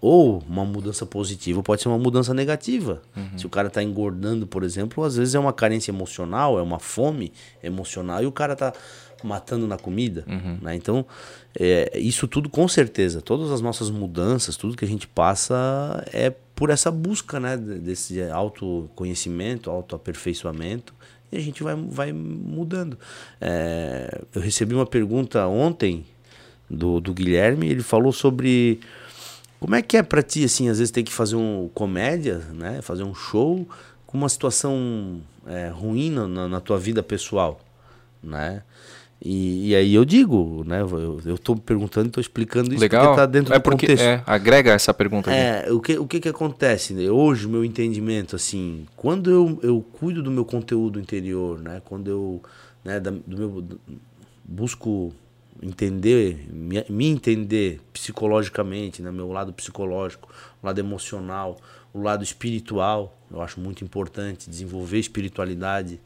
[0.00, 3.02] Ou uma mudança positiva, pode ser uma mudança negativa.
[3.36, 6.78] Se o cara está engordando, por exemplo, às vezes é uma carência emocional, é uma
[6.78, 7.32] fome
[7.62, 8.72] emocional e o cara está
[9.22, 10.24] matando na comida.
[10.62, 10.74] né?
[10.74, 11.04] Então,
[11.58, 16.30] é, isso tudo com certeza, todas as nossas mudanças, tudo que a gente passa é
[16.54, 20.94] por essa busca né, de- desse autoconhecimento, autoaperfeiçoamento
[21.32, 22.98] e a gente vai, vai mudando.
[23.40, 26.04] É, eu recebi uma pergunta ontem
[26.68, 28.80] do, do Guilherme, ele falou sobre
[29.60, 32.80] como é que é pra ti, assim, às vezes ter que fazer um comédia, né?
[32.82, 33.68] Fazer um show
[34.06, 37.60] com uma situação é, ruim na, na- tua vida pessoal,
[38.22, 38.62] né?
[39.22, 40.80] E, e aí eu digo, né?
[40.80, 43.08] Eu, eu tô perguntando e tô explicando isso legal.
[43.08, 44.02] porque tá dentro é do porque, contexto.
[44.02, 45.38] é, agrega essa pergunta aqui.
[45.38, 46.94] É, o que, o que que acontece?
[46.94, 47.10] né?
[47.10, 51.82] Hoje, o meu entendimento, assim, quando eu, eu cuido do meu conteúdo interior, né?
[51.84, 52.42] Quando eu,
[52.82, 53.78] né, da- do meu, do-
[54.42, 55.12] busco
[55.62, 59.10] entender, me, me entender psicologicamente, né?
[59.10, 60.28] Meu lado psicológico,
[60.62, 61.58] o lado emocional,
[61.92, 66.00] o lado espiritual, eu acho muito importante desenvolver espiritualidade,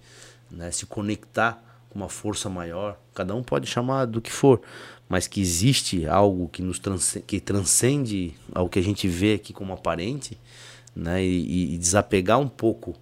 [0.50, 0.70] né?
[0.70, 2.98] Se conectar com uma força maior.
[3.14, 4.60] Cada um pode chamar do que for,
[5.08, 9.52] mas que existe algo que nos transce- que transcende ao que a gente vê aqui
[9.52, 10.38] como aparente,
[10.94, 11.24] né?
[11.24, 12.94] E, e desapegar um pouco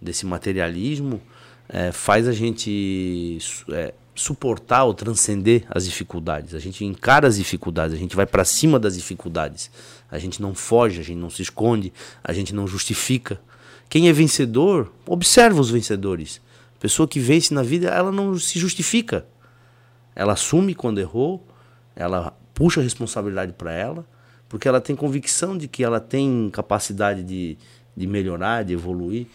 [0.00, 1.20] desse materialismo
[1.68, 3.38] eh, faz a gente
[3.70, 6.54] eh, suportar ou transcender as dificuldades.
[6.54, 9.70] A gente encara as dificuldades, a gente vai para cima das dificuldades.
[10.10, 11.92] A gente não foge, a gente não se esconde,
[12.22, 13.40] a gente não justifica.
[13.88, 16.40] Quem é vencedor, observa os vencedores.
[16.76, 19.24] A pessoa que vence na vida, ela não se justifica.
[20.14, 21.46] Ela assume quando errou,
[21.94, 24.04] ela puxa a responsabilidade para ela,
[24.48, 27.56] porque ela tem convicção de que ela tem capacidade de,
[27.96, 29.26] de melhorar, de evoluir.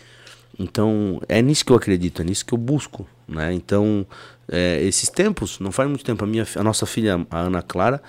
[0.60, 3.08] Então, é nisso que eu acredito, é nisso que eu busco.
[3.28, 3.54] Né?
[3.54, 4.06] Então,
[4.48, 8.02] é, esses tempos, não faz muito tempo, a, minha, a nossa filha, a Ana Clara,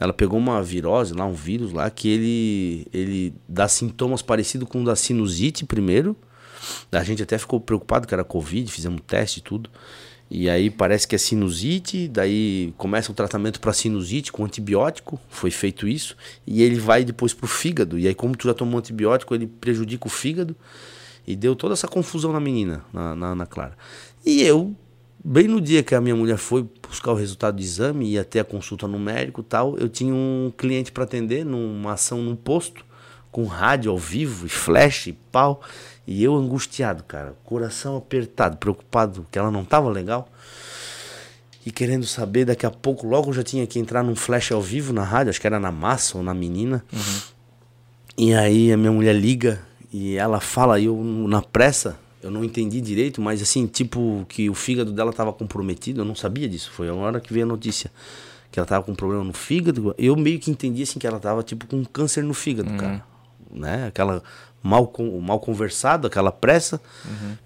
[0.00, 4.82] ela pegou uma virose lá, um vírus lá, que ele, ele dá sintomas parecidos com
[4.82, 6.16] o da sinusite primeiro.
[6.90, 9.70] A gente até ficou preocupado que era Covid, fizemos teste e tudo.
[10.34, 15.50] E aí parece que é sinusite, daí começa o tratamento para sinusite com antibiótico, foi
[15.50, 16.16] feito isso,
[16.46, 17.98] e ele vai depois pro fígado.
[17.98, 20.56] E aí, como tu já tomou antibiótico, ele prejudica o fígado.
[21.26, 23.76] E deu toda essa confusão na menina, na, na Ana Clara.
[24.24, 24.74] E eu,
[25.24, 28.40] bem no dia que a minha mulher foi buscar o resultado do exame e ter
[28.40, 32.36] a consulta no médico e tal, eu tinha um cliente para atender numa ação num
[32.36, 32.84] posto,
[33.30, 35.62] com rádio ao vivo, e flash, e pau.
[36.06, 40.28] E eu angustiado, cara, coração apertado, preocupado que ela não tava legal.
[41.64, 44.60] e querendo saber, daqui a pouco, logo eu já tinha que entrar num flash ao
[44.60, 46.84] vivo na rádio, acho que era na Massa ou na Menina.
[48.18, 49.60] E aí a minha mulher liga
[49.92, 54.48] e ela fala, e eu na pressa, eu não entendi direito, mas assim, tipo, que
[54.48, 56.70] o fígado dela tava comprometido, eu não sabia disso.
[56.72, 57.90] Foi a hora que veio a notícia
[58.50, 59.94] que ela tava com problema no fígado.
[59.98, 63.04] Eu meio que entendi assim que ela tava tipo com câncer no fígado, cara.
[63.50, 63.86] Né?
[63.86, 64.22] Aquela
[64.62, 66.80] mal, con- mal conversado, aquela pressa.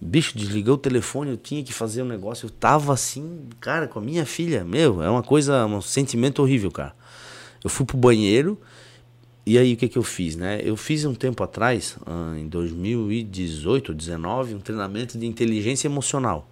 [0.01, 2.47] Bicho, desligou o telefone, eu tinha que fazer um negócio.
[2.47, 4.65] Eu tava assim, cara, com a minha filha.
[4.65, 6.95] Meu, é uma coisa, um sentimento horrível, cara.
[7.65, 8.61] Eu fui pro banheiro
[9.47, 10.61] e aí o que que eu fiz, né?
[10.65, 16.49] Eu fiz um tempo atrás, ah, em 2018 ou 19, um treinamento de inteligência emocional.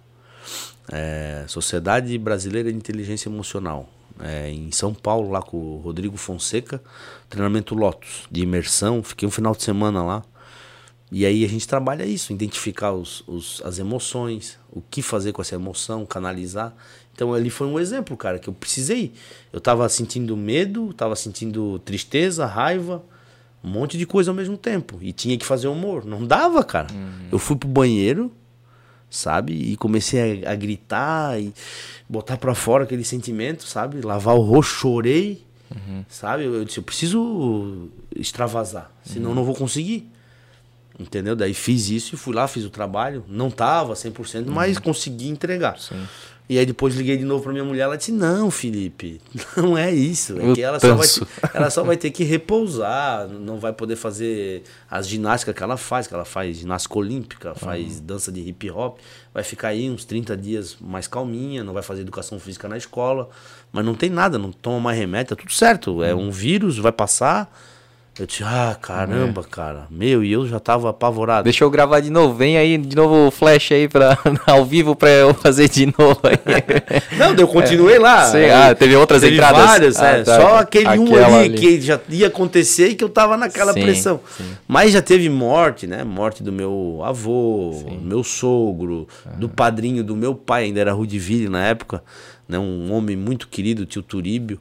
[0.91, 3.89] É, Sociedade Brasileira de Inteligência Emocional.
[4.19, 6.81] É, em São Paulo, lá com o Rodrigo Fonseca,
[7.29, 9.03] treinamento Lotus, de imersão.
[9.03, 10.23] Fiquei um final de semana lá.
[11.11, 15.41] E aí a gente trabalha isso, identificar os, os- as emoções, o que fazer com
[15.41, 16.73] essa emoção, canalizar.
[17.15, 19.13] Então ali foi um exemplo, cara, que eu precisei.
[19.53, 23.01] Eu tava sentindo medo, tava sentindo tristeza, raiva,
[23.63, 24.99] um monte de coisa ao mesmo tempo.
[25.01, 26.05] E tinha que fazer humor.
[26.05, 26.87] Não dava, cara.
[27.31, 28.29] Eu fui pro banheiro,
[29.09, 29.53] sabe?
[29.53, 31.53] E comecei a, a gritar e
[32.07, 34.01] botar pra fora aquele sentimento, sabe?
[34.01, 35.41] Lavar o rosto, chorei,
[36.09, 36.43] sabe?
[36.43, 40.11] Eu, eu disse, eu preciso extravasar, senão eu não vou conseguir.
[40.97, 41.35] Entendeu?
[41.35, 43.23] Daí fiz isso e fui lá, fiz o trabalho.
[43.27, 45.77] Não tava 100%, mas consegui entregar.
[46.47, 49.19] E aí depois liguei de novo pra minha mulher, ela disse: "Não, Felipe,
[49.57, 51.07] não é isso, é que ela só, vai,
[51.53, 56.05] ela só vai ter que repousar, não vai poder fazer as ginásticas que ela faz,
[56.05, 58.99] que ela faz ginástica olímpica, faz dança de hip hop,
[59.33, 63.27] vai ficar aí uns 30 dias mais calminha, não vai fazer educação física na escola,
[63.71, 66.91] mas não tem nada, não toma mais remédio, tá tudo certo, é um vírus, vai
[66.91, 67.51] passar".
[68.17, 69.87] Eu disse: "Ah, caramba, cara.
[69.91, 71.43] Meu, e eu já tava apavorado".
[71.43, 72.33] Deixa eu gravar de novo.
[72.33, 76.21] Vem aí de novo o flash aí pra, ao vivo pra eu fazer de novo
[76.23, 76.37] aí.
[77.19, 78.25] Não, eu continuei lá.
[78.31, 79.65] Sei, ah, teve outras teve entradas?
[79.65, 80.39] Várias, Ah, é, tá.
[80.39, 81.57] Só aquele um ali, ali.
[81.57, 84.21] que já ia acontecer e que eu tava naquela Sim, pressão.
[84.37, 84.45] sim.
[84.65, 86.05] Mas já teve morte, né?
[86.05, 89.07] Morte do meu avô, meu sogro,
[89.37, 92.01] do padrinho do meu pai, ainda era Rudiville na época,
[92.47, 92.57] né?
[92.57, 94.57] Um homem muito querido, tio Turíbio.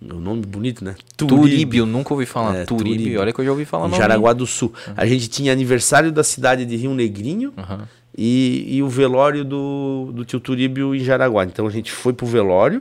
[0.00, 0.94] Um nome bonito, né?
[1.16, 2.56] Turíbio, nunca ouvi falar.
[2.56, 3.94] É, Turíbio, olha que eu já ouvi falar em.
[3.94, 4.72] Jaraguá do Sul.
[4.96, 7.88] A gente tinha aniversário da cidade de Rio Negrinho Aham.
[8.16, 11.44] e, e o velório do, do tio Turíbio em Jaraguá.
[11.44, 12.80] Então a gente foi pro velório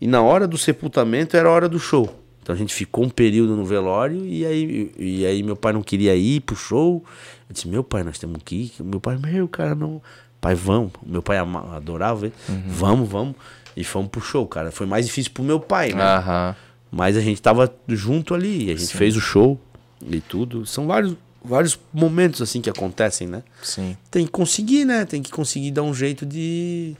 [0.00, 2.18] e na hora do sepultamento era a hora do show.
[2.42, 5.82] Então a gente ficou um período no velório e aí, e aí meu pai não
[5.82, 7.02] queria ir pro show.
[7.48, 8.72] Eu disse, meu pai, nós temos que ir.
[8.82, 10.02] Meu pai, meu, cara, não.
[10.40, 10.90] Pai, vamos.
[11.06, 12.34] Meu pai adorava ele.
[12.66, 13.36] Vamos, vamos.
[13.76, 14.70] E fomos pro show, cara.
[14.70, 16.02] Foi mais difícil pro meu pai, né?
[16.02, 16.56] Aham.
[16.90, 19.58] Mas a gente tava junto ali, a gente fez o show
[20.06, 20.66] e tudo.
[20.66, 23.42] São vários, vários momentos assim que acontecem, né?
[23.62, 23.96] Sim.
[24.10, 25.04] Tem que conseguir, né?
[25.06, 26.94] Tem que conseguir dar um jeito de.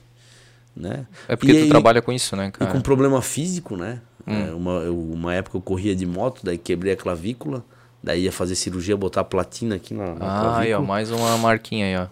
[0.75, 1.05] Né?
[1.29, 2.71] É porque E tu aí- trabalha com isso, né, E cara?
[2.71, 4.01] com problema físico, né?
[4.27, 4.33] Hum.
[4.33, 7.63] É, uma, eu- uma época eu corria de moto, daí quebrei a clavícula,
[8.03, 10.81] daí ia fazer cirurgia, botar platina aqui na, na Ah, aí, ó, clavícula.
[10.87, 12.07] mais uma marquinha aí, ó.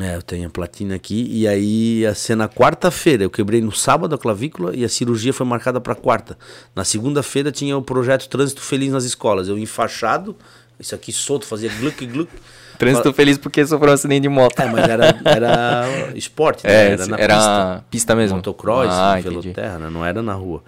[0.00, 1.26] É, eu tenho a platina aqui.
[1.30, 3.22] E aí ia ser na quarta-feira.
[3.22, 6.36] Eu quebrei no sábado a clavícula e a cirurgia foi marcada para quarta.
[6.74, 9.48] Na segunda-feira tinha o projeto Trânsito Feliz nas escolas.
[9.48, 10.36] Eu enfaixado,
[10.80, 12.30] isso aqui solto, fazia gluck gluck.
[12.78, 14.60] Trânsito feliz porque sofreu um acidente de moto.
[14.60, 16.72] É, mas era, era esporte, né?
[16.72, 17.84] É, era na era pista.
[17.90, 18.36] pista mesmo.
[18.36, 19.52] Motocross, Ah, entendi.
[19.52, 19.88] terra, né?
[19.90, 20.62] Não era na rua.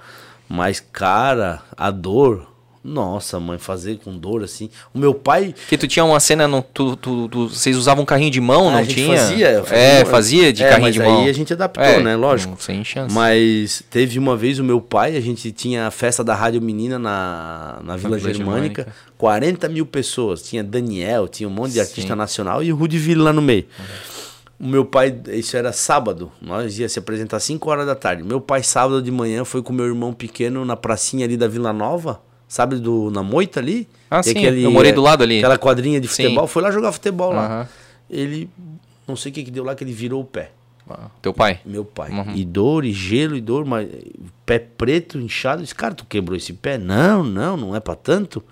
[0.49, 2.47] Mas, cara, a dor.
[2.89, 4.71] Nossa, mãe, fazer com dor assim.
[4.95, 5.55] O meu pai.
[5.55, 8.73] Porque tu tinha uma cena, no, tu, tu, tu- vocês usavam carrinho de mão, a
[8.73, 9.17] não gente tinha?
[9.19, 11.21] Fazia, eu é, fazia de é, carrinho de mão.
[11.23, 12.17] aí a gente adaptou, É, né?
[12.17, 12.57] Lógico.
[12.63, 13.15] Sem chance.
[13.15, 16.99] Mas teve uma vez o meu pai, a gente tinha a festa da Rádio Menina
[16.99, 18.87] na, na Vila, Vila Germânica, Germânica.
[19.19, 20.43] 40 mil pessoas.
[20.43, 22.19] Tinha Daniel, tinha um monte de artista Sim.
[22.19, 23.67] nacional e o Rudiville lá no meio.
[24.61, 28.25] O meu pai, isso era sábado, nós ia se apresentar às 5 horas da tarde.
[28.25, 31.73] Meu pai, sábado de manhã, foi com meu irmão pequeno na pracinha ali da Vila
[31.73, 33.87] Nova, sabe, do, na moita ali.
[34.11, 35.39] Ah, sim, eu morei do lado ali.
[35.39, 36.25] Aquela quadrinha de Sim.
[36.25, 37.47] futebol, foi lá jogar futebol lá.
[37.47, 37.69] Aham.
[38.11, 38.49] Ele,
[39.07, 40.51] não sei o que que deu lá, que ele virou o pé.
[40.89, 41.61] Ah, Teu pai?
[41.67, 42.11] Meu pai.
[42.11, 42.35] Uhum.
[42.35, 43.87] E dor, e gelo, e dor, mas
[44.47, 45.61] pé preto, inchado.
[45.61, 46.79] Eu Disse, cara, tu quebrou esse pé?
[46.79, 48.43] Não, não, não é pra tanto.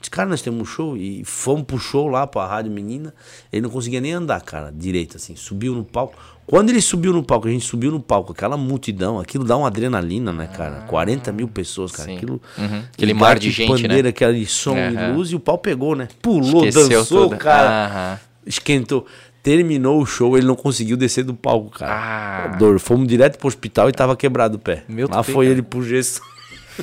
[0.00, 0.96] Disse, cara, nós temos um show.
[0.96, 3.14] E fomos pro show lá pra Rádio Menina.
[3.52, 5.36] Ele não conseguia nem andar, cara, direito, assim.
[5.36, 6.14] Subiu no palco.
[6.46, 9.68] Quando ele subiu no palco, a gente subiu no palco, aquela multidão, aquilo dá uma
[9.68, 10.80] adrenalina, né, cara?
[10.88, 12.08] 40 mil pessoas, cara.
[12.08, 12.16] sim.
[12.16, 12.42] Aquilo.
[12.58, 12.82] Uhum.
[12.92, 14.08] Aquele mar de gente, pandeira, né?
[14.08, 15.14] aquele som e Aham.
[15.14, 16.08] luz, e o pau pegou, né?
[16.20, 17.38] Pulou, Esqueceu dançou, tudo.
[17.38, 17.86] cara.
[17.86, 18.20] Aham.
[18.44, 19.06] Esquentou.
[19.44, 21.92] Terminou o show, ele não conseguiu descer do palco, cara.
[21.94, 22.56] Ah.
[22.58, 22.80] Dor.
[22.80, 24.82] Fomos direto pro hospital e tava quebrado o pé.
[24.88, 25.54] Meu Lá foi cara.
[25.54, 26.20] ele pro gesso.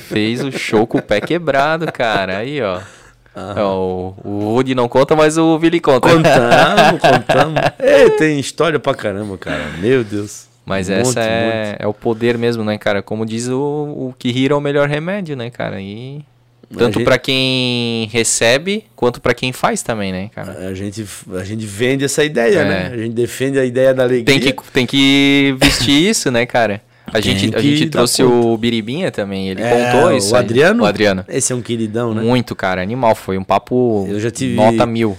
[0.00, 2.38] Fez o show com o pé quebrado, cara.
[2.38, 2.80] Aí, ó.
[3.56, 6.08] É, o, o Woody não conta, mas o Billy conta.
[6.08, 7.60] Contamos, contamos.
[7.78, 9.64] Ei, tem história pra caramba, cara.
[9.80, 10.46] Meu Deus.
[10.66, 13.00] Mas Um essa monte, é, é o poder mesmo, né, cara?
[13.02, 15.80] Como diz o, o que rir é o melhor remédio, né, cara?
[15.80, 16.20] E
[16.76, 20.68] tanto gente- pra quem recebe quanto pra quem faz também, né, cara?
[20.68, 21.02] A gente,
[21.34, 22.64] a gente vende essa ideia, É.
[22.68, 22.90] né?
[22.92, 24.26] A gente defende a ideia da alegria.
[24.26, 26.82] Tem que, tem que vestir isso, né, cara?
[27.08, 28.46] A Tem gente, a gente trouxe conta.
[28.46, 30.32] o Biribinha também, ele É, contou isso.
[30.32, 30.42] O aí.
[30.44, 30.82] Adriano?
[30.82, 31.24] O Adriano.
[31.28, 32.22] Esse é um queridão, né?
[32.22, 33.14] Muito, cara, animal.
[33.14, 35.16] Foi um papo Eu já tive- nota mil.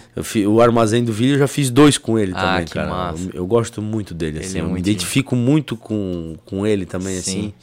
[0.48, 2.90] O Armazém do Vídeo eu já fiz dois com ele Ah, também, que cara.
[2.90, 3.24] massa.
[3.34, 4.58] Eu, eu gosto muito dele, Ele assim.
[4.58, 7.20] é eu me muito identifico muito com, com ele também, Sim.
[7.20, 7.54] assim.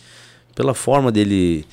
[0.55, 1.65] Pela forma dele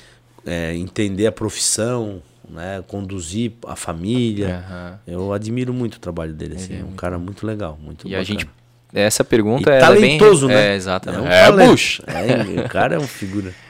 [0.46, 2.84] é, entender a profissão, né?
[2.86, 4.62] Conduzir a família.
[5.06, 6.74] Eu admiro muito o trabalho dele, assim.
[6.74, 8.24] É É um cara muito legal, muito E a bacana.
[8.40, 8.50] gente.
[8.94, 10.56] Essa pergunta é talentoso, bem...
[10.56, 10.72] né?
[10.72, 11.22] É, exatamente.
[11.22, 11.50] um É.
[11.66, 12.00] Bush.
[12.06, 13.52] É, o cara é um figura.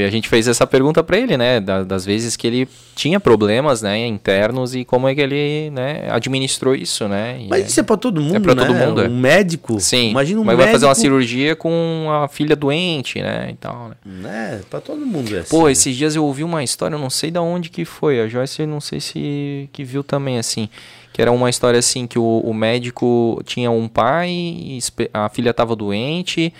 [0.00, 1.60] E a gente fez essa pergunta pra ele, né?
[1.60, 6.08] da- das vezes que ele tinha problemas, né, internos e como é que ele, né,
[6.10, 7.38] administrou isso, né?
[7.40, 8.66] E Mas é- isso é pra todo mundo, pra né?
[8.66, 9.06] todo mundo, é.
[9.08, 9.78] Um médico.
[9.78, 10.10] Sim.
[10.10, 10.64] Imagina um mas médico.
[10.64, 13.46] vai fazer uma cirurgia com a filha doente, né?
[13.52, 13.94] E tal, né?
[14.04, 14.60] Né?
[14.68, 15.50] Pra todo mundo é assim.
[15.50, 15.70] Pô, né?
[15.70, 18.20] esses dias eu ouvi uma história, eu não sei da onde que foi.
[18.20, 20.68] A Joyce, não sei se que viu também, assim.
[21.12, 24.78] Que era uma história assim, que o, o médico tinha um pai,
[25.12, 26.52] a filha estava doente,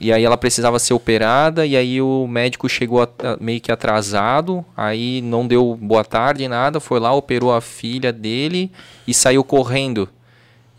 [0.00, 3.70] e aí ela precisava ser operada, e aí o médico chegou a- a- meio que
[3.70, 8.70] atrasado, aí não deu boa tarde, nada, foi lá, operou a filha dele
[9.06, 10.08] e saiu correndo.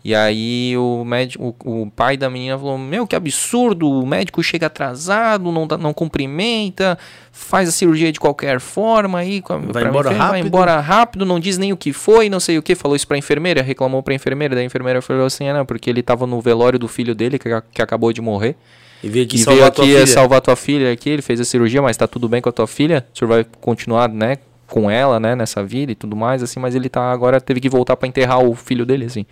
[0.08, 3.90] E aí o médico, o, o pai da menina falou: Meu, que absurdo!
[3.90, 6.96] O médico chega atrasado, não, dá- não cumprimenta,
[7.32, 9.42] faz a cirurgia de qualquer forma aí.
[9.48, 12.56] Vai embora enfermeira, Vai rápido." embora rápido, não diz nem o que foi, não sei
[12.56, 12.76] o que.
[12.76, 14.54] Falou isso pra enfermeira, reclamou pra enfermeira.
[14.54, 17.36] Daí a enfermeira falou assim: É, não, porque ele tava no velório do filho dele,
[17.36, 18.54] que, que acabou de morrer.
[19.02, 20.06] E veio aqui e salvar veio a tua aqui filha.
[20.06, 22.68] salvar tua filha aqui, ele fez a cirurgia, mas tá tudo bem com a tua
[22.68, 23.04] filha?
[23.12, 24.36] O senhor vai continuar, né?
[24.68, 27.68] Com ela, né, nessa vida e tudo mais, assim, mas ele tá agora teve que
[27.68, 29.26] voltar pra enterrar o filho dele, assim.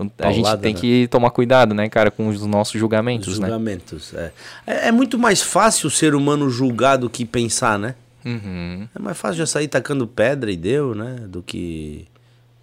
[0.00, 0.80] Então, a gente tem né?
[0.80, 3.46] que tomar cuidado, né, cara, com os nossos julgamentos, né?
[3.48, 4.32] Julgamentos, é.
[4.66, 4.88] é.
[4.88, 7.94] é muito mais fácil o ser humano julgar do que pensar, né?
[8.24, 8.88] Uhum.
[8.94, 11.16] É mais fácil já sair tacando pedra e deu, né?
[11.28, 12.06] Do que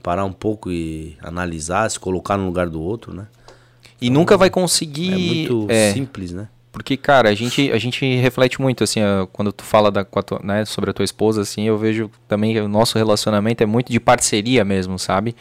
[0.04, 3.28] parar um pouco e analisar, se colocar no lugar do outro, né?
[4.00, 5.12] E nunca vai É conseguir.
[5.12, 6.48] muito é, simples, né?
[6.72, 9.00] Porque, cara, a gente, a gente reflete muito, assim,
[9.34, 12.60] quando tu fala da, tua- né, sobre a tua esposa, assim, eu vejo também que
[12.60, 15.36] o nosso relacionamento é muito de parceria mesmo, sabe?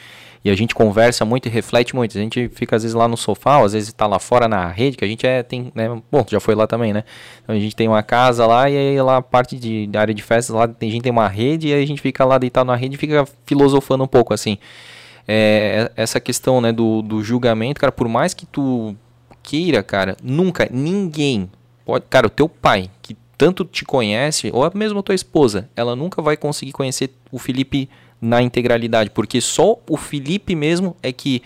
[0.44, 2.16] E a gente conversa muito e reflete muito.
[2.16, 4.96] A gente fica, às vezes, lá no sofá, às vezes tá lá fora na rede,
[4.96, 5.88] que a gente é, tem, né?
[6.10, 7.04] Bom, já foi lá também, né?
[7.42, 10.14] Então a gente tem uma casa lá, e aí lá, a parte de, da área
[10.14, 12.66] de festas, lá tem, gente tem uma rede, e aí a gente fica lá deitado
[12.66, 14.58] na rede e fica filosofando um pouco, assim.
[15.28, 18.94] É, essa questão, né, do, do julgamento, cara, por mais que tu
[19.42, 21.50] queira, cara, nunca, ninguém
[21.84, 25.94] pode, cara, o teu pai, que tanto te conhece, ou mesmo a tua esposa, ela
[25.94, 27.88] nunca vai conseguir conhecer o Felipe
[28.20, 31.42] na integralidade, porque só o Felipe mesmo é que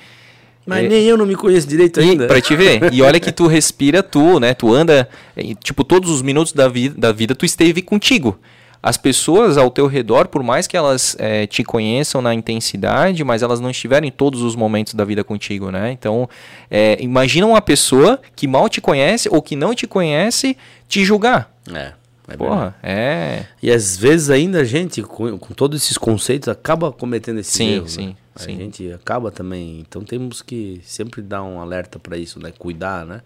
[0.66, 0.88] Mas É.
[0.88, 2.26] nem eu não me conheço direito e, ainda.
[2.26, 2.92] pra te ver.
[2.92, 4.54] E olha que tu respira tu, né?
[4.54, 8.38] Tu anda, e, tipo, todos os minutos da, vi da vida tu esteve contigo.
[8.82, 13.42] As pessoas ao teu redor, por mais que elas eh, te conheçam na intensidade, mas
[13.42, 15.90] elas não estiveram em todos os momentos da vida contigo, né?
[15.92, 16.28] Então,
[16.70, 20.56] eh, imagina uma pessoa que mal te conhece ou que não te conhece
[20.88, 21.50] te julgar.
[21.74, 21.92] É,
[22.32, 22.36] é.
[22.36, 23.46] Porra, é.
[23.62, 27.74] E às vezes ainda a gente, com, com todos esses conceitos, acaba cometendo esses Sim,
[27.74, 27.92] erros.
[27.92, 28.16] sim, né?
[28.34, 28.56] A sim.
[28.56, 29.80] gente acaba também.
[29.80, 32.52] Então temos que sempre dar um alerta para isso, né?
[32.56, 33.22] Cuidar, né?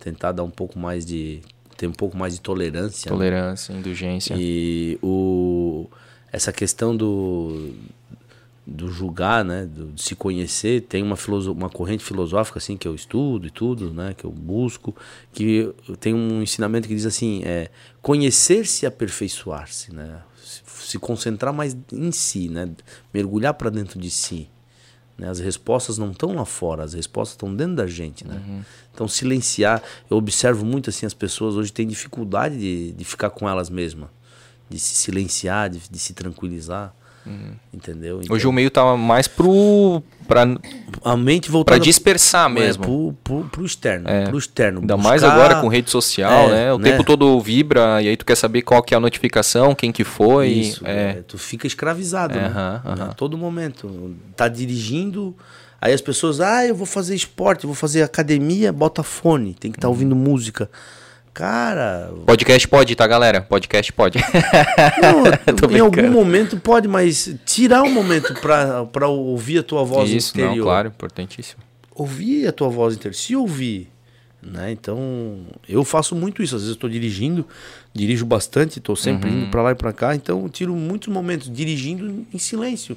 [0.00, 1.40] Tentar dar um pouco mais de.
[1.76, 3.10] ter um pouco mais de tolerância.
[3.10, 3.16] né?
[3.16, 4.34] Tolerância, indulgência.
[4.38, 5.86] E o,
[6.32, 7.72] essa questão do,
[8.66, 11.16] do julgar, né, do, de se conhecer, tem uma,
[11.52, 14.94] uma corrente filosófica assim que eu estudo e tudo, né, que eu busco,
[15.32, 17.70] que tem um ensinamento que diz assim, é
[18.02, 22.68] conhecer-se e aperfeiçoar-se, né, se, se concentrar mais em si, né,
[23.14, 24.48] mergulhar para dentro de si.
[25.16, 25.28] Né?
[25.28, 28.64] As respostas não estão lá fora, as respostas estão dentro da gente, né?
[28.92, 33.48] Então silenciar, eu observo muito assim as pessoas hoje têm dificuldade de, de ficar com
[33.48, 34.10] elas mesmas,
[34.68, 36.94] de se silenciar, de, de se tranquilizar,
[37.72, 38.20] entendeu?
[38.22, 40.02] Então, Hoje o meio tá mais pro.
[40.26, 40.42] pra,
[41.04, 42.82] a mente pra voltada dispersar é, mesmo.
[42.84, 44.24] pro, pro, pro externo, É.
[44.24, 44.80] pro externo.
[44.80, 46.72] Ainda mais buscar- agora com rede social, É, né?
[46.72, 46.90] O né?
[46.90, 50.04] tempo todo vibra e aí tu quer saber qual que é a notificação, quem que
[50.04, 50.48] foi.
[50.48, 51.10] Isso, é.
[51.10, 52.52] é, tu fica escravizado, né?
[52.54, 54.14] A todo momento.
[54.36, 55.34] Tá dirigindo,
[55.80, 59.78] aí as pessoas, ah, eu vou fazer esporte, vou fazer academia, bota fone, tem que
[59.78, 60.70] estar ouvindo música.
[61.36, 63.42] Cara, Podcast pode, tá, galera?
[63.42, 64.18] Podcast pode.
[65.02, 70.08] Não, em algum momento pode, mas tirar um momento pra, pra ouvir a tua voz
[70.08, 70.56] Isso, interior.
[70.56, 71.62] não, claro, importantíssimo.
[71.94, 73.90] Ouvir a tua voz interior, se ouvir.
[74.42, 74.72] Né?
[74.72, 76.56] Então, eu faço muito isso.
[76.56, 77.46] Às vezes eu tô dirigindo,
[77.92, 79.40] dirijo bastante, tô sempre Uhum.
[79.42, 82.96] indo pra lá e pra cá, então eu tiro muitos momentos dirigindo em silêncio,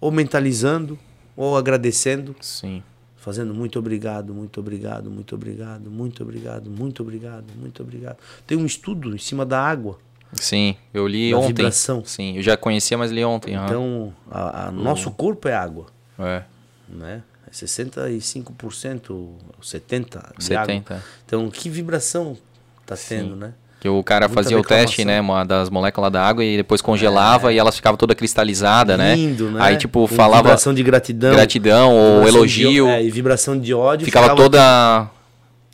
[0.00, 0.96] ou mentalizando,
[1.36, 2.36] ou agradecendo.
[2.40, 2.84] Sim.
[3.20, 8.16] Fazendo muito obrigado, muito obrigado, muito obrigado, muito obrigado, muito obrigado, muito obrigado.
[8.46, 9.98] Tem um estudo em cima da água.
[10.32, 11.48] Sim, eu li ontem.
[11.48, 12.04] vibração.
[12.04, 13.54] Sim, eu já conhecia, mas li ontem.
[13.54, 15.86] Então, a, a- nosso corpo é água,
[16.18, 16.42] é,
[16.88, 17.22] né?
[17.46, 20.94] É 65%, 70% de 70.
[20.94, 21.02] água.
[21.26, 22.36] Então, que vibração
[22.86, 23.54] tá tendo, né?
[23.80, 25.06] Que o cara Muita fazia o teste, reclamação.
[25.06, 29.14] né, uma das moléculas da água e depois congelava e elas ficavam toda cristalizada, né?
[29.14, 29.58] Lindo, né?
[29.62, 33.72] Aí tipo Com falava vibração de gratidão, gratidão ou elogio, de, é, e vibração de
[33.72, 34.04] ódio.
[34.04, 35.10] ficava toda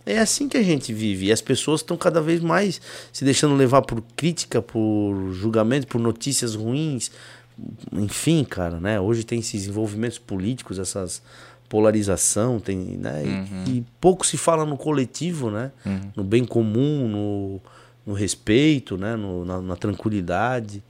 [0.06, 1.26] É assim que a gente vive.
[1.26, 2.80] E as pessoas estão cada vez mais
[3.12, 7.10] se deixando levar por crítica, por julgamento, por notícias ruins.
[7.92, 9.00] Enfim, cara, né?
[9.00, 11.20] Hoje tem esses envolvimentos políticos, essas
[11.68, 13.22] polarização, tem, né?
[13.24, 13.64] E- Uhum.
[13.78, 15.72] E, pouco se fala no coletivo, né?
[16.16, 17.60] No bem comum, no,
[18.06, 19.16] no respeito, né?
[19.16, 20.82] No- na, na tranquilidade.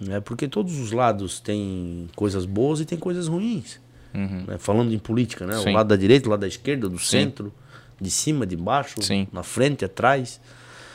[0.00, 0.20] Né?
[0.20, 3.80] Porque todos os lados têm coisas boas e tem coisas ruins.
[4.14, 4.56] né?
[4.58, 5.56] Falando em política, né?
[5.56, 5.62] Uhum.
[5.62, 5.70] Sim.
[5.70, 7.06] O lado da direita, o lado da esquerda, do Sim.
[7.06, 7.52] centro,
[8.00, 9.26] de cima, de baixo, Sim.
[9.32, 10.40] na frente, atrás.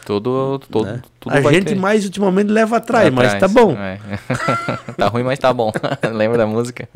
[0.05, 1.01] todo todo né?
[1.20, 1.76] tudo a gente ter.
[1.76, 3.72] mais ultimamente leva atrás, mas tá bom.
[3.78, 3.99] é.
[4.97, 5.72] tá ruim, mas tá bom.
[6.14, 6.88] Lembra da música?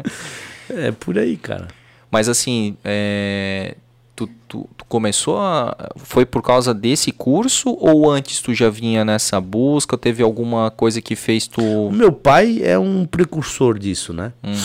[0.70, 1.68] É por aí, cara.
[2.10, 3.76] Mas assim, é,
[4.18, 5.92] tu, tu, tu começou a.
[5.98, 9.96] Foi por causa desse curso ou antes tu já vinha nessa busca?
[9.96, 11.92] Teve alguma coisa que fez tu.
[11.92, 14.34] meu pai é um precursor disso, né?
[14.44, 14.56] Hum.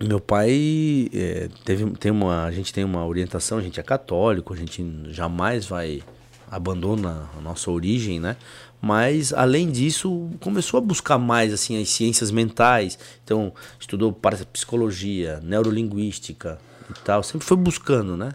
[0.00, 4.52] Meu pai é, teve, tem uma, a gente tem uma orientação, a gente é católico,
[4.52, 6.02] a gente jamais vai
[6.50, 8.36] abandona a nossa origem, né?
[8.82, 12.98] Mas além disso, começou a buscar mais assim as ciências mentais.
[13.24, 16.58] Então, estudou parapsicologia, neurolinguística
[16.90, 18.32] e tal, sempre foi buscando, né?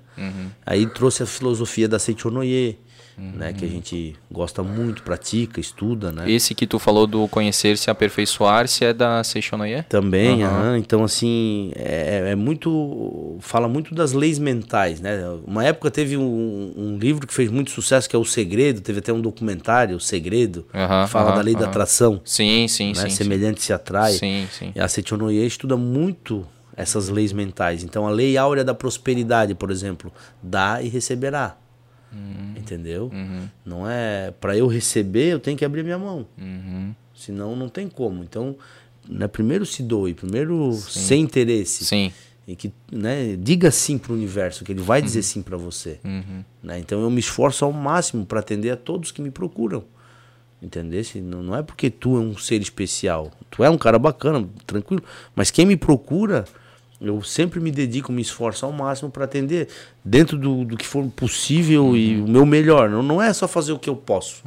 [0.66, 2.78] Aí trouxe a filosofia da Seichonoye,
[3.18, 6.30] né, que a gente gosta muito, pratica, estuda, né?
[6.32, 9.84] Esse que tu falou do conhecer-se, aperfeiçoar-se é da Seishonoye?
[9.84, 10.52] Também, Aham.
[10.60, 10.78] aham.
[10.78, 13.38] então assim, é, é muito.
[13.42, 15.20] Fala muito das leis mentais, né?
[15.46, 19.00] Uma época teve um, um livro que fez muito sucesso, que é O Segredo, teve
[19.00, 22.96] até um documentário, O Segredo, que fala da lei da atração, Sim, sim, né?
[22.96, 23.10] sim.
[23.10, 23.16] sim.
[23.18, 24.14] Semelhante se atrai.
[24.14, 24.72] Sim, sim.
[24.74, 27.84] E a Sechonoye estuda muito essas leis mentais.
[27.84, 30.12] Então, a lei áurea da prosperidade, por exemplo,
[30.42, 31.58] dá e receberá.
[32.14, 32.54] Hum.
[32.58, 33.10] Entendeu?
[33.66, 36.28] Não é para eu receber, eu tenho que abrir minha mão.
[36.38, 36.94] Uhum.
[37.16, 38.22] Senão não tem como.
[38.24, 38.56] Então,
[39.08, 41.86] né, primeiro se doe, primeiro sem interesse.
[41.86, 42.12] Sim.
[42.48, 45.06] E que né, diga sim pro universo, que ele vai Uhum.
[45.06, 46.00] dizer sim para você.
[46.62, 46.80] Né?
[46.80, 49.84] Então eu me esforço ao máximo para atender a todos que me procuram.
[50.62, 51.22] Entendesse?
[51.22, 53.32] Não, não é porque tu é um ser especial.
[53.50, 55.02] Tu é um cara bacana, tranquilo.
[55.36, 56.46] Mas quem me procura,
[57.02, 59.68] eu sempre me dedico, me esforço ao máximo para atender
[60.06, 62.26] dentro do, do que for possível e Uhum.
[62.26, 62.90] o meu melhor.
[62.90, 64.44] Não, não é só fazer o que eu posso.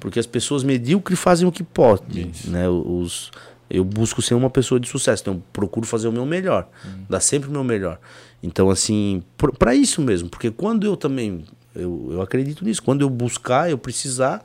[0.00, 2.30] Porque as pessoas medíocres fazem o que podem.
[2.44, 2.68] Né?
[2.68, 3.30] Os,
[3.70, 5.22] eu busco ser uma pessoa de sucesso.
[5.22, 6.68] Então eu procuro fazer o meu melhor.
[7.08, 7.98] Dar sempre o meu melhor.
[8.42, 9.22] Então, assim,
[9.58, 10.28] para isso mesmo.
[10.28, 11.44] Porque quando eu também.
[11.74, 12.82] Eu, eu acredito nisso.
[12.82, 14.44] Quando eu buscar, eu precisar.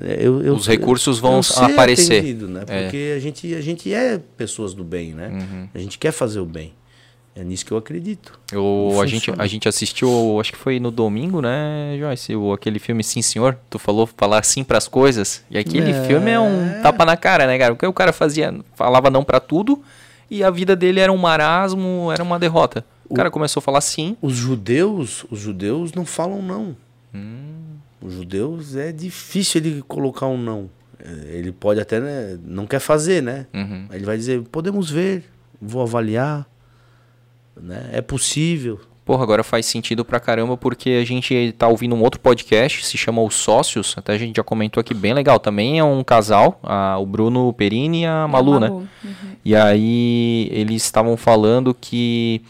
[0.00, 2.18] é, Eu, eu- Os recursos vão aparecer.
[2.20, 2.64] atendido, né?
[2.66, 2.82] É.
[2.82, 5.28] Porque a, gente, a gente é pessoas do bem, né?
[5.28, 5.68] Uhum.
[5.74, 6.72] A gente quer fazer o bem.
[7.38, 8.40] É nisso que eu acredito.
[8.50, 12.34] Eu, a, gente, a gente assistiu, acho que foi no domingo, né, Joyce?
[12.34, 13.58] O, aquele filme Sim Senhor.
[13.68, 15.44] Tu falou falar sim pras coisas.
[15.50, 16.04] E aquele É.
[16.06, 17.74] filme é um tapa na cara, né, cara?
[17.74, 19.82] Porque o cara fazia, falava não pra tudo
[20.30, 22.82] e a vida dele era um marasmo, era uma derrota.
[23.08, 24.16] O, cara começou a falar sim.
[24.22, 26.74] Os judeus, os judeus não falam não.
[27.14, 27.76] Hum.
[28.00, 30.70] Os judeus é difícil ele colocar um não.
[30.98, 33.46] É, Ele pode até né, não quer fazer, né?
[33.54, 33.86] Uhum.
[33.92, 35.24] Ele vai dizer podemos ver,
[35.60, 36.46] vou avaliar,
[37.60, 37.88] né?
[37.92, 38.80] É possível.
[39.04, 42.98] Porra, agora faz sentido pra caramba porque a gente tá ouvindo um outro podcast, se
[42.98, 45.38] chama Os Sócios, até a gente já comentou aqui, bem legal.
[45.38, 48.68] Também é um casal, a- o Bruno Perini e a Malu, né?
[48.68, 48.86] Uhum.
[49.44, 52.42] E aí eles estavam falando que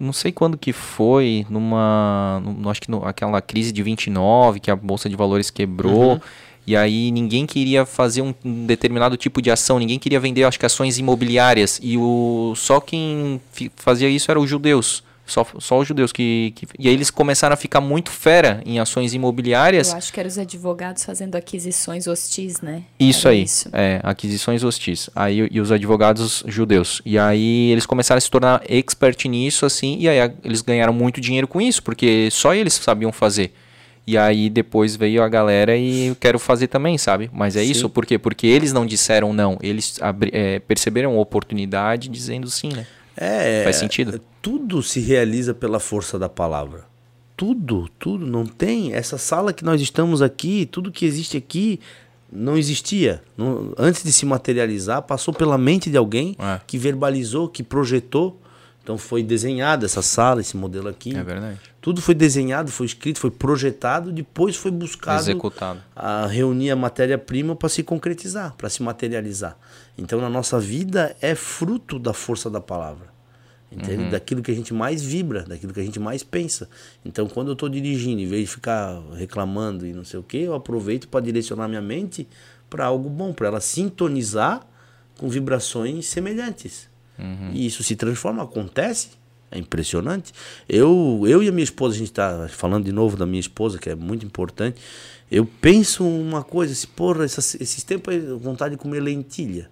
[0.00, 4.70] não sei quando que foi, numa, no, acho que no, aquela crise de 29, que
[4.70, 6.20] a bolsa de valores quebrou.
[6.66, 8.34] E aí ninguém queria fazer um,
[8.66, 11.78] determinado tipo de ação, ninguém queria vender, acho que ações imobiliárias.
[11.82, 13.40] E o só quem
[13.76, 15.04] fazia isso eram os judeus.
[15.26, 16.68] Só, só os judeus que, que.
[16.78, 19.90] E aí eles começaram a ficar muito fera em ações imobiliárias.
[19.90, 22.84] Eu acho que eram os advogados fazendo aquisições hostis, né?
[22.98, 23.68] Isso Era aí, Isso.
[23.72, 25.10] é, aquisições hostis.
[25.16, 27.02] Aí e os advogados judeus.
[27.04, 31.20] E aí eles começaram a se tornar expert nisso assim, e aí eles ganharam muito
[31.20, 33.52] dinheiro com isso, porque só eles sabiam fazer.
[34.06, 37.28] E aí depois veio a galera e eu quero fazer também, sabe?
[37.32, 37.70] Mas é Sim.
[37.72, 38.16] isso, por quê?
[38.18, 39.98] Porque eles não disseram não, eles
[40.32, 42.86] é, perceberam a oportunidade dizendo sim, né?
[43.16, 44.20] É, Faz sentido?
[44.40, 46.84] Tudo se realiza pela força da palavra.
[47.36, 48.26] Tudo, tudo.
[48.26, 48.94] Não tem.
[48.94, 51.80] Essa sala que nós estamos aqui, tudo que existe aqui,
[52.30, 53.22] não existia.
[53.36, 56.60] Não- antes de se materializar, passou pela mente de alguém É.
[56.66, 58.40] que verbalizou, que projetou.
[58.82, 61.16] Então foi desenhada essa sala, esse modelo aqui.
[61.16, 61.58] É verdade.
[61.86, 65.80] Tudo foi desenhado, foi escrito, foi projetado, depois foi buscado Executado.
[65.94, 69.56] a reunir a matéria-prima para se concretizar, para se materializar.
[69.96, 73.06] Então na nossa vida é fruto da força da palavra.
[73.70, 74.02] Entende?
[74.02, 74.10] Uhum.
[74.10, 76.68] Daquilo que a gente mais vibra, daquilo que a gente mais pensa.
[77.04, 80.38] Então, quando eu estou dirigindo, em vez de ficar reclamando e não sei o que,
[80.38, 82.26] eu aproveito para direcionar minha mente
[82.68, 84.66] para algo bom, para ela sintonizar
[85.18, 86.88] com vibrações semelhantes.
[87.16, 87.50] Uhum.
[87.52, 89.10] E isso se transforma, acontece.
[89.50, 90.32] É impressionante.
[90.68, 93.78] Eu, eu e a minha esposa, a gente está falando de novo da minha esposa,
[93.78, 94.80] que é muito importante.
[95.30, 99.70] Eu penso uma coisa, assim, porra, essas, esses tempos eu vontade de comer lentilha.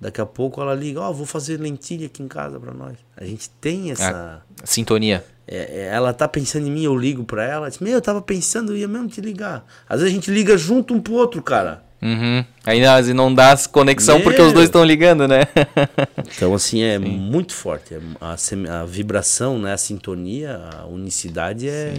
[0.00, 2.96] Daqui a pouco ela liga, ó, vou fazer lentilha aqui em casa para nós.
[3.16, 4.42] A gente tem essa.
[4.64, 5.24] Sintonia.
[5.46, 7.68] É, é, ela tá pensando em mim, eu ligo para ela.
[7.68, 9.66] Diz, Meu, eu tava pensando, eu ia mesmo te ligar.
[9.88, 11.87] Às vezes a gente liga junto um pro outro, cara.
[12.00, 12.44] Uhum.
[12.64, 15.42] Aí às vezes não dá conexão porque os dois estão ligando, né?
[16.36, 17.94] Então, assim, é muito forte.
[17.94, 18.36] É A,
[18.82, 19.72] a vibração, né?
[19.72, 21.94] a sintonia, a unicidade é,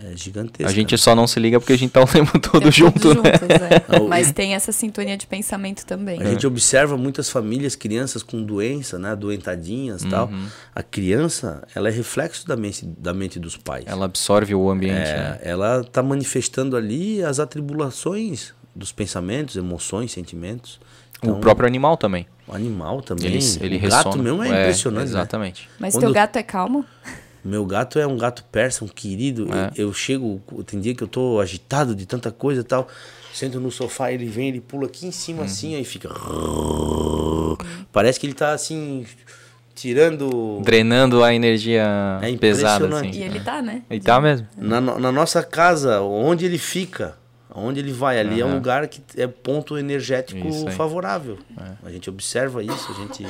[0.00, 0.70] é gigantesca.
[0.70, 3.00] a gente só não se liga porque a gente tá o tempo todo Tempo junto,
[3.00, 3.32] todos né?
[3.32, 3.98] juntos, é.
[4.00, 6.22] O- Mas tem essa sintonia de pensamento também.
[6.22, 9.14] A gente observa muitas famílias, crianças com doença, né?
[9.16, 10.30] Doentadinhas e tal.
[10.74, 13.84] A criança, ela é reflexo da mente, da mente dos pais.
[13.86, 15.38] Ela absorve o ambiente, É, né?
[15.42, 20.78] ela está manifestando ali as atribulações dos pensamentos, emoções, sentimentos.
[21.18, 22.26] Então, o próprio animal também.
[22.46, 23.26] o animal também.
[23.26, 24.22] Ele, ele o gato ressona.
[24.22, 25.04] mesmo é, impressionante.
[25.04, 25.10] né?
[25.10, 25.68] Exatamente.
[25.78, 26.84] Mas Quando- teu gato é calmo?
[27.44, 29.48] Meu gato é um gato persa, um querido.
[29.52, 29.70] É.
[29.76, 32.86] Eu, eu chego, tem dia que eu tô agitado de tanta coisa e tal.
[33.32, 35.44] Sento no sofá, ele vem, ele pula aqui em cima Uhum.
[35.44, 36.08] assim, aí fica.
[37.92, 39.04] Parece que ele tá assim,
[39.74, 40.60] tirando.
[40.62, 41.84] Drenando a energia
[42.22, 43.10] É pesada, impressionante.
[43.10, 43.20] assim.
[43.20, 43.82] E ele tá, né?
[43.90, 44.46] E tá mesmo.
[44.56, 47.16] Na, na nossa casa, onde ele fica,
[47.54, 50.66] onde ele vai, ali é um lugar que é ponto energético aí.
[50.66, 50.70] É.
[50.72, 51.38] favorável.
[51.82, 53.26] A gente observa isso, a gente.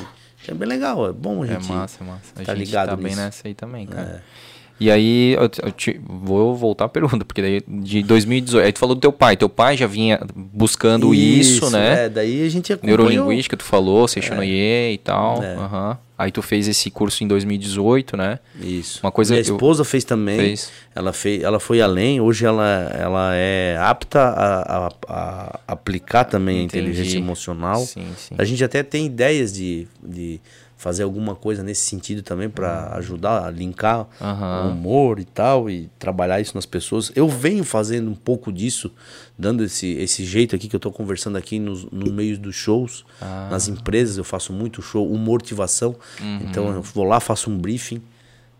[0.47, 1.67] É bem legal, é bom a É gente.
[1.71, 2.33] massa, é massa.
[2.35, 3.17] A tá gente ligado tá bem nisso.
[3.21, 4.23] nessa aí também, cara.
[4.25, 4.48] É.
[4.79, 8.71] E aí, eu, te- eu te- vou voltar à pergunta, porque daí de 2018, aí
[8.71, 12.05] tu falou do teu pai, teu pai já vinha buscando isso, né?
[12.05, 12.97] É, daí a gente acompanhou.
[13.09, 15.43] Neurolinguística, tu falou, Seixonoye e tal.
[15.43, 15.55] É.
[15.55, 15.97] aham.
[16.17, 18.39] Aí tu fez esse curso em 2018, né?
[18.61, 18.99] Isso.
[19.01, 20.37] Uma coisa Minha eu- esposa fez também.
[20.37, 20.69] Fez.
[20.93, 22.19] Ela, fez, ela foi além.
[22.19, 26.77] Hoje ela, ela é apta a, a- a aplicar também Entendi.
[26.77, 27.79] a inteligência emocional.
[27.85, 28.35] Sim, sim.
[28.37, 30.41] A gente até tem ideias de, de
[30.79, 34.67] fazer alguma coisa nesse sentido também para ajudar a linkar Aham.
[34.67, 37.11] o humor e tal e trabalhar isso nas pessoas.
[37.13, 38.89] Eu venho fazendo um pouco disso,
[39.37, 43.03] dando esse, esse jeito aqui que eu tô conversando aqui nos, no meio dos shows,
[43.21, 43.49] Ah.
[43.51, 45.97] nas empresas eu faço muito show, humortivação.
[46.21, 46.39] Uhum.
[46.49, 48.01] Então eu vou lá, faço um briefing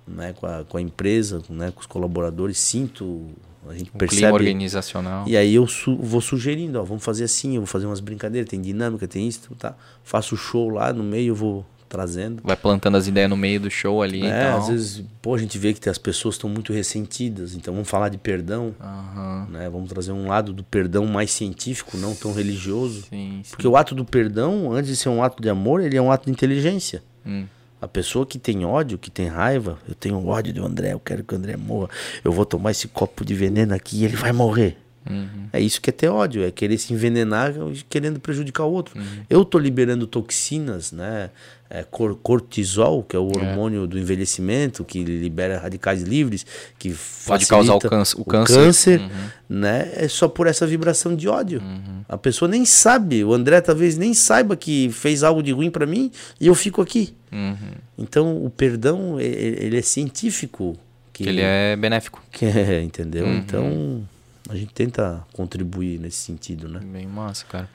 [0.06, 3.28] né, com, a, com a empresa, né, com os colaboradores, sinto,
[3.66, 5.24] a gente Um clima percebe organizacional.
[5.26, 8.50] e aí eu su- vou sugerindo, ó, vamos fazer assim, eu vou fazer umas brincadeiras,
[8.50, 9.74] tem dinâmica, tem isso, tá?
[10.04, 12.42] Faço show lá no meio, eu vou trazendo.
[12.44, 14.60] Vai plantando as ideias no meio do show ali É, tal.
[14.60, 18.10] às vezes, pô, a gente vê que as pessoas estão muito ressentidas, então vamos falar
[18.10, 19.48] de perdão, Aham.
[19.50, 19.70] né?
[19.70, 23.02] Vamos trazer um lado do perdão mais científico, não tão religioso.
[23.10, 23.50] Sim, sim.
[23.50, 26.12] Porque o ato do perdão, antes de ser um ato de amor, ele é um
[26.12, 27.02] ato de inteligência.
[27.26, 27.46] Hum.
[27.82, 31.24] A pessoa que tem ódio, que tem raiva, eu tenho ódio do André, eu quero
[31.24, 31.90] que o André morra,
[32.26, 34.78] eu vou tomar esse copo de veneno aqui e ele vai morrer.
[35.10, 35.48] Uhum.
[35.54, 37.54] É isso que é ter ódio, é querer se envenenar
[37.90, 38.98] querendo prejudicar o outro.
[39.00, 39.06] Uhum.
[39.30, 41.30] Eu tô liberando toxinas, né?
[41.72, 46.44] É, cor- cortisol, que é o hormônio do envelhecimento, que libera radicais livres,
[46.80, 46.96] que
[47.28, 49.00] Pode causar o câncer- o câncer.
[49.00, 49.08] Uhum.
[49.48, 49.92] né?
[49.94, 51.62] É só por essa vibração de ódio.
[52.08, 55.86] A pessoa nem sabe, o André talvez nem saiba que fez algo de ruim para
[55.86, 57.14] mim e eu fico aqui.
[57.32, 57.56] Uhum.
[58.00, 60.76] Então o perdão, ele é científico.
[61.14, 62.24] Que ele é benéfico.
[62.32, 63.26] que é, entendeu?
[63.28, 63.38] Uhum.
[63.38, 64.08] Então
[64.50, 66.80] a gente tenta contribuir nesse sentido, né?
[66.84, 67.70] Bem massa, cara.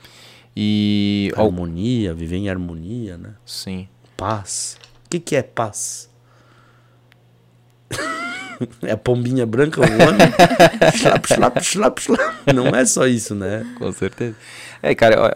[0.56, 1.32] E.
[1.36, 3.30] ao- Harmonia, viver em harmonia, né?
[3.46, 3.88] Sim.
[4.16, 4.76] Paz.
[5.06, 6.08] O que, que é paz?
[8.82, 10.18] é a pombinha branca voando?
[12.54, 13.64] Não é só isso, né?
[13.78, 14.36] Com certeza.
[14.82, 15.34] É, cara,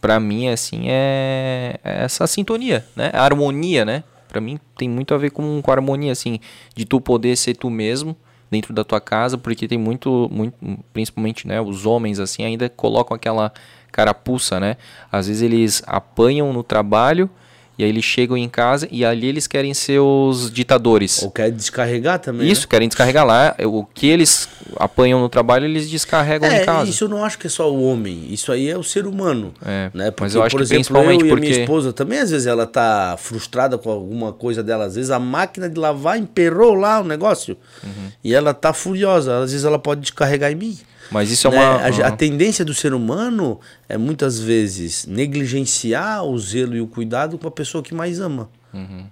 [0.00, 3.10] pra mim, assim, é é essa sintonia, né?
[3.12, 4.04] A harmonia, né?
[4.28, 6.38] Pra mim tem muito a ver com, com a harmonia, assim,
[6.74, 8.16] de tu poder ser tu mesmo
[8.50, 10.54] dentro da tua casa, porque tem muito, muito,
[10.92, 13.52] principalmente, né, os homens, assim, ainda colocam aquela
[13.90, 14.76] carapuça, né?
[15.10, 17.30] Às vezes eles apanham no trabalho
[17.78, 21.22] e aí eles chegam em casa e ali eles querem ser os ditadores.
[21.22, 22.48] Ou quer descarregar também.
[22.50, 23.54] Isso, querem descarregar lá.
[23.64, 26.56] O que eles apanham no trabalho, eles descarregam né?
[26.56, 26.88] em É, casa.
[26.90, 28.26] isso eu não acho que é só o homem.
[28.30, 29.52] Isso aí é o ser humano.
[29.64, 30.10] É, né?
[30.10, 32.18] Porque, mas eu acho por que exemplo, principalmente eu e a minha porque- esposa também,
[32.20, 34.84] às vezes, ela tá frustrada com alguma coisa dela.
[34.86, 37.56] Às vezes a máquina de lavar emperrou lá o negócio.
[37.84, 38.10] Uhum.
[38.24, 39.38] E ela tá furiosa.
[39.42, 40.78] Às vezes ela pode descarregar em mim.
[41.10, 41.56] Mas isso é né?
[41.56, 41.76] uma.
[41.76, 47.38] a, a tendência do ser humano é muitas vezes negligenciar o zelo e o cuidado
[47.38, 48.48] com a pessoa que mais ama.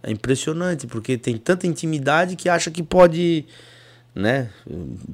[0.02, 3.46] É impressionante, porque tem tanta intimidade que acha que pode,
[4.14, 4.50] né?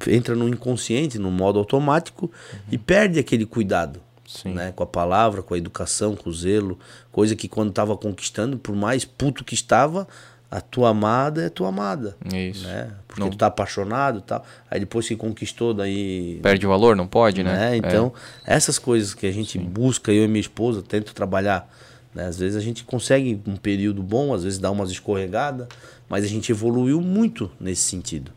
[0.09, 2.31] Entra no inconsciente, no modo automático
[2.71, 4.01] e perde aquele cuidado.
[4.27, 4.55] Sim.
[4.55, 4.73] Né?
[4.73, 6.79] Com a palavra, com a educação, com o zelo.
[7.11, 10.07] Coisa que quando estava conquistando, por mais puto que estava,
[10.51, 12.17] a tua amada é tua amada.
[12.35, 12.67] Isso.
[12.67, 12.91] Né?
[13.07, 14.45] Porque Não- tu tá apaixonado tal.
[14.71, 16.97] Aí depois que conquistou, daí Perde o valor?
[16.97, 17.53] Não pode, né?
[17.55, 17.73] né?
[17.75, 17.77] É.
[17.77, 18.13] Então,
[18.45, 21.71] essas coisas que a gente busca, eu e minha esposa, tento trabalhar.
[22.15, 22.27] né?
[22.27, 25.69] Às vezes a gente consegue um período bom, às vezes dá umas escorregadas,
[26.09, 28.33] mas a gente evoluiu muito nesse sentido.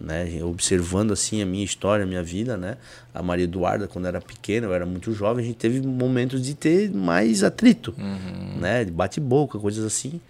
[0.00, 0.42] Né?
[0.42, 2.76] Observando assim a minha história, a minha vida, né?
[3.14, 6.54] A Maria Eduarda, quando era pequena, eu era muito jovem, a gente teve momentos de
[6.54, 8.58] ter mais atrito, Uhum.
[8.58, 8.84] né?
[8.84, 10.20] De bate-boca, coisas assim,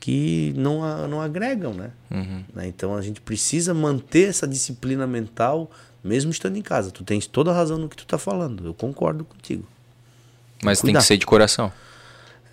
[0.00, 1.90] que não, não agregam, né?
[2.10, 2.44] Uhum.
[2.54, 2.66] né?
[2.68, 5.70] Então a gente precisa manter essa disciplina mental,
[6.02, 6.90] mesmo estando em casa.
[6.90, 8.64] Tu tens toda a razão no que tu tá falando.
[8.66, 9.64] Eu concordo contigo.
[10.62, 11.00] Mas tem Cuidar.
[11.00, 11.72] que ser de coração.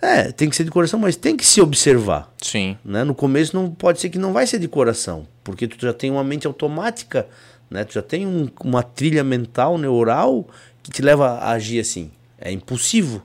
[0.02, 2.32] É, tem que ser de coração, mas tem que se observar.
[2.40, 2.76] Sim.
[2.84, 3.02] Né?
[3.02, 6.10] No começo não pode ser que não vai ser de coração, porque tu já tem
[6.10, 7.26] uma mente automática,
[7.70, 7.82] né?
[7.82, 10.46] Tu já tem um- uma trilha mental, neural,
[10.82, 12.10] que te leva a agir assim.
[12.38, 13.22] É impulsivo.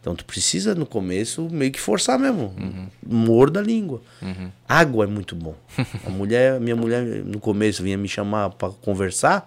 [0.00, 2.54] Então tu precisa no começo meio que forçar mesmo,
[3.06, 4.00] morda a língua.
[4.66, 5.54] Água é muito bom.
[6.06, 9.46] A mulher, minha mulher no começo vinha me chamar para conversar.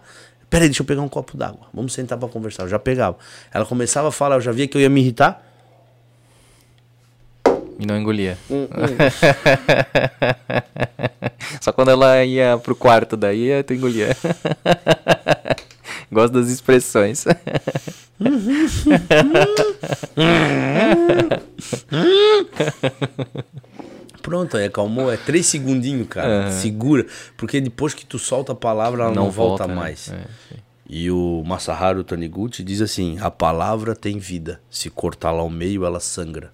[0.51, 1.65] Peraí, deixa eu pegar um copo d'água.
[1.73, 2.63] Vamos sentar para conversar.
[2.63, 3.17] Eu já pegava.
[3.51, 5.43] Ela começava a falar, eu já via que eu ia me irritar.
[7.79, 8.37] E não engolia.
[8.51, 8.67] Hum,
[11.59, 14.15] Só quando ela ia pro quarto daí, aí tu engolia.
[16.11, 17.25] Gosto das expressões.
[24.21, 25.11] Pronto, aí acalmou.
[25.11, 26.51] É três segundinhos, cara.
[26.51, 27.05] Segura.
[27.35, 29.75] Porque depois que tu solta a palavra, ela não, volta, né?
[29.75, 30.09] mais.
[30.11, 30.25] É.
[30.89, 34.61] E o Masaharu Taniguchi diz assim: a palavra tem vida.
[34.69, 36.49] Se cortá-la ao meio, ela sangra.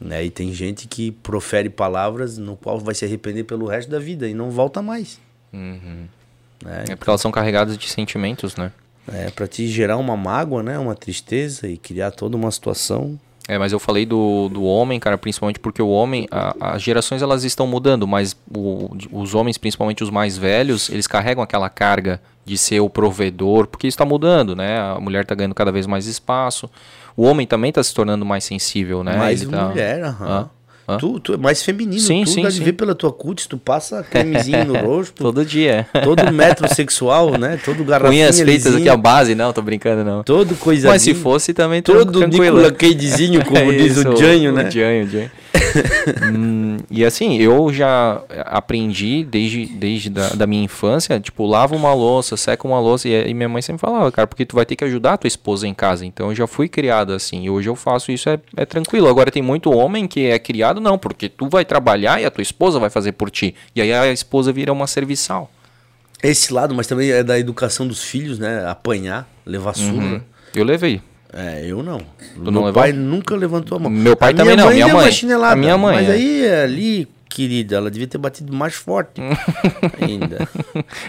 [0.00, 0.24] Né?
[0.24, 4.28] E tem gente que profere palavras no qual vai se arrepender pelo resto da vida
[4.28, 5.20] e não volta mais.
[5.52, 6.06] Uhum.
[6.64, 6.84] Né?
[6.90, 8.72] É porque elas são carregadas de sentimentos, né?
[9.12, 10.78] É para te gerar uma mágoa, né?
[10.78, 13.18] Uma tristeza e criar toda uma situação.
[13.46, 17.20] É, mas eu falei do, do homem, cara, principalmente porque o homem, a- as gerações
[17.20, 22.18] elas estão mudando, mas o- os homens, principalmente os mais velhos, eles carregam aquela carga
[22.46, 24.78] de ser o provedor, porque isso está mudando, né?
[24.80, 26.70] A mulher está ganhando cada vez mais espaço.
[27.14, 29.16] O homem também está se tornando mais sensível, né?
[29.18, 30.26] mais tá- mulher, aham.
[30.26, 30.50] Hã?
[30.86, 30.98] Hã?
[30.98, 32.64] Tu, tu é mais feminino, Sim, tu sim, dá de sim.
[32.64, 35.86] ver pela tua cutis, tu passa cremezinho no rosto, Todo dia.
[36.02, 37.58] todo metrosexual, né?
[37.64, 40.22] Todo garrafinha Unhas feitas aqui a base, não, tô brincando não.
[40.22, 42.26] todo coisa Mas se fosse também todo.
[42.26, 44.68] Nicola Cagezinho, como É diz isso, o Janho, né?
[44.68, 45.30] O Janho, o Janho.
[46.22, 51.92] Hum, e assim, eu já aprendi desde, desde da, da minha infância, tipo, lava uma
[51.94, 54.76] louça, seca uma louça, e, e minha mãe sempre falava, cara, porque tu vai ter
[54.76, 56.04] que ajudar a tua esposa em casa.
[56.04, 59.08] Então eu já fui criado assim, e hoje eu faço isso, é, é tranquilo.
[59.08, 62.42] Agora tem muito homem que é criado, não, porque tu vai trabalhar e a tua
[62.42, 63.54] esposa vai fazer por ti.
[63.74, 65.50] E aí a esposa vira uma serviçal.
[66.22, 68.66] Esse lado, mas também é da educação dos filhos, né?
[68.66, 69.92] Apanhar, levar surra.
[69.92, 70.20] Uhum.
[70.54, 71.02] Eu levei.
[71.36, 71.98] É, eu não.
[72.36, 72.72] não Meu levou?
[72.72, 73.90] pai nunca levantou a mão.
[73.90, 75.12] Meu pai A também não, minha deu uma mãe.
[75.12, 76.12] chinelada, A minha mãe, Mas é.
[76.12, 79.20] aí, ali, querida, ela devia ter batido mais forte
[80.00, 80.48] ainda.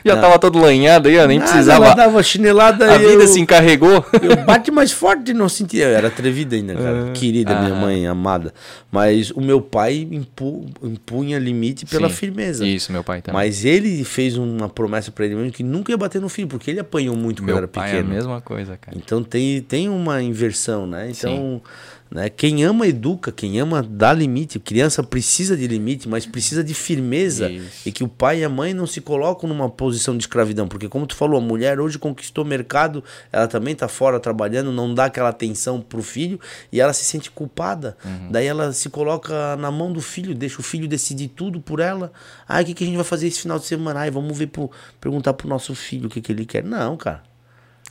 [0.03, 1.86] Já tava todo lanhado aí, nem Nada, precisava.
[1.86, 4.03] Ela dava chinelada A vida eu, se encarregou.
[4.21, 5.86] eu bate mais forte, não sentia.
[5.86, 6.76] Eu era atrevida ainda, É.
[6.76, 7.11] cara.
[7.13, 7.80] Querida, minha Ah.
[7.80, 8.53] mãe amada.
[8.91, 12.15] Mas o meu pai impu- impunha limite pela Sim.
[12.15, 12.65] firmeza.
[12.65, 13.39] Isso, meu pai também.
[13.41, 16.71] Mas ele fez uma promessa pra ele mesmo que nunca ia bater no filho, porque
[16.71, 18.09] ele apanhou muito quando meu era pai pequeno.
[18.09, 18.97] é a mesma coisa, cara.
[18.97, 21.11] Então tem, tem uma inversão, né?
[21.11, 21.61] Então,
[22.09, 24.59] né, quem ama educa, quem ama dá limite.
[24.59, 27.49] Criança precisa de limite, mas precisa de firmeza.
[27.49, 27.87] Isso.
[27.87, 30.67] E que o pai e a mãe não se colocam numa posição de escravidão.
[30.67, 34.71] Porque, como tu falou, a mulher hoje conquistou o mercado, ela também tá fora trabalhando,
[34.71, 36.39] não dá aquela atenção pro filho
[36.71, 37.97] e ela se sente culpada.
[38.05, 38.32] Uhum.
[38.32, 42.11] Daí ela se coloca na mão do filho, deixa o filho decidir tudo por ela.
[42.47, 44.01] Ah, o que, que a gente vai fazer esse final de semana?
[44.01, 44.69] Ai, vamos ver pro,
[45.01, 46.63] perguntar pro nosso filho o que, que ele quer.
[46.63, 47.23] Não, cara.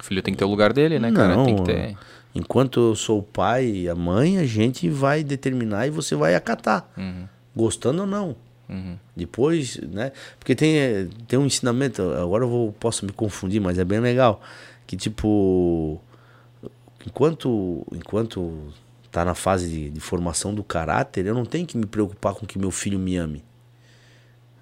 [0.00, 1.36] O filho tem que ter o lugar dele, né, cara?
[1.36, 1.96] Não, Tem que ter.
[2.34, 6.34] Enquanto eu sou o pai e a mãe, a gente vai determinar e você vai
[6.34, 6.90] acatar.
[6.96, 7.28] Uhum.
[7.54, 8.36] Gostando ou não.
[8.68, 8.96] Uhum.
[9.14, 10.10] Depois, né?
[10.38, 14.42] Porque tem, tem um ensinamento, agora eu vou, posso me confundir, mas é bem legal.
[14.86, 16.00] Que tipo,
[17.06, 18.72] enquanto, enquanto
[19.12, 22.44] tá na fase de, de formação do caráter, eu não tenho que me preocupar com
[22.44, 23.44] que meu filho me ame.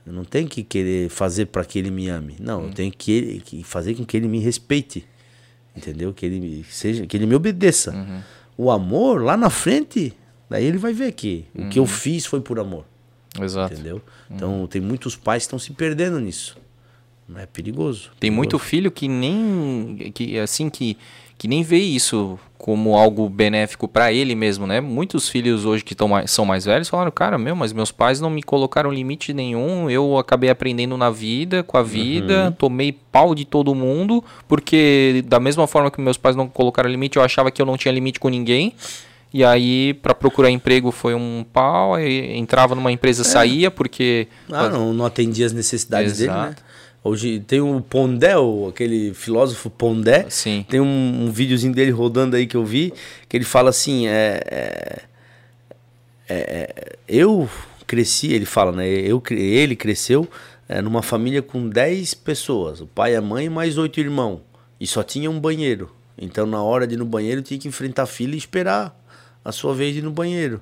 [0.04, 2.36] Eu não tenho que querer fazer para que ele me ame.
[2.40, 5.06] Não, eu tenho que, ele, que fazer com que ele me respeite.
[5.76, 6.12] Entendeu?
[6.12, 8.22] Que ele me- seja, que ele me obedeça.
[8.56, 10.12] O amor lá na frente,
[10.48, 12.84] daí ele vai ver que o que eu fiz foi por amor.
[13.40, 13.72] Exato.
[13.72, 14.02] Entendeu?
[14.30, 16.56] Então tem muitos pais que estão se perdendo nisso.
[17.26, 18.10] Não é perigoso.
[18.20, 18.68] Tem muito perigoso.
[18.68, 20.10] filho que nem.
[20.14, 20.98] que assim, que,
[21.42, 24.80] que nem vê isso como algo benéfico para ele mesmo, né?
[24.80, 28.30] Muitos filhos hoje que mais, são mais velhos falaram, cara, meu, mas meus pais não
[28.30, 32.52] me colocaram limite nenhum, eu acabei aprendendo na vida, com a vida, uhum.
[32.52, 37.16] tomei pau de todo mundo, porque da mesma forma que meus pais não colocaram limite,
[37.16, 38.72] eu achava que eu não tinha limite com ninguém.
[39.34, 43.24] E aí, para procurar emprego foi um pau, entrava numa empresa, é.
[43.24, 44.28] saía, porque.
[44.48, 46.38] Ah, não, não atendia as necessidades Exato.
[46.38, 46.56] dele, né?
[47.04, 48.34] Hoje tem o Pondé,
[48.68, 50.26] aquele filósofo Pondé.
[50.28, 50.64] Sim.
[50.68, 52.92] Tem um, um videozinho dele rodando aí que eu vi,
[53.28, 55.02] que ele fala assim: é, é,
[56.28, 57.48] é, é eu
[57.86, 58.88] cresci, ele fala, né?
[58.88, 60.28] Eu, ele cresceu
[60.68, 64.40] é, numa família com 10 pessoas, o pai, a mãe mais oito irmãos,
[64.80, 65.90] e só tinha um banheiro.
[66.16, 68.96] Então, na hora de ir no banheiro, tinha que enfrentar a fila e esperar
[69.44, 70.60] a sua vez de ir no banheiro.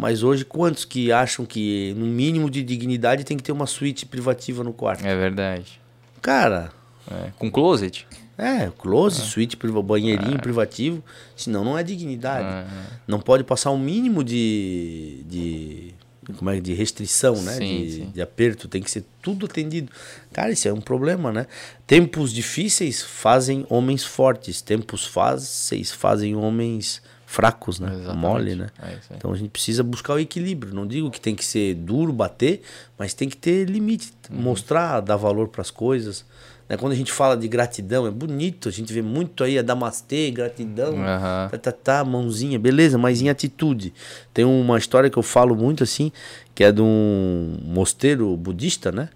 [0.00, 4.06] Mas hoje, quantos que acham que, no mínimo de dignidade, tem que ter uma suíte
[4.06, 5.06] privativa no quarto?
[5.06, 5.78] É verdade.
[6.22, 6.72] Cara.
[7.10, 8.06] É, com closet?
[8.38, 9.24] É, closet, é.
[9.26, 10.38] suíte, banheirinho é.
[10.38, 11.04] privativo.
[11.36, 12.48] Senão não é dignidade.
[12.48, 12.66] É.
[13.06, 15.22] Não pode passar um mínimo de.
[15.28, 15.94] de
[16.38, 17.52] como é de restrição, né?
[17.56, 18.10] Sim, de, sim.
[18.14, 19.92] de aperto, tem que ser tudo atendido.
[20.32, 21.46] Cara, isso é um problema, né?
[21.86, 27.92] Tempos difíceis fazem homens fortes, tempos fáceis fazem homens fracos, né?
[27.94, 28.18] Exatamente.
[28.18, 28.66] Mole, né?
[28.82, 30.74] É então a gente precisa buscar o equilíbrio.
[30.74, 32.60] Não digo que tem que ser duro, bater,
[32.98, 34.40] mas tem que ter limite, uhum.
[34.40, 36.24] mostrar, dar valor para as coisas.
[36.68, 36.76] Né?
[36.76, 40.32] Quando a gente fala de gratidão, é bonito, a gente vê muito aí a damastê,
[40.32, 41.04] gratidão, uhum.
[41.04, 43.94] tá, tá, tá, mãozinha, beleza, mas em atitude.
[44.34, 46.10] Tem uma história que eu falo muito assim,
[46.52, 49.08] que é de um mosteiro budista, né?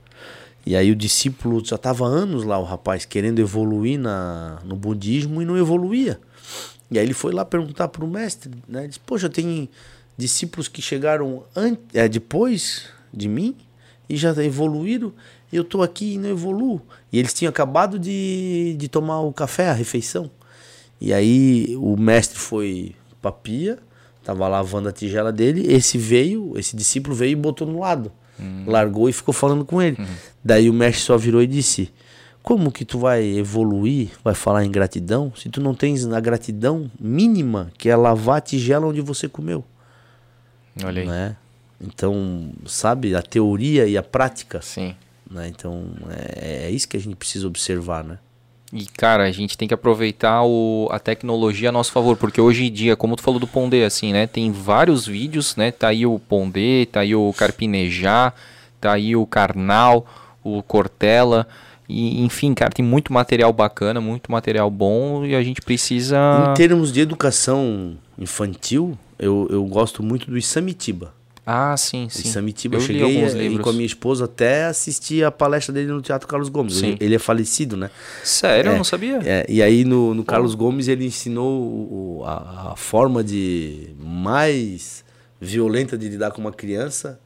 [0.65, 5.43] E aí o discípulo já estava anos lá, o rapaz, querendo evoluir na, no budismo
[5.43, 6.21] e não evoluía.
[6.91, 8.87] E aí ele foi lá perguntar para o mestre, né?
[8.87, 9.69] Disse, poxa, tem
[10.17, 11.45] discípulos que chegaram
[11.93, 13.57] é, depois de mim
[14.09, 15.13] e já evoluíram,
[15.53, 16.81] e eu estou aqui e não evoluo.
[17.13, 20.31] E eles tinham acabado de, de tomar o café, a refeição.
[21.01, 23.79] E aí o mestre foi papia,
[24.23, 28.13] tava lavando a tigela dele, esse veio, esse discípulo veio e botou no lado.
[28.39, 28.65] Hum.
[28.67, 29.97] Largou e ficou falando com ele.
[30.01, 30.07] Hum.
[30.43, 31.93] Daí o mestre só virou e disse:
[32.45, 36.91] como que tu vai evoluir, vai falar em gratidão, se tu não tens a gratidão
[37.01, 39.65] mínima, que é lavar a tigela onde você comeu?
[40.85, 41.09] Olha aí.
[41.09, 41.37] Né?
[41.81, 44.61] Então, sabe, a teoria e a prática.
[44.61, 44.95] Sim.
[45.29, 45.49] Né?
[45.49, 45.87] Então,
[46.37, 48.19] é, é isso que a gente precisa observar, né?
[48.71, 52.67] E, cara, a gente tem que aproveitar o, a tecnologia a nosso favor, porque hoje
[52.67, 54.27] em dia, como tu falou do Pondé, assim, né?
[54.27, 55.71] Tem vários vídeos, né?
[55.71, 58.35] Tá aí o Pondé, tá aí o Carpinejar,
[58.79, 60.07] tá aí o Carnal,
[60.43, 61.49] o Cortella.
[61.89, 66.17] E, enfim, cara, tem muito material bacana, muito material bom e a gente precisa.
[66.51, 71.13] Em termos de educação infantil, eu, eu gosto muito do Isamitiba.
[71.47, 72.27] Ah, sim, sim.
[72.27, 76.01] Isamitiba, eu, eu cheguei e, com a minha esposa até assisti a palestra dele no
[76.01, 76.77] Teatro Carlos Gomes.
[76.77, 76.93] Sim.
[76.93, 77.91] Ele, ele é falecido, né?
[78.23, 78.71] Sério?
[78.71, 79.21] É, eu não sabia.
[79.23, 85.05] É, e aí no, no Carlos Gomes ele ensinou o, a, a forma de mais
[85.39, 87.21] violenta de lidar com uma criança,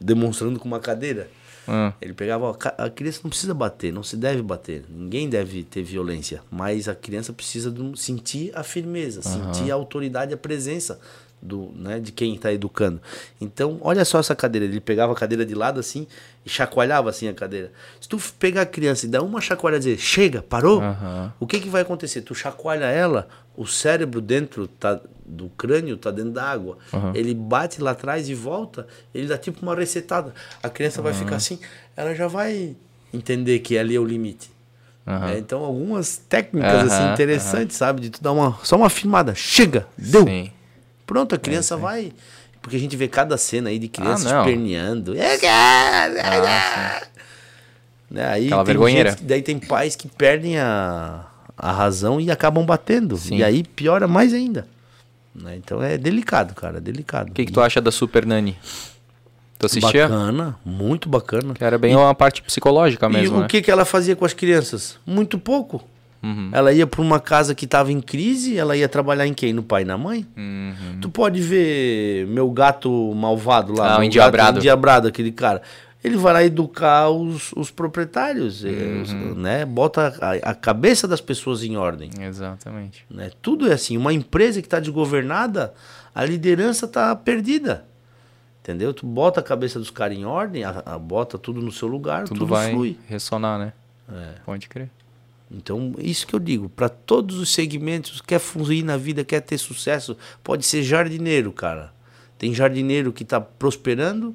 [0.00, 1.28] demonstrando com uma cadeira.
[1.66, 1.92] Ah.
[2.00, 5.82] Ele pegava, ó, a criança não precisa bater, não se deve bater, ninguém deve ter
[5.82, 9.52] violência, mas a criança precisa de sentir a firmeza, uhum.
[9.54, 10.98] sentir a autoridade, a presença
[11.44, 13.00] do, né, de quem está educando.
[13.40, 16.06] Então, olha só essa cadeira, ele pegava a cadeira de lado assim
[16.44, 17.70] e chacoalhava assim a cadeira.
[18.00, 21.30] Se tu pegar a criança e dar uma chacoalha e dizer, chega, parou, uhum.
[21.38, 22.22] o que, que vai acontecer?
[22.22, 26.78] Tu chacoalha ela, o cérebro dentro tá, do crânio tá dentro da água.
[26.92, 27.12] Uhum.
[27.14, 30.34] Ele bate lá atrás e volta, ele dá tipo uma resetada.
[30.62, 31.04] A criança uhum.
[31.04, 31.58] vai ficar assim,
[31.96, 32.74] ela já vai
[33.12, 34.50] entender que ali é o limite.
[35.06, 35.28] Uhum.
[35.28, 38.00] É, então, algumas técnicas assim interessantes, sabe?
[38.00, 40.24] De tu dar uma, só uma filmada, chega, deu.
[40.24, 40.50] Sim.
[41.06, 42.12] Pronto, a criança é, vai.
[42.62, 45.12] Porque a gente vê cada cena aí de crianças ah, esperneando.
[45.12, 47.02] Ah,
[48.10, 48.26] né?
[48.26, 49.10] Aí Aquela vergonheira.
[49.10, 51.26] Gente, daí tem pais que perdem a,
[51.56, 53.16] a razão e acabam batendo.
[53.16, 53.36] Sim.
[53.36, 54.66] E aí piora mais ainda.
[55.34, 55.56] Né?
[55.56, 57.30] Então é delicado, cara, é delicado.
[57.30, 58.56] O que, que tu acha da Super Nani?
[59.58, 60.08] Tu assistia?
[60.08, 61.54] Bacana, muito bacana.
[61.54, 63.36] Que era bem e, uma parte psicológica mesmo.
[63.36, 63.44] E né?
[63.46, 64.98] o que, que ela fazia com as crianças?
[65.06, 65.82] Muito pouco.
[66.22, 66.50] Uhum.
[66.52, 69.52] Ela ia para uma casa que estava em crise, ela ia trabalhar em quem?
[69.52, 70.26] No pai e na mãe?
[70.36, 70.98] Uhum.
[71.00, 73.96] Tu pode ver meu gato malvado lá.
[73.96, 74.58] Ah, o endiabrado.
[74.58, 75.60] endiabrado, aquele cara
[76.04, 79.34] ele vai lá educar os, os proprietários, eh, uhum.
[79.34, 79.64] né?
[79.64, 82.10] Bota a, a, cabeça das pessoas em ordem.
[82.20, 83.06] Exatamente.
[83.10, 83.30] Né?
[83.40, 83.96] Tudo é assim.
[83.96, 85.72] Uma empresa que está desgovernada,
[86.14, 87.86] a liderança está perdida.
[88.62, 88.92] Entendeu?
[88.92, 92.24] Tu bota a cabeça dos caras em ordem, a, a, bota tudo no seu lugar,
[92.24, 92.98] tudo, tudo vai flui.
[93.08, 93.72] ressonar, né?
[94.12, 94.34] É.
[94.44, 94.90] Pode crer.
[95.50, 99.56] Então, isso que eu digo, para todos os segmentos, quer fluir na vida, quer ter
[99.56, 101.94] sucesso, pode ser jardineiro, cara.
[102.36, 104.34] Tem jardineiro que está prosperando,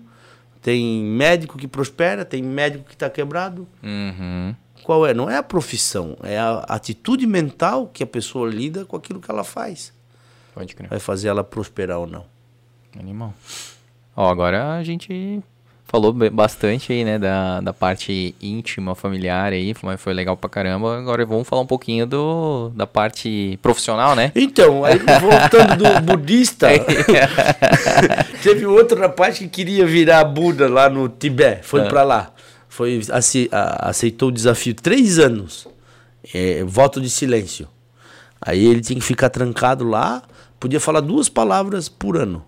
[0.61, 3.67] Tem médico que prospera, tem médico que está quebrado.
[3.81, 4.55] Uhum.
[4.83, 5.13] Qual é?
[5.13, 9.29] Não é a profissão, é a atitude mental que a pessoa lida com aquilo que
[9.29, 9.93] ela faz.
[10.53, 10.89] Pode crer.
[10.89, 12.25] Vai fazer ela prosperar ou não.
[12.99, 13.33] Animal.
[14.15, 15.41] Ó, agora a gente
[15.89, 20.99] falou bastante aí, né, da, da parte íntima, familiar aí, mas foi legal pra caramba.
[20.99, 24.31] Agora vamos falar um pouquinho do, da parte profissional, né?
[24.35, 26.67] Então, aí voltando do budista,
[28.43, 32.31] teve outro rapaz que queria virar Buda lá no Tibete, foi pra lá.
[32.69, 33.01] Foi,
[33.81, 35.67] aceitou o desafio três anos,
[36.33, 37.67] é, voto de silêncio.
[38.39, 40.21] Aí ele tinha que ficar trancado lá,
[40.59, 42.45] podia falar duas palavras por ano.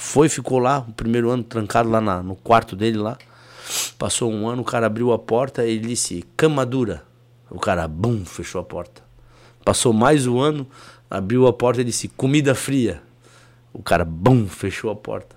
[0.00, 3.18] Foi, ficou lá, o primeiro ano trancado lá na- no quarto dele lá.
[3.98, 7.02] Passou um ano, o cara abriu a porta e ele disse, cama dura.
[7.50, 9.02] O cara, bum, fechou a porta.
[9.64, 10.64] Passou mais um ano,
[11.10, 13.02] abriu a porta e disse, comida fria.
[13.72, 15.36] O cara, bum, fechou a porta.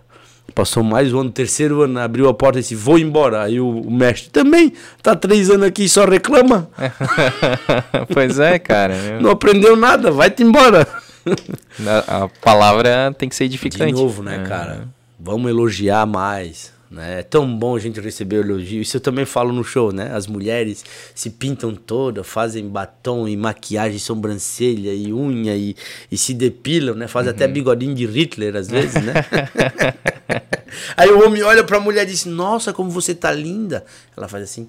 [0.53, 3.41] Passou mais um ano, terceiro ano, abriu a porta e disse, vou embora.
[3.41, 6.69] Aí o, o mestre, também, tá três anos aqui e só reclama.
[8.13, 9.19] pois é, cara.
[9.19, 10.87] Não aprendeu nada, vai-te embora.
[12.07, 13.93] A, a palavra tem que ser De edificante.
[13.93, 14.47] novo, né, É.
[14.47, 14.87] cara?
[15.19, 16.71] Vamos elogiar mais.
[16.89, 17.19] Né?
[17.19, 18.81] É tão bom a gente receber elogio.
[18.81, 20.11] Isso eu também falo no show, né?
[20.13, 20.83] As mulheres
[21.15, 25.73] se pintam todas, fazem batom e maquiagem, sobrancelha e unha e,
[26.11, 27.07] e se depilam, né?
[27.07, 29.13] Fazem até bigodinho de Hitler às vezes, né?
[30.97, 33.85] Aí o homem olha pra mulher e diz: Nossa, como você tá linda.
[34.17, 34.67] Ela faz assim: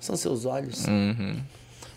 [0.00, 0.84] São seus olhos.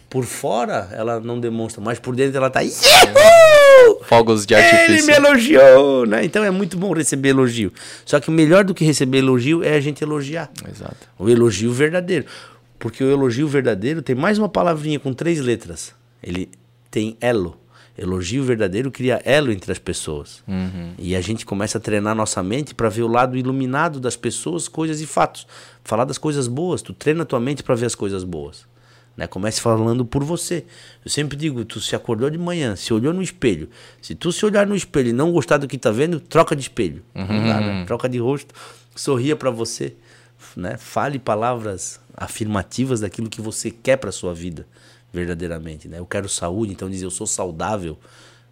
[0.08, 2.60] Por fora ela não demonstra, mas por dentro ela tá.
[2.62, 3.63] Yahoo!
[4.04, 5.08] Fogos de Ele artifício.
[5.08, 6.24] me elogiou, né?
[6.26, 7.72] Então é muito bom receber elogio.
[8.06, 10.52] Só que o melhor do que receber elogio é a gente elogiar.
[10.70, 11.08] Exato.
[11.18, 12.26] O elogio verdadeiro.
[12.80, 15.94] Porque o elogio verdadeiro tem mais uma palavrinha com três letras.
[16.22, 16.50] Ele
[16.92, 17.58] tem elo.
[17.98, 20.44] Elogio verdadeiro cria elo entre as pessoas.
[20.98, 24.68] E a gente começa a treinar nossa mente para ver o lado iluminado das pessoas,
[24.68, 25.46] coisas e fatos.
[25.84, 26.82] Falar das coisas boas.
[26.82, 28.66] Tu treina tua mente para ver as coisas boas.
[29.16, 29.28] Né?
[29.28, 30.66] Comece falando por você.
[31.04, 33.70] Eu sempre digo, tu se acordou de manhã, se olhou no espelho.
[34.02, 36.64] Se tu se olhar no espelho e não gostar do que tá vendo, troca de
[36.64, 37.04] espelho.
[37.14, 37.86] Não dá, né?
[37.86, 38.54] Troca de rosto,
[38.96, 39.96] sorria para você,
[40.56, 40.78] né?
[40.78, 44.68] Fale palavras afirmativas daquilo que você quer para sua vida,
[45.12, 46.00] verdadeiramente, né?
[46.00, 48.00] Eu quero saúde, então diz eu sou saudável,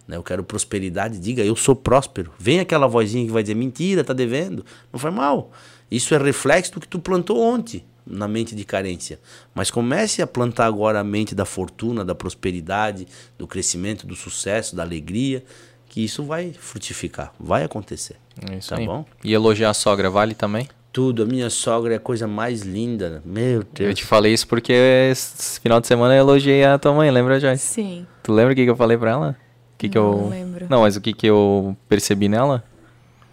[0.06, 0.16] né?
[0.16, 2.32] Eu quero prosperidade, diga eu sou próspero.
[2.38, 4.64] Vem aquela vozinha que vai dizer mentira, tá devendo.
[4.92, 5.50] Não faz mal.
[5.90, 9.18] Isso é reflexo do que tu plantou ontem na mente de carência.
[9.54, 13.06] Mas comece a plantar agora a mente da fortuna, da prosperidade,
[13.38, 15.44] do crescimento, do sucesso, da alegria,
[15.88, 18.16] que isso vai frutificar, vai acontecer.
[18.50, 18.86] É isso tá aí.
[18.86, 19.04] bom?
[19.22, 20.68] E elogiar a sogra vale também?
[20.92, 23.22] Tudo, a minha sogra é a coisa mais linda.
[23.24, 23.94] Meu Eu Deus.
[23.98, 24.72] te falei isso porque
[25.10, 27.64] esse final de semana eu elogiei a tua mãe, lembra, Joyce?
[27.66, 28.06] Sim.
[28.22, 29.36] Tu lembra o que, que eu falei pra ela?
[29.78, 30.28] Que que Não eu...
[30.28, 30.66] lembro.
[30.68, 32.62] Não, mas o que, que eu percebi nela?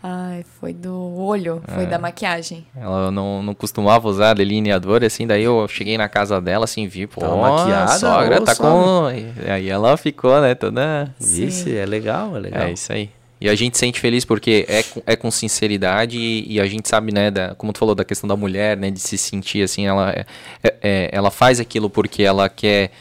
[0.02, 1.86] Ai, foi do olho, foi É.
[1.88, 2.66] da maquiagem.
[2.76, 7.06] Ela não, não costumava usar delineador, assim, daí eu cheguei na casa dela, assim, vi,
[7.06, 9.10] pô, Tá maquiada, a sogra tá com...
[9.46, 11.14] E aí ela ficou, né, toda...
[11.20, 12.62] Isso é legal, é legal.
[12.64, 13.10] É isso aí.
[13.42, 16.88] E a gente sente feliz porque é com, é com sinceridade e, e a gente
[16.90, 19.86] sabe, né, da, como tu falou, da questão da mulher, né, de se sentir assim,
[19.88, 20.26] ela, é,
[20.64, 22.92] é- é- ela faz aquilo porque ela quer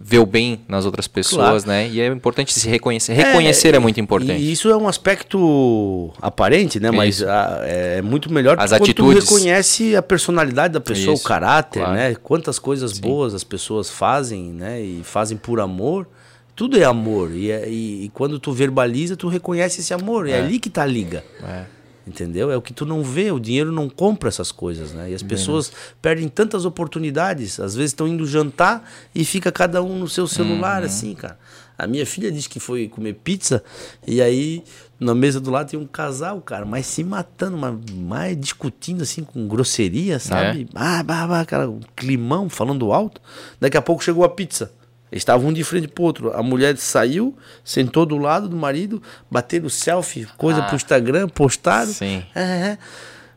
[0.00, 3.14] ver o bem nas outras pessoas, né, e é importante se reconhecer.
[3.14, 4.40] Reconhecer é, muito importante.
[4.40, 6.90] E isso é um aspecto aparente, né?
[6.90, 7.28] Mas Isso.
[7.28, 9.24] a- é muito melhor As quando atitudes.
[9.24, 11.94] tu reconhece a personalidade da pessoa, Isso, o caráter, claro.
[11.94, 12.14] né?
[12.22, 14.80] Quantas coisas boas as pessoas fazem, né?
[14.80, 16.06] E fazem por amor.
[16.54, 17.32] Tudo é amor.
[17.34, 20.28] E, é- e- e quando tu verbaliza, tu reconhece esse amor.
[20.28, 21.24] É, ali que tá a liga.
[21.42, 21.62] É.
[22.08, 22.50] Entendeu?
[22.50, 25.10] É o que tu não vê, o dinheiro não compra essas coisas, né?
[25.10, 25.70] E as pessoas
[26.00, 27.60] perdem tantas oportunidades.
[27.60, 31.38] Às vezes estão indo jantar e fica cada um no seu celular, assim, cara.
[31.76, 33.62] A minha filha disse que foi comer pizza
[34.06, 34.64] e aí
[34.98, 39.22] na mesa do lado tem um casal, cara, mas se matando, mas mais discutindo assim
[39.22, 40.66] com grosseria, sabe?
[40.74, 43.20] Ah, bah, bah, cara, um climão, falando alto.
[43.60, 44.72] Daqui a pouco chegou a pizza.
[45.10, 46.32] Estavam um de frente pro outro.
[46.36, 50.64] A mulher saiu, sentou do lado do marido, bateram selfie, coisa Ah.
[50.66, 51.90] pro Instagram, postaram.
[51.92, 52.22] Sim.
[52.34, 52.78] É, é.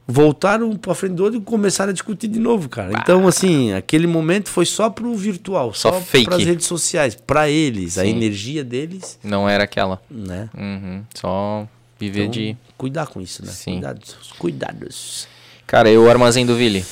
[0.08, 2.92] Voltaram pra frente do outro e começaram a discutir de novo, cara.
[3.00, 6.26] Então, assim, aquele momento foi só pro virtual, Só só, fake.
[6.26, 8.10] pras redes sociais, pra eles, a Sim.
[8.10, 10.02] energia deles, Não era aquela.
[10.10, 10.50] né?
[10.58, 11.04] Uhum.
[11.16, 11.66] Só
[11.98, 12.58] viver Então, de...
[12.78, 13.52] cuidar com isso, né?
[13.52, 13.74] Sim.
[13.74, 15.28] Cuidados, cuidados.
[15.66, 16.84] Cara, e o Armazém do Ville?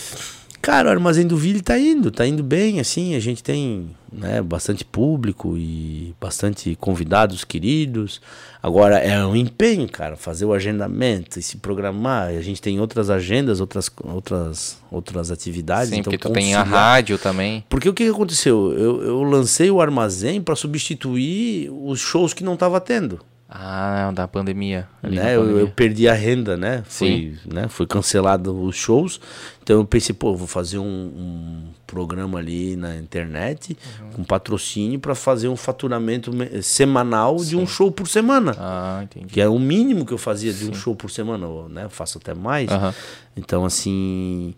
[0.69, 4.39] Cara, o Armazém do Ville tá indo, tá indo bem, assim, a gente tem né,
[4.39, 8.21] bastante público e bastante convidados queridos.
[8.61, 12.27] Agora é um empenho, cara, fazer o agendamento e se programar.
[12.27, 15.89] A gente tem outras agendas, outras, outras, outras atividades.
[15.89, 17.63] Sim, então porque tu tem a rádio também.
[17.67, 18.71] Porque o que que aconteceu?
[18.77, 23.19] Eu, eu lancei o armazém para substituir os shows que não tava tendo.
[23.51, 24.87] Ah, da pandemia.
[25.01, 25.35] né?
[25.35, 25.61] Eu, pandemia.
[25.61, 26.83] eu perdi a renda, né?
[26.87, 27.37] Foi, Sim.
[27.51, 27.67] né?
[27.67, 29.19] Foi cancelado os shows.
[29.63, 34.09] Então eu pensei, pô, vou fazer um, um programa ali na internet Uhum.
[34.11, 38.55] com patrocínio para fazer um faturamento me- semanal de um show por semana.
[38.59, 39.25] Ah, entendi.
[39.33, 41.85] Que é o mínimo que eu fazia de um show por semana, né?
[41.85, 42.69] Eu faço até mais.
[42.69, 42.93] Aham.
[43.35, 44.53] Então, assim.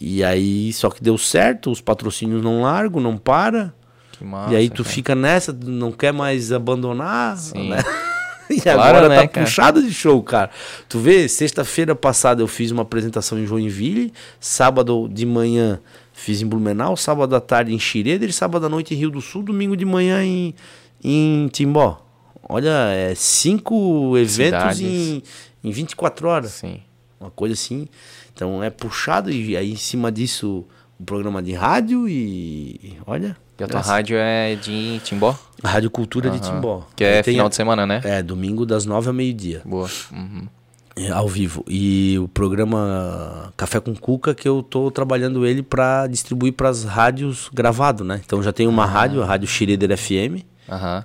[0.00, 3.74] E aí, só que deu certo, os patrocínios não largam, não para.
[4.22, 4.52] Que massa.
[4.52, 4.94] e aí tu cara.
[4.94, 7.70] fica nessa, não quer mais abandonar, Sim.
[7.70, 7.78] né?
[8.50, 9.46] E Claro, agora né, tá cara?
[9.46, 10.50] puxado de show, cara.
[10.86, 15.80] Tu vê, sexta-feira passada eu fiz uma apresentação em Joinville, sábado de manhã
[16.12, 19.42] fiz em Blumenau, sábado à tarde em Xireder, sábado à noite em Rio do Sul,
[19.42, 20.54] domingo de manhã em,
[21.02, 22.04] em Timbó.
[22.46, 24.80] Olha, é cinco eventos Cidades.
[24.82, 25.22] em,
[25.64, 26.50] em 24 horas.
[26.50, 26.80] Sim.
[27.18, 27.88] Uma coisa assim.
[28.34, 30.66] Então é puxado e aí em cima disso
[31.00, 33.36] o programa de rádio e olha.
[33.62, 35.38] E a tua rádio é de Timbó?
[35.62, 36.54] a Rádio Cultura de Aham.
[36.56, 36.82] Timbó.
[36.96, 38.00] Que é final a- de semana, né?
[38.02, 39.62] É, domingo das nove ao meio-dia.
[39.64, 39.88] Boa.
[40.12, 40.48] Uhum.
[40.96, 41.64] É, ao vivo.
[41.68, 46.82] E o programa Café com Cuca, que eu tô trabalhando ele para distribuir para as
[46.82, 48.20] rádios gravado, né?
[48.26, 50.44] Então já tem uma rádio, a Rádio Schroeder FM.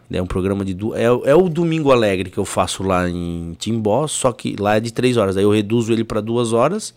[0.09, 0.73] É um programa de.
[0.73, 0.95] Du...
[0.95, 4.79] É, é o Domingo Alegre que eu faço lá em Timbó, só que lá é
[4.79, 5.38] de três horas.
[5.38, 6.93] Aí eu reduzo ele para duas horas,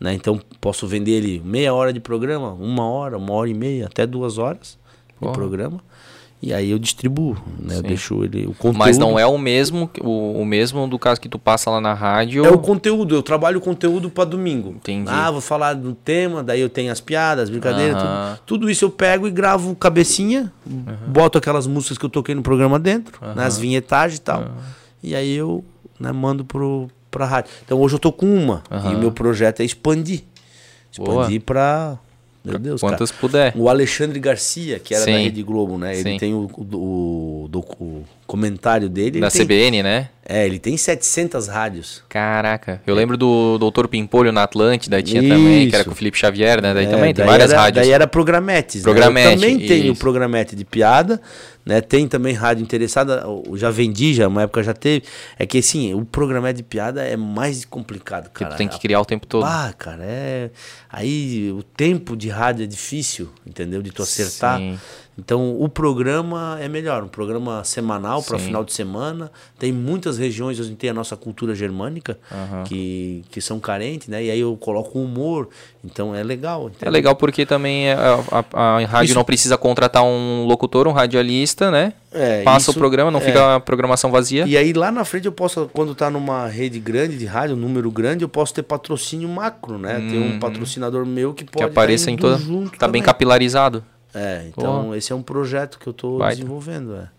[0.00, 0.12] né?
[0.14, 4.06] Então posso vender ele meia hora de programa, uma hora, uma hora e meia, até
[4.06, 4.76] duas horas
[5.18, 5.32] Porra.
[5.32, 5.80] programa.
[6.42, 7.78] E aí eu distribuo, né?
[7.78, 8.46] Eu deixo ele.
[8.46, 8.78] O conteúdo.
[8.78, 11.94] Mas não é o mesmo, o, o mesmo do caso que tu passa lá na
[11.94, 12.44] rádio.
[12.44, 14.70] É o conteúdo, eu trabalho o conteúdo para domingo.
[14.70, 15.08] Entendi.
[15.10, 18.38] Ah, vou falar do tema, daí eu tenho as piadas, as brincadeiras, Aham.
[18.44, 20.52] tudo, tudo isso eu pego e gravo cabecinha,
[21.08, 24.44] boto aquelas músicas que eu toquei no programa dentro, né, as vinhetagens e tal.
[25.02, 25.64] E aí eu
[25.98, 27.50] né, mando pro, pra rádio.
[27.64, 30.22] Então hoje eu tô com uma, e o meu projeto é expandir.
[30.92, 31.98] Expandir pra.
[32.52, 32.92] Meu Deus, cara.
[32.92, 33.52] Quantas puder.
[33.56, 35.12] O Alexandre Garcia, que era Sim.
[35.12, 35.94] da Rede Globo, né?
[35.94, 36.18] Ele Sim.
[36.18, 37.48] tem o, o, o
[37.78, 39.20] o comentário dele.
[39.20, 40.08] Da tem, CBN, né?
[40.28, 42.02] É, ele tem 700 rádios.
[42.08, 42.82] Caraca.
[42.84, 45.84] Eu lembro do Doutor Pimpolho na Atlântida, tinha também, que era Isso.
[45.84, 46.74] com o Felipe Xavier, né?
[46.74, 47.84] Daí É, também tem daí várias era, rádios.
[47.86, 48.82] Daí era programetes.
[48.82, 49.32] Programete, Né?
[49.34, 50.00] Eu também tenho isso.
[50.00, 51.20] programete de piada,
[51.64, 51.80] né?
[51.80, 55.04] Tem também rádio interessada, eu já vendi, já uma época já teve.
[55.38, 58.54] É que assim, o programete de piada é mais complicado, Que cara.
[58.54, 59.44] tu tem que criar o tempo todo.
[59.44, 60.50] Ah, cara, é.
[60.90, 63.80] Aí o tempo de rádio é difícil, entendeu?
[63.80, 64.58] De tu acertar.
[64.58, 64.76] Sim.
[65.18, 69.30] Então o programa é melhor, um programa semanal para final de semana.
[69.58, 72.18] Tem muitas regiões, gente tem a nossa cultura germânica
[72.66, 74.22] que, que são carentes, né?
[74.24, 75.48] E aí eu coloco humor,
[75.82, 76.64] então é legal.
[76.64, 76.92] É entendeu?
[76.92, 78.44] legal porque também a, a-
[78.76, 81.94] a rádio Isso- não precisa contratar um locutor, um radialista, né?
[82.12, 83.22] É, Passa isso- o programa, não é.
[83.22, 84.44] fica a programação vazia.
[84.46, 87.58] E aí lá na frente eu posso, quando tá numa rede grande de rádio, um
[87.58, 89.94] número grande, eu posso ter patrocínio macro, né?
[90.10, 91.68] Ter um patrocinador meu que pode Uhum.
[91.68, 92.36] que apareça tá em toda.
[92.38, 93.82] junto Tá bem capilarizado.
[94.16, 96.36] É, então esse é um projeto que eu tô Baita.
[96.36, 97.10] desenvolvendo, é.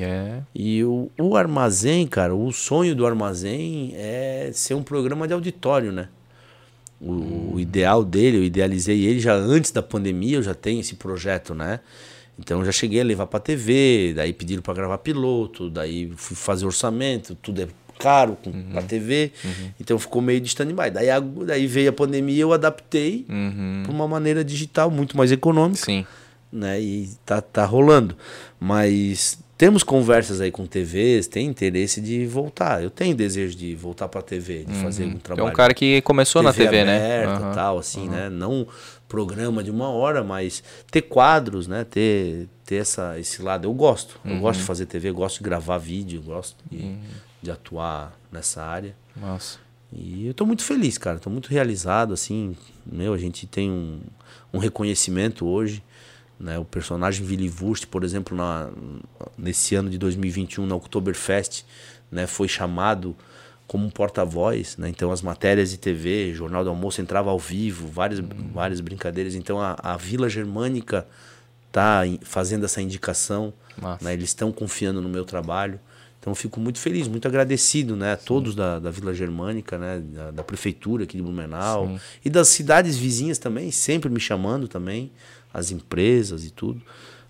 [0.00, 0.42] É.
[0.52, 5.92] E o, o armazém, cara, o sonho do armazém é ser um programa de auditório,
[5.92, 6.08] né?
[7.00, 10.96] O, o ideal dele, eu idealizei ele já antes da pandemia, eu já tenho esse
[10.96, 11.78] projeto, né?
[12.38, 16.36] Então eu já cheguei a levar pra TV, daí pediram pra gravar piloto, daí fui
[16.36, 17.68] fazer orçamento, tudo é
[18.06, 19.32] caro com, pra TV,
[19.80, 20.90] então ficou meio de stand-by.
[20.92, 23.82] Daí, a- daí veio a pandemia, eu adaptei Uhum.
[23.84, 26.06] pra uma maneira digital muito mais econômica Sim.
[26.52, 26.80] né?
[26.80, 28.16] E tá, tá rolando.
[28.60, 32.82] Mas temos conversas aí com TVs, tem interesse de voltar.
[32.82, 35.48] Eu tenho desejo de voltar pra TV, de fazer um É trabalho.
[35.48, 36.96] um cara que começou na TV, né?
[37.24, 37.54] aberta, Aham.
[37.54, 38.28] tal, assim, né?
[38.28, 38.66] Não
[39.08, 41.84] programa de uma hora, mas ter quadros, né?
[41.88, 43.66] Ter, ter essa, esse lado.
[43.68, 44.18] Eu gosto.
[44.24, 44.66] Eu gosto de Uhum.
[44.66, 46.94] fazer TV, gosto de gravar vídeo, gosto de,
[47.46, 48.94] de atuar nessa área.
[49.16, 49.58] Nossa.
[49.92, 51.18] E eu tô muito feliz, cara.
[51.18, 52.56] Tô muito realizado, assim.
[52.84, 54.00] Meu, a gente tem um,
[54.52, 55.82] um reconhecimento hoje.
[56.38, 56.58] Né?
[56.58, 58.68] O personagem Willy Wurst, por exemplo, na,
[59.38, 61.64] nesse ano de 2021, na Oktoberfest,
[62.10, 62.26] né?
[62.26, 63.16] foi chamado
[63.66, 64.76] como um porta-voz.
[64.76, 64.88] Né?
[64.88, 68.20] Então, as matérias de TV, Jornal do Almoço entrava ao vivo, várias,
[68.52, 69.36] várias brincadeiras.
[69.36, 71.06] Então, a, a Vila Germânica
[71.70, 73.54] tá fazendo essa indicação.
[74.00, 74.14] Né?
[74.14, 75.78] Eles estão confiando no meu trabalho.
[76.26, 78.14] Então eu fico muito feliz, muito agradecido, né?
[78.14, 80.00] A todos da, da Vila Germânica, né?
[80.04, 81.86] Da, da prefeitura aqui de Blumenau.
[81.86, 82.00] Sim.
[82.24, 85.12] E das cidades vizinhas também, sempre me chamando também,
[85.54, 86.82] as empresas e tudo.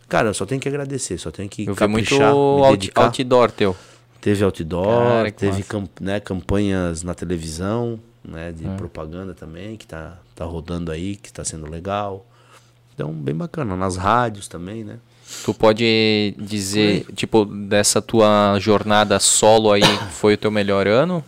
[0.09, 3.51] Cara, eu só tenho que agradecer, só tenho que Eu muito caprichar, me out- outdoor
[3.51, 3.77] teu.
[4.19, 5.65] Teve outdoor, Cara, teve massa.
[5.65, 8.49] cam- né, campanhas na televisão, né?
[8.49, 8.53] É.
[8.53, 12.27] De propaganda também, que tá, tá rodando aí, que tá sendo legal.
[12.95, 13.77] Então, bem bacana.
[13.77, 14.97] Nas rádios também, né?
[15.45, 19.83] Tu pode dizer, tipo, dessa tua jornada solo aí,
[20.13, 21.23] foi o teu melhor ano?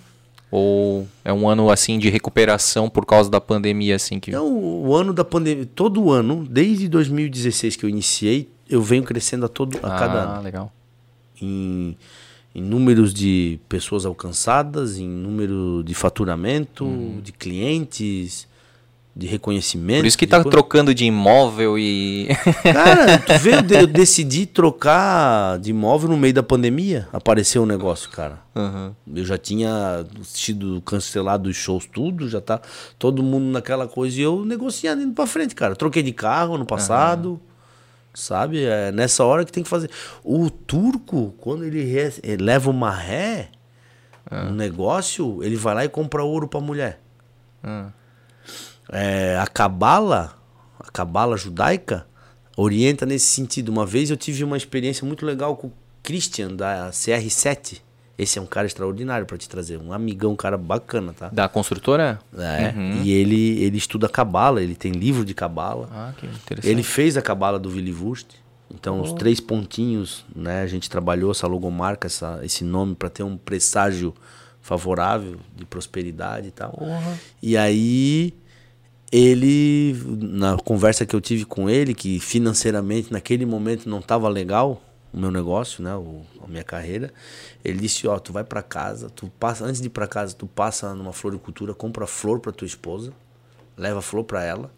[0.50, 4.30] Ou é um ano, assim, de recuperação por causa da pandemia, assim, que...
[4.30, 9.44] Então, o ano da pandemia, todo ano, desde 2016 que eu iniciei, eu venho crescendo
[9.44, 10.42] a todo a cada ah, ano.
[10.42, 10.72] legal.
[11.40, 11.96] Em,
[12.54, 18.47] em números de pessoas alcançadas, em número de faturamento, de clientes,
[19.18, 19.98] de reconhecimento.
[20.02, 22.28] Por isso que tá trocando de imóvel e.
[22.62, 27.08] Cara, tu vê, eu, de- eu decidi trocar de imóvel no meio da pandemia.
[27.12, 28.38] Apareceu um negócio, cara.
[28.54, 28.94] Aham.
[29.12, 32.60] Eu já tinha sido cancelado os shows, tudo, já tá
[32.96, 34.16] todo mundo naquela coisa.
[34.20, 35.74] E eu negociando indo pra frente, cara.
[35.74, 37.40] Troquei de carro ano passado.
[38.14, 38.62] Sabe?
[38.64, 39.90] É nessa hora que tem que fazer.
[40.24, 43.48] O turco, quando ele, re- ele leva uma ré,
[44.30, 47.00] um negócio, ele vai lá e compra ouro pra mulher.
[47.62, 47.88] Ah.
[48.90, 50.36] É, a cabala,
[50.78, 52.06] a cabala judaica,
[52.56, 53.68] orienta nesse sentido.
[53.68, 57.80] Uma vez eu tive uma experiência muito legal com o Christian da CR7.
[58.16, 61.28] Esse é um cara extraordinário pra te trazer, um amigão, um cara bacana, tá?
[61.28, 62.18] Da construtora?
[62.36, 63.02] É, Uhum.
[63.02, 65.88] E ele ele estuda cabala, ele tem livro de cabala.
[65.92, 66.68] Ah, que interessante.
[66.68, 68.30] Ele fez a cabala do Willy Wurst.
[68.74, 70.62] Então, os três pontinhos, né?
[70.62, 74.12] A gente trabalhou essa logomarca, essa, esse nome para ter um presságio
[74.60, 76.76] favorável de prosperidade e tal.
[77.42, 78.34] E aí,
[79.10, 84.82] ele, na conversa que eu tive com ele, que financeiramente naquele momento não estava legal
[85.12, 85.94] o meu negócio, né?
[85.96, 87.12] O, a minha carreira,
[87.64, 90.46] ele disse: Ó, tu vai para casa, tu passa, antes de ir para casa, tu
[90.46, 93.12] passa numa floricultura, compra flor para tua esposa,
[93.76, 94.70] leva flor para ela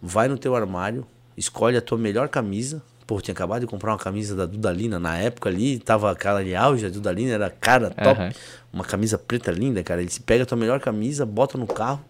[0.00, 1.06] vai no teu armário,
[1.36, 2.82] escolhe a tua melhor camisa.
[3.06, 5.00] Pô, tinha acabado de comprar uma camisa da Dudalina.
[5.00, 8.20] Na época ali, tava aquela de auge, a Dudalina era cara, top.
[8.20, 8.32] Aham.
[8.72, 10.00] Uma camisa preta linda, cara.
[10.00, 12.04] Ele disse, pega a tua melhor camisa, bota no carro.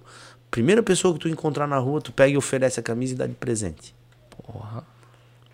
[0.50, 3.26] Primeira pessoa que tu encontrar na rua, tu pega e oferece a camisa e dá
[3.26, 3.94] de presente.
[4.44, 4.84] Porra.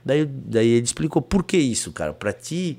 [0.04, 2.12] Daí, daí ele explicou por que isso, cara.
[2.14, 2.78] Pra ti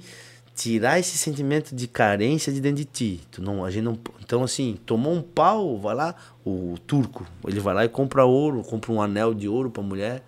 [0.55, 3.21] tirar esse sentimento de carência de dentro de ti.
[3.29, 7.59] Tu não, a gente não, então assim, tomou um pau, vai lá, o turco, ele
[7.59, 10.23] vai lá e compra ouro, compra um anel de ouro pra mulher.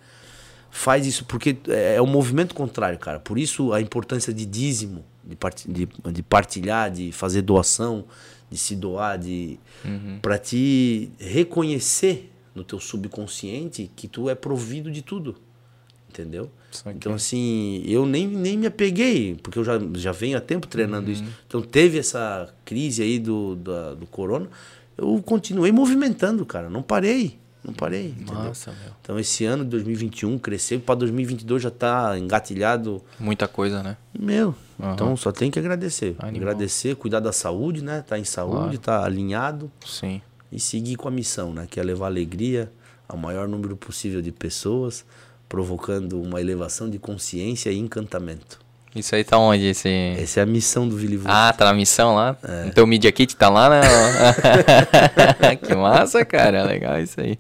[0.70, 3.20] Faz isso porque é, é o movimento contrário, cara.
[3.20, 8.06] Por isso a importância de dízimo, de, parti- de, de partilhar, de fazer doação,
[8.50, 9.60] de se doar, de
[10.22, 15.36] pra te reconhecer no teu subconsciente que tu é provido de tudo.
[16.10, 16.50] Entendeu?
[16.98, 21.12] Então, assim, eu nem, nem me apeguei, porque eu já, já venho há tempo treinando
[21.12, 21.24] isso.
[21.48, 24.50] Então, teve essa crise aí do, da- do corona,
[24.98, 26.70] eu continuei movimentando, cara.
[26.70, 28.08] Não parei, não parei.
[28.18, 28.44] entendeu?
[28.44, 28.54] Meu.
[29.02, 33.02] Então, esse ano de 2021 cresceu, para 2022 já tá engatilhado.
[33.20, 33.98] Muita coisa, né?
[34.18, 34.94] Meu, Aham.
[34.94, 36.16] então só tem que agradecer.
[36.20, 36.50] Animal.
[36.50, 38.04] Agradecer, cuidar da saúde, né?
[38.08, 40.22] Tá em saúde, tá alinhado Sim.
[40.52, 41.68] e seguir com a missão, né?
[41.70, 42.72] Que é levar alegria
[43.08, 45.04] ao maior número possível de pessoas,
[45.48, 48.60] provocando uma elevação de consciência e encantamento.
[48.96, 49.68] Isso aí tá onde?
[49.68, 50.16] Esse...
[50.18, 51.32] Essa é a missão do Vili Vulto.
[51.32, 52.36] Ah, tá na missão lá?
[52.44, 52.66] É.
[52.68, 53.82] Então o Media Kit tá lá, né?
[55.62, 56.64] que massa, cara.
[56.64, 57.38] Legal isso aí.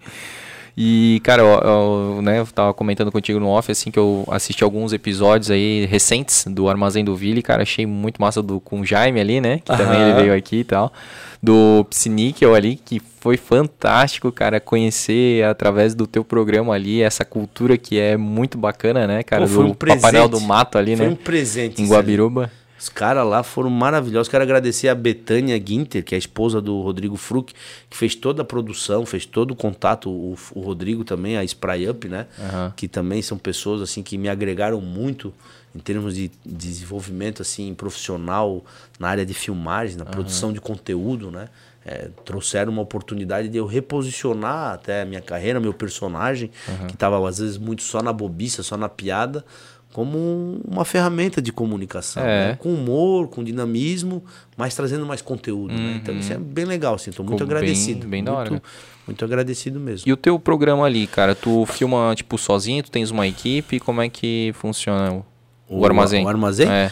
[0.81, 4.63] E, cara, eu, eu, né, eu tava comentando contigo no off, assim, que eu assisti
[4.63, 8.85] alguns episódios aí recentes do Armazém do Ville, cara, achei muito massa do, com o
[8.85, 10.93] Jaime ali, né, que também ele veio aqui e tal,
[11.41, 17.77] do Psiníquel ali, que foi fantástico, cara, conhecer através do teu programa ali, essa cultura
[17.77, 20.01] que é muito bacana, né, cara, Pô, foi do um presente.
[20.01, 21.81] Papai Noel do Mato ali, Foi né, um presente.
[21.81, 21.87] em.
[21.87, 22.51] Guabiruba.
[22.79, 24.29] Os caras lá foram maravilhosos.
[24.29, 27.53] Quero agradecer a Betânia Guinter, que é a esposa do Rodrigo Fruc,
[27.89, 30.09] que fez toda a produção, fez todo o contato.
[30.09, 32.25] O, o Rodrigo também, a Spray Up, né?
[32.39, 32.73] Aham.
[32.77, 35.33] Que também são pessoas assim que me agregaram muito
[35.75, 38.63] em termos de desenvolvimento assim profissional
[38.99, 41.47] na área de filmagem, na produção de conteúdo, né?
[41.85, 46.51] É, trouxeram uma oportunidade de eu reposicionar até a minha carreira, meu personagem,
[46.87, 49.45] que estava às vezes muito só na bobiça, só na piada,
[49.93, 52.49] como um- uma ferramenta de comunicação, É.
[52.49, 52.55] né?
[52.59, 54.23] com humor, com dinamismo,
[54.55, 55.73] mas trazendo mais conteúdo.
[55.73, 55.99] Né?
[56.01, 58.07] Então isso é bem legal, assim, tô muito Ficou bem- agradecido.
[58.07, 58.63] bem da hora, muito,
[59.07, 60.07] muito agradecido mesmo.
[60.07, 64.01] E o teu programa ali, cara, tu filma, tipo, sozinho, tu tens uma equipe, como
[64.01, 65.23] é que funciona
[65.69, 66.25] o, o, armazém?
[66.25, 66.67] o armazém?
[66.69, 66.91] É,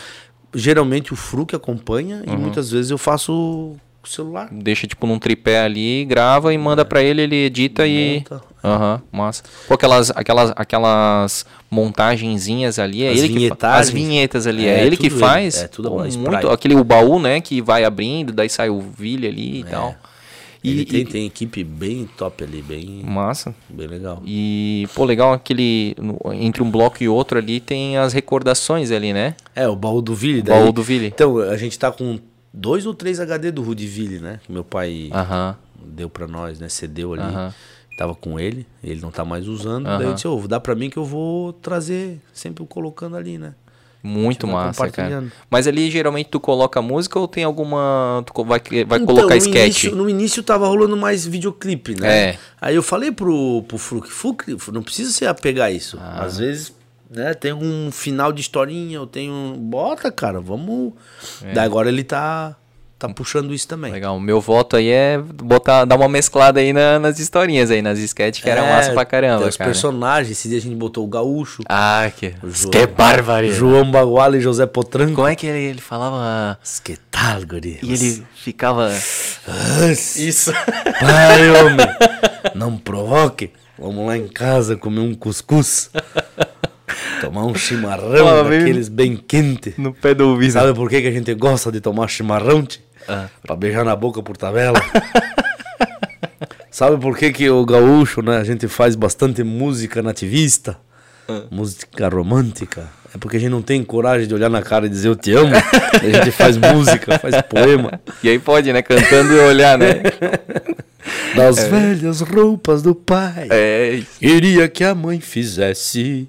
[0.55, 2.33] Geralmente o Fru que acompanha Uhum.
[2.33, 4.47] e muitas vezes eu faço o celular.
[4.51, 8.19] deixa, tipo, num tripé ali, grava e manda pra ele, ele edita e...
[8.29, 8.41] Monta.
[8.63, 9.43] Aham, massa.
[9.67, 13.87] Pô, aquelas, aquelas, aquelas montagenzinhas ali, é As ele que faz.
[13.87, 15.19] As vinhetas ali, é, É, ele que tudo ele.
[15.25, 15.61] faz.
[15.63, 16.29] É, tudo Pô, Spry.
[16.29, 19.95] muito, aquele o baú, né, que vai abrindo, daí sai o vilho ali e tal.
[20.63, 23.53] E, Ele tem, e- tem equipe bem top ali, bem, Massa.
[23.69, 24.21] bem legal.
[24.25, 25.95] E, pô, legal aquele.
[26.33, 29.35] entre um bloco e outro ali tem as recordações ali, né?
[29.55, 30.39] É, o baú do Ville.
[30.39, 31.07] O daí- baú do Ville.
[31.07, 32.19] Então, a gente tá com
[32.53, 34.39] dois ou três HD do Rudiville, né?
[34.43, 35.55] Que meu pai Aham.
[35.85, 36.67] deu pra nós, né?
[36.69, 37.21] Cedeu ali.
[37.23, 37.53] Aham.
[37.97, 39.87] Tava com ele, ele não tá mais usando.
[39.87, 39.97] Aham.
[39.97, 43.55] Daí eu disse, ô, dá pra mim que eu vou trazer, sempre colocando ali, né?
[44.03, 45.25] Muito massa, cara.
[45.49, 48.23] Mas ali geralmente tu coloca música ou tem alguma.
[48.25, 49.83] Tu vai, vai Então, colocar no sketch?
[49.83, 52.29] Início, no início tava rolando mais videoclipe, né?
[52.29, 52.37] É.
[52.61, 55.97] Aí eu falei pro, pro Fruc, Fruc, não precisa se apegar isso.
[55.99, 56.23] Ah.
[56.23, 56.77] Às vezes
[57.09, 57.33] né?
[57.33, 59.55] Tem um final de historinha, eu tenho.
[59.57, 60.93] Bota, cara, vamos.
[61.41, 62.55] Daí agora ele tá.
[62.99, 63.91] Tá puxando isso também.
[63.91, 64.17] Legal.
[64.17, 67.99] O meu voto aí é botar, dar uma mesclada aí na- nas historinhas aí, nas
[67.99, 69.69] sketches, que era É, massa pra caramba, tem os cara.
[69.69, 72.33] personagens, esse dia a gente botou o Gaúcho, Ah, que...
[72.43, 73.53] João- Que bárbaro.
[73.53, 75.13] João Baguala e José Potranco.
[75.13, 76.57] Como é que ele, ele falava...
[76.83, 77.77] Que tal, guri?
[77.83, 78.91] E ele ficava...
[80.15, 80.51] Isso.
[80.99, 81.87] Pai, homem,
[82.55, 83.51] não provoque.
[83.77, 85.91] Vamos lá em casa comer um cuscuz.
[87.21, 89.75] Tomar um chimarrão bem- daqueles bem quente.
[89.77, 90.53] No pé do ouvido.
[90.53, 92.65] Sabe por que, que a gente gosta de tomar chimarrão?
[92.65, 92.79] tchê?
[93.07, 93.27] Ah.
[93.41, 94.79] Pra beijar na boca por tabela.
[96.69, 98.37] Sabe por que, que o gaúcho, né?
[98.37, 100.77] A gente faz bastante música nativista,
[101.27, 101.43] Ah.
[101.49, 102.87] música romântica.
[103.13, 105.31] É porque a gente não tem coragem de olhar na cara e dizer eu te
[105.33, 105.53] amo.
[105.55, 107.99] a gente faz música, faz poema.
[108.21, 108.81] E aí pode, né?
[108.81, 110.01] Cantando e olhar, né?
[111.35, 113.47] Das velhas roupas do pai.
[113.49, 114.19] É isso.
[114.19, 116.27] Queria que a mãe fizesse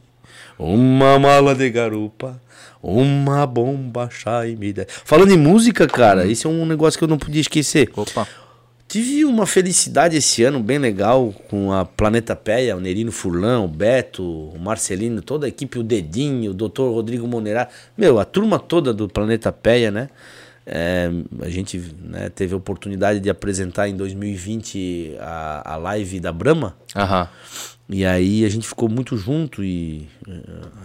[0.58, 2.40] uma mala de garupa,
[2.82, 4.86] uma bomba chá e me der.
[4.88, 7.90] Falando em música, cara, esse é um negócio que eu não podia esquecer.
[7.96, 8.26] Opa.
[8.88, 13.68] Tive uma felicidade esse ano bem legal com a Planeta Péia, o Nerino Furlan, o
[13.68, 16.84] Beto, o Marcelino, toda a equipe, o Dedinho, o Dr.
[16.84, 17.68] Rodrigo Monerá.
[17.94, 20.08] Meu, a turma toda do Planeta Péia, né?
[20.64, 21.10] É,
[21.40, 26.74] a gente né, teve a oportunidade de apresentar em 2020 a, a live da Brahma.
[26.96, 27.28] Aham.
[27.90, 30.32] E aí a gente ficou muito junto e eh,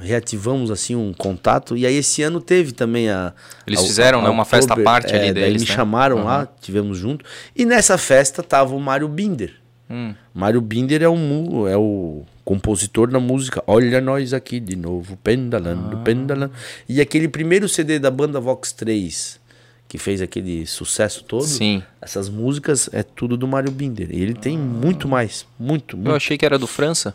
[0.01, 1.75] reativamos assim um contato.
[1.75, 3.33] E aí esse ano teve também a.
[3.67, 5.75] Eles a- fizeram, né, uma festa à parte ali daí deles, me né?
[5.75, 7.25] chamaram lá, tivemos junto.
[7.53, 9.53] E nessa festa tava o Mário Binder.
[9.89, 10.13] Hum.
[10.33, 16.01] Mário Binder é é o compositor da música Olha Nós Aqui de Novo, Pendalando, Ah.
[16.03, 16.53] Pendalando.
[16.87, 19.39] E aquele primeiro CD da banda Vox 3,
[19.93, 21.45] que fez aquele sucesso todo.
[21.45, 21.83] Sim.
[22.01, 24.07] Essas músicas é tudo do Mário Binder.
[24.11, 26.09] E ele tem muito mais, muito, muito.
[26.09, 27.13] Eu achei que era do França.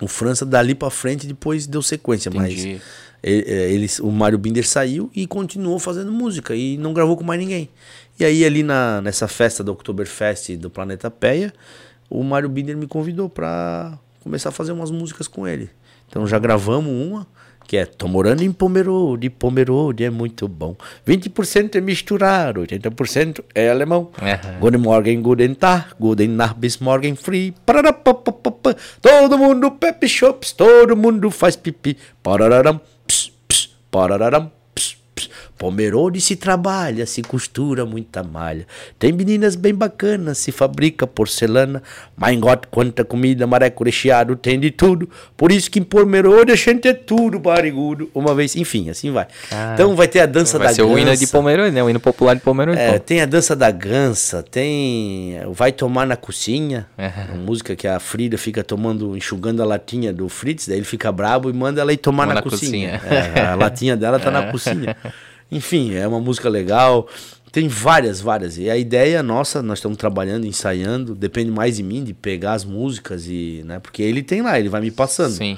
[0.00, 2.74] O França dali pra frente depois deu sequência, Entendi.
[2.74, 2.82] mas
[3.20, 7.24] ele, é, eles, o Mário Binder saiu e continuou fazendo música e não gravou com
[7.24, 7.68] mais ninguém.
[8.16, 11.52] E aí ali na, nessa festa do Oktoberfest do Planeta Péia,
[12.08, 15.68] o Mário Binder me convidou pra começar a fazer umas músicas com ele.
[16.08, 17.26] Então já gravamos uma,
[17.66, 20.76] que é Tô morando em Pomerode, Pomerode é muito bom.
[21.06, 24.10] 20% é misturar, 80% é alemão.
[24.20, 24.58] Aham.
[24.60, 27.54] Guten Morgen, guten Tag, guten Nacht, bis morgen free.
[27.66, 28.76] Pararapapapapa.
[29.00, 31.96] Todo mundo pepe shops, todo mundo faz pipi.
[32.22, 34.50] Parararam, ps, ps, parararam.
[35.56, 38.66] Pomerode se trabalha, se costura muita malha.
[38.98, 41.82] Tem meninas bem bacanas, se fabrica porcelana.
[42.16, 45.08] Mein Gott, quanta comida, mareco recheado, tem de tudo.
[45.36, 48.10] Por isso que em Pomerode a gente é tudo barigudo.
[48.14, 49.26] Uma vez, enfim, assim vai.
[49.74, 51.32] então vai ter a dança Vai da ser o hino de gança.
[51.32, 51.82] Pomerode, né?
[51.82, 52.78] O hino popular de Pomerode.
[52.78, 52.98] É, pô.
[53.00, 57.34] tem a dança da gança, tem Vai Tomar na Cozinha, Aham.
[57.34, 61.10] uma música que a Frida fica tomando, enxugando a latinha do Fritz, daí ele fica
[61.12, 62.98] brabo e manda ela ir tomar na, na cozinha.
[62.98, 63.18] cozinha.
[63.34, 64.96] É, a latinha dela tá na cozinha.
[65.54, 67.08] Enfim, é uma música legal.
[67.52, 68.58] Tem várias, várias.
[68.58, 72.64] E a ideia nossa, nós estamos trabalhando, ensaiando, depende mais de mim, de pegar as
[72.64, 75.30] músicas e, né, porque ele tem lá, ele vai me passando.
[75.32, 75.56] Sim.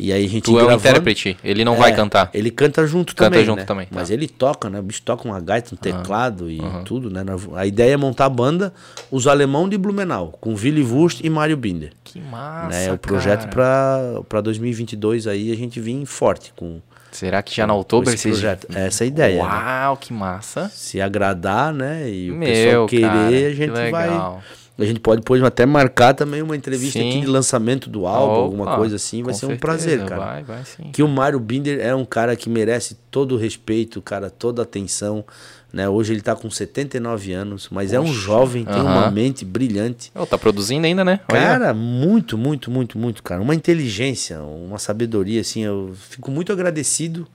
[0.00, 2.30] E aí a gente Tu é o gravando- intérprete, ele não vai é, cantar.
[2.32, 3.44] Ele canta junto Canta também.
[3.44, 3.64] junto né?
[3.64, 4.14] também, Mas tá.
[4.14, 4.78] ele toca, né?
[4.78, 7.24] O bicho toca uma gaita, um teclado e tudo, né?
[7.56, 8.72] A ideia é montar a banda
[9.10, 11.90] Os Alemão de Blumenau, com Willy Wurst e Mário Binder.
[12.04, 12.86] Que massa, né?
[12.86, 17.74] É o projeto pra 2022 aí a gente vir forte com, Será que já na
[17.74, 18.34] outubro esse vocês...
[18.34, 18.66] projeto.
[18.74, 19.42] Essa é a ideia.
[19.42, 19.50] né?
[19.50, 20.70] Uau, que massa.
[20.74, 22.08] Se agradar, né?
[22.08, 24.10] E o Meu, pessoal querer, cara, a que gente vai.
[24.10, 24.42] legal.
[24.80, 27.10] A gente pode depois até marcar também uma entrevista Sim.
[27.10, 29.24] aqui de lançamento do álbum, alguma Opa, coisa assim.
[29.24, 30.24] Vai ser um certeza, prazer, cara.
[30.24, 30.92] Vai, vai sim.
[30.92, 34.64] Que o Mário Binder é um cara que merece todo o respeito, cara, toda a
[34.64, 35.24] atenção.
[35.72, 35.88] Né?
[35.88, 40.10] Hoje ele tá com 79 anos, mas é um jovem, tem uma mente brilhante.
[40.14, 41.20] Ô, tá produzindo ainda, né?
[41.28, 41.40] Olha.
[41.40, 43.42] Cara, muito, muito, muito, muito, cara.
[43.42, 45.64] Uma inteligência, uma sabedoria, assim.
[45.64, 47.28] Eu fico muito agradecido,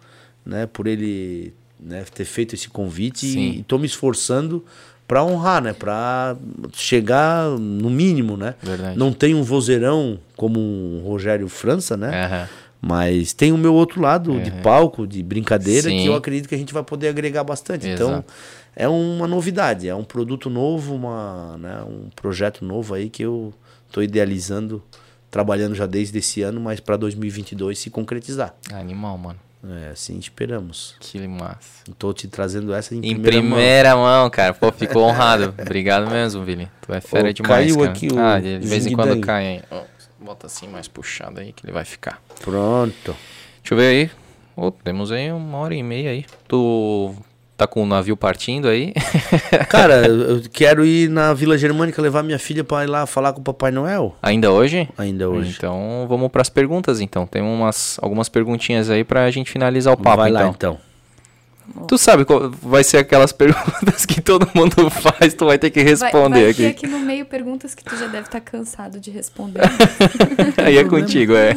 [0.43, 3.39] né, por ele né, ter feito esse convite Sim.
[3.39, 4.65] e, e tô me esforçando
[5.07, 6.35] para honrar, né, para
[6.73, 8.55] chegar no mínimo, né.
[8.64, 8.97] Verdade.
[8.97, 12.26] Não tem um vozeirão como um Rogério França, né.
[12.26, 12.49] Aham.
[12.85, 15.99] Mas tem o meu outro lado de palco, de brincadeira, Sim.
[15.99, 17.88] que eu acredito que a gente vai poder agregar bastante.
[17.88, 18.34] Então, Exato.
[18.76, 23.53] é uma novidade, é um produto novo, uma, né, um projeto novo aí que eu
[23.88, 24.84] estou idealizando,
[25.31, 28.53] trabalhando já desde esse ano, mas para 2022 se concretizar.
[28.73, 29.39] Animal, mano.
[29.65, 30.95] É, assim esperamos.
[30.99, 31.84] Que massa.
[31.89, 34.03] Estou te trazendo essa em, Em primeira, primeira, mão.
[34.03, 34.53] mão, cara.
[34.53, 35.55] Pô, fico honrado.
[35.61, 36.68] Obrigado mesmo, Vili.
[36.81, 37.89] Tu é fera Ô, demais, caiu cara.
[37.91, 39.81] aqui o ah, de vez em quando cai aí.
[40.23, 42.21] Bota assim mais puxado aí que ele vai ficar.
[42.41, 43.15] Pronto.
[43.61, 44.11] Deixa eu ver aí.
[44.55, 46.25] Ô, temos aí uma hora e meia aí.
[46.47, 47.13] Tu
[47.57, 48.93] tá com o navio partindo aí?
[49.69, 53.41] Cara, eu quero ir na Vila Germânica levar minha filha para ir lá falar com
[53.41, 54.15] o Papai Noel.
[54.21, 54.87] Ainda hoje?
[54.97, 55.55] Ainda hoje.
[55.57, 57.25] Então vamos para as perguntas então.
[57.27, 60.41] Tem umas algumas perguntinhas aí pra gente finalizar o papo Vai então.
[60.41, 60.77] lá então.
[61.88, 65.81] Tu sabe qual vai ser aquelas perguntas que todo mundo faz, tu vai ter que
[65.81, 66.61] Vai, responder vai aqui.
[66.64, 69.61] ter aqui no meio perguntas que tu já deve estar cansado de responder.
[70.57, 71.53] Aí é contigo, é.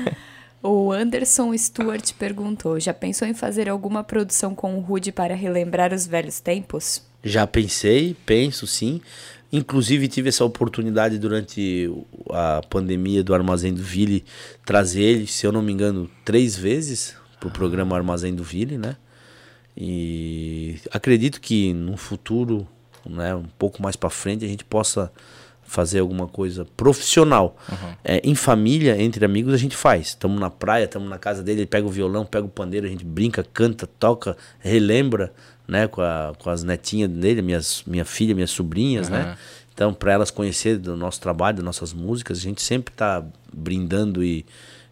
[0.62, 5.92] o Anderson Stewart perguntou: já pensou em fazer alguma produção com o Rude para relembrar
[5.92, 7.02] os velhos tempos?
[7.22, 9.00] Já pensei, penso sim.
[9.52, 11.88] Inclusive tive essa oportunidade durante
[12.30, 14.24] a pandemia do Armazém do Ville
[14.66, 18.76] trazer ele, se eu não me engano, três vezes para o programa Armazém do Ville,
[18.76, 18.96] né?
[19.76, 22.66] E acredito que no futuro,
[23.08, 25.10] né, um pouco mais para frente, a gente possa
[25.66, 27.56] fazer alguma coisa profissional.
[28.04, 30.08] É, em família, entre amigos, a gente faz.
[30.08, 32.90] Estamos na praia, estamos na casa dele, ele pega o violão, pega o pandeiro, a
[32.90, 35.32] gente brinca, canta, toca, relembra,
[35.66, 39.36] né, com, a- com as netinhas dele, minhas, minha filha, minhas sobrinhas, né?
[39.72, 44.22] Então, para elas conhecerem do nosso trabalho, das nossas músicas, a gente sempre está brindando
[44.22, 44.44] e,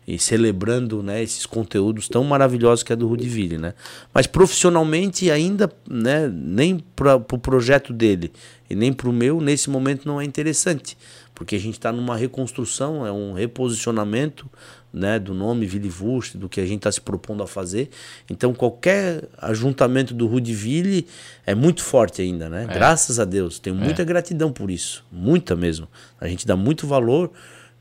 [0.06, 3.74] e celebrando né, esses conteúdos tão maravilhosos que é do Rudiville, né?
[4.12, 8.32] Mas profissionalmente ainda, né, nem para o pro projeto dele
[8.68, 10.96] e nem para o meu, nesse momento não é interessante,
[11.34, 14.50] porque a gente está numa reconstrução, é um reposicionamento
[14.92, 17.88] né, do nome Villivust, do que a gente está se propondo a fazer.
[18.28, 21.06] Então qualquer ajuntamento do Rudiville
[21.46, 22.66] é muito forte ainda, né?
[22.66, 25.88] Graças a Deus, tenho muita gratidão por isso, muita mesmo.
[26.20, 27.30] A gente dá muito valor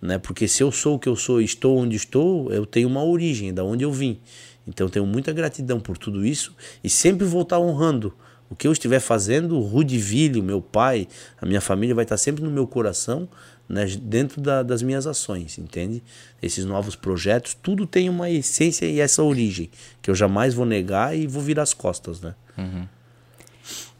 [0.02, 0.18] né?
[0.18, 3.54] Porque se eu sou o que eu sou estou onde estou, eu tenho uma origem,
[3.54, 4.20] da onde eu vim.
[4.68, 8.14] Então tenho muita gratidão por tudo isso e sempre vou estar honrando
[8.50, 11.08] o que eu estiver fazendo, o Rudiville, o meu pai,
[11.42, 13.28] a minha família vai estar sempre no meu coração,
[13.68, 13.86] né?
[14.02, 16.04] Dentro da- das minhas ações, entende?
[16.42, 19.70] Esses novos projetos, tudo tem uma essência e essa origem
[20.02, 22.36] que eu jamais vou negar e vou virar as costas, né?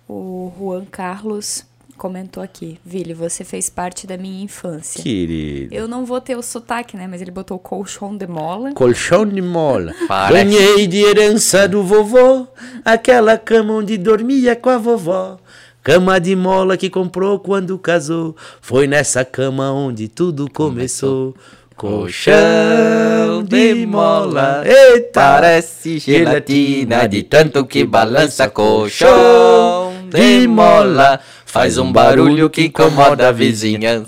[0.08, 1.66] O Juan Carlos
[2.02, 5.04] comentou aqui: Vili, você fez parte da minha infância.
[5.04, 5.72] Querido.
[5.72, 7.06] Eu não vou ter o sotaque, né?
[7.08, 8.74] Mas ele botou colchão de mola.
[8.74, 9.94] Colchão de mola.
[10.08, 10.44] Parece.
[10.44, 12.48] Ganhei de herança do vovô,
[12.84, 15.38] aquela cama onde dormia com a vovó.
[15.84, 18.36] Cama de mola que comprou quando casou.
[18.60, 21.36] Foi nessa cama onde tudo começou.
[21.76, 24.64] Colchão de mola.
[24.66, 25.20] Eita!
[25.20, 31.20] Parece gelatina de tanto que balança colchão de mola.
[31.52, 34.06] Faz um barulho que incomoda a vizinhança.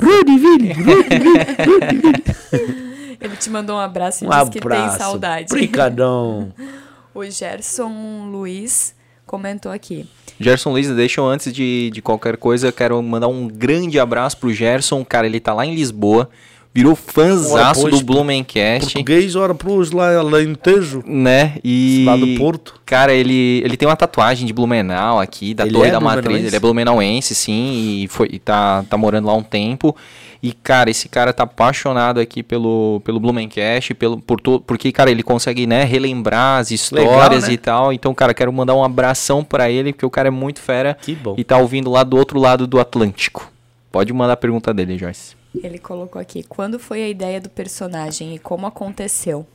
[3.19, 4.97] Ele te mandou um abraço e Um disse que tem abraço.
[4.97, 5.47] saudade.
[5.49, 6.53] Brincadão.
[7.13, 8.95] O Gerson Luiz
[9.25, 10.07] comentou aqui.
[10.39, 14.37] Gerson Luiz, deixa eu antes de, de qualquer coisa, eu quero mandar um grande abraço
[14.37, 15.03] pro Gerson.
[15.05, 16.29] Cara, ele tá lá em Lisboa,
[16.73, 21.03] virou fãzaço do Blumencast, Português, ora pros lá, Alentejo.
[21.05, 21.57] né?
[21.63, 22.81] E Lá do Porto.
[22.85, 26.45] Cara, ele, ele tem uma tatuagem de Blumenau aqui, da Ele Torre é da Matriz.
[26.45, 29.95] Ele é blumenauense, sim, e, foi, e tá, tá morando lá um tempo.
[30.41, 35.09] E, cara, esse cara tá apaixonado aqui pelo, pelo Blumencast, pelo, por to, porque, cara,
[35.09, 37.53] ele consegue, né, relembrar as histórias né?
[37.53, 37.93] e tal.
[37.93, 41.15] Então, cara, quero mandar um abração pra ele, porque o cara é muito fera Que
[41.15, 41.35] bom.
[41.37, 43.49] e tá ouvindo lá do outro lado do Atlântico.
[43.89, 45.42] Pode mandar a pergunta dele, Joyce.
[45.61, 49.45] Ele colocou aqui: quando foi a ideia do personagem e como aconteceu?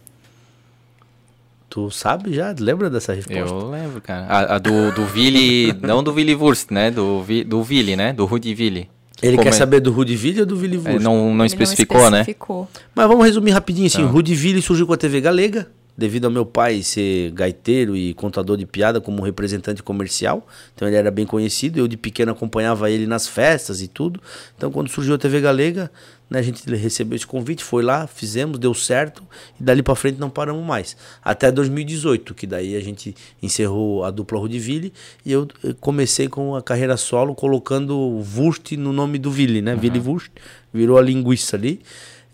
[1.71, 2.55] Tu sabe já?
[2.59, 3.41] Lembra dessa resposta?
[3.41, 4.27] Eu lembro, cara.
[4.27, 6.91] A, a do, do Vili, não do Vili Wurst, né?
[6.91, 8.13] Do, do Vili, né?
[8.13, 8.89] Do Rudy Vili.
[9.23, 9.59] Ele Como quer é?
[9.59, 12.21] saber do Rudiville ou do Vili É, não, não Ele especificou, né?
[12.21, 12.69] especificou.
[12.95, 13.99] Mas vamos resumir rapidinho assim.
[13.99, 14.05] Tá.
[14.05, 15.69] O Rudiville surgiu com a TV Galega,
[15.99, 20.47] devido ao meu pai ser gaiteiro e contador de piada como representante comercial.
[20.73, 21.81] Então ele era bem conhecido.
[21.81, 24.23] Eu de pequeno acompanhava ele nas festas e tudo.
[24.57, 25.91] Então quando surgiu a TV Galega,
[26.31, 29.25] né, a gente recebeu esse convite, foi lá, fizemos, deu certo
[29.59, 30.97] e dali pra frente não paramos mais.
[31.25, 34.93] Até 2018, que daí a gente encerrou a dupla Rudiville
[35.27, 35.49] e eu
[35.81, 39.75] comecei com a carreira solo colocando Wurst no nome do Ville, né?
[39.75, 40.31] Ville Wurst,
[40.73, 41.81] virou a linguiça ali.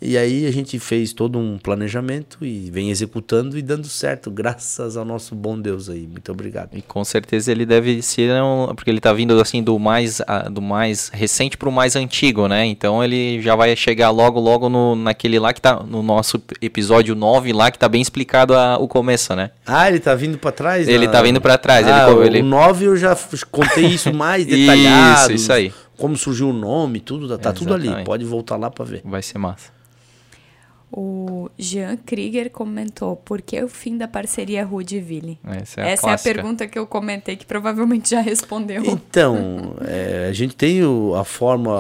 [0.05, 4.97] E aí a gente fez todo um planejamento e vem executando e dando certo, graças
[4.97, 6.06] ao nosso bom Deus aí.
[6.06, 6.70] Muito obrigado.
[6.74, 10.48] E com certeza ele deve ser, um- porque ele tá vindo assim do mais, ah,
[10.51, 12.66] do mais recente pro mais antigo, né?
[12.66, 17.14] Então ele já vai chegar logo, logo no, naquele lá que tá, no nosso episódio
[17.14, 19.51] 9 lá, que tá bem explicado a- o começo, né?
[19.66, 20.86] Ah, ele tá vindo pra trás?
[20.86, 23.16] Ele na- tá vindo pra trás, ele Ah, o- ele- O 9 eu já
[23.51, 25.32] contei isso mais Isso, detalhado.
[25.32, 25.72] isso aí.
[25.97, 27.89] Como surgiu o nome, tudo, tá, tá tudo ali.
[28.05, 29.01] Pode voltar lá pra ver.
[29.05, 29.74] Vai ser massa.
[30.97, 35.39] O Jean Krieger comentou: por que o fim da parceria Rudiville?
[35.45, 38.85] Essa é a Essa é a pergunta que eu comentei, que provavelmente já respondeu.
[38.87, 41.73] Então, é, a gente tem o- a forma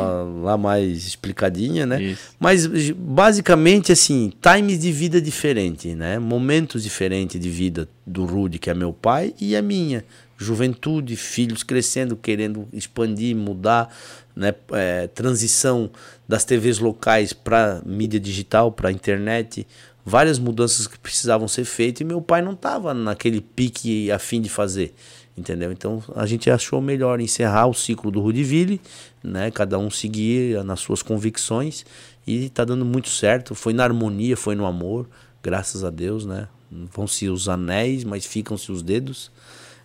[0.42, 2.02] lá mais explicadinha, né?
[2.02, 2.34] Isso.
[2.40, 6.18] Mas basicamente assim, times de vida diferentes, né?
[6.18, 10.04] Momentos diferentes de vida do Rudy, que é meu pai, e a minha,
[10.36, 13.88] juventude, filhos crescendo, querendo expandir, mudar,
[14.34, 14.52] né?
[14.72, 15.88] É, transição
[16.26, 19.66] das TVs locais para mídia digital, para internet,
[20.04, 24.40] várias mudanças que precisavam ser feitas e meu pai não estava naquele pique a fim
[24.40, 24.94] de fazer.
[25.36, 25.72] Entendeu?
[25.72, 28.80] Então a gente achou melhor encerrar o ciclo do Rudiville,
[29.22, 29.50] né?
[29.50, 31.84] Cada um seguir nas suas convicções
[32.24, 33.52] e tá dando muito certo.
[33.52, 35.08] Foi na harmonia, foi no amor,
[35.42, 36.46] graças a Deus, né?
[36.70, 39.32] Vão-se os anéis, mas ficam-se os dedos.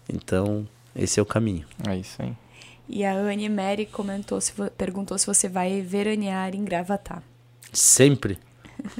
[0.08, 1.66] Então, esse é o caminho.
[1.88, 2.34] É isso aí.
[2.92, 7.22] E a Anne Mary comentou, se, perguntou se você vai veranear em Gravatá.
[7.72, 8.40] Sempre.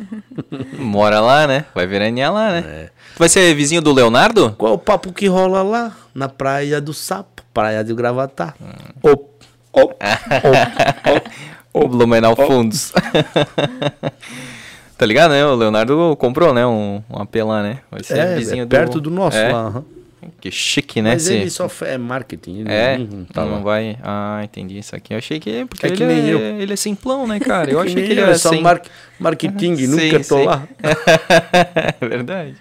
[0.78, 1.66] Mora lá, né?
[1.74, 2.64] Vai veranear lá, né?
[2.68, 2.90] É.
[3.16, 4.54] Tu vai ser vizinho do Leonardo?
[4.60, 5.98] Qual é o papo que rola lá?
[6.14, 8.54] Na praia do Sapo, praia de Gravatá.
[8.62, 8.68] Hum.
[9.02, 9.26] Op,
[9.74, 9.96] op,
[11.74, 12.94] op, O Blumenau Fundos.
[14.98, 15.44] tá ligado, né?
[15.46, 16.64] O Leonardo comprou, né?
[16.64, 17.80] Um, um AP lá, né?
[17.90, 19.52] Vai ser é, vizinho é perto do, do nosso é.
[19.52, 19.70] lá.
[19.70, 19.99] Uhum.
[20.40, 21.12] Que chique, né?
[21.12, 21.34] Mas esse...
[21.34, 22.60] ele só é marketing.
[22.60, 23.98] Ele é, não, tá não vai...
[24.04, 25.14] Ah, entendi isso aqui.
[25.14, 25.66] Eu achei que...
[25.66, 26.40] Porque é que ele, é, eu.
[26.62, 27.70] ele é simplão, né, cara?
[27.72, 28.62] Eu achei que, ele era só sem...
[28.62, 28.82] mar...
[29.20, 30.46] marketing, sim, nunca tô sim.
[30.46, 30.68] lá.
[32.02, 32.56] é verdade.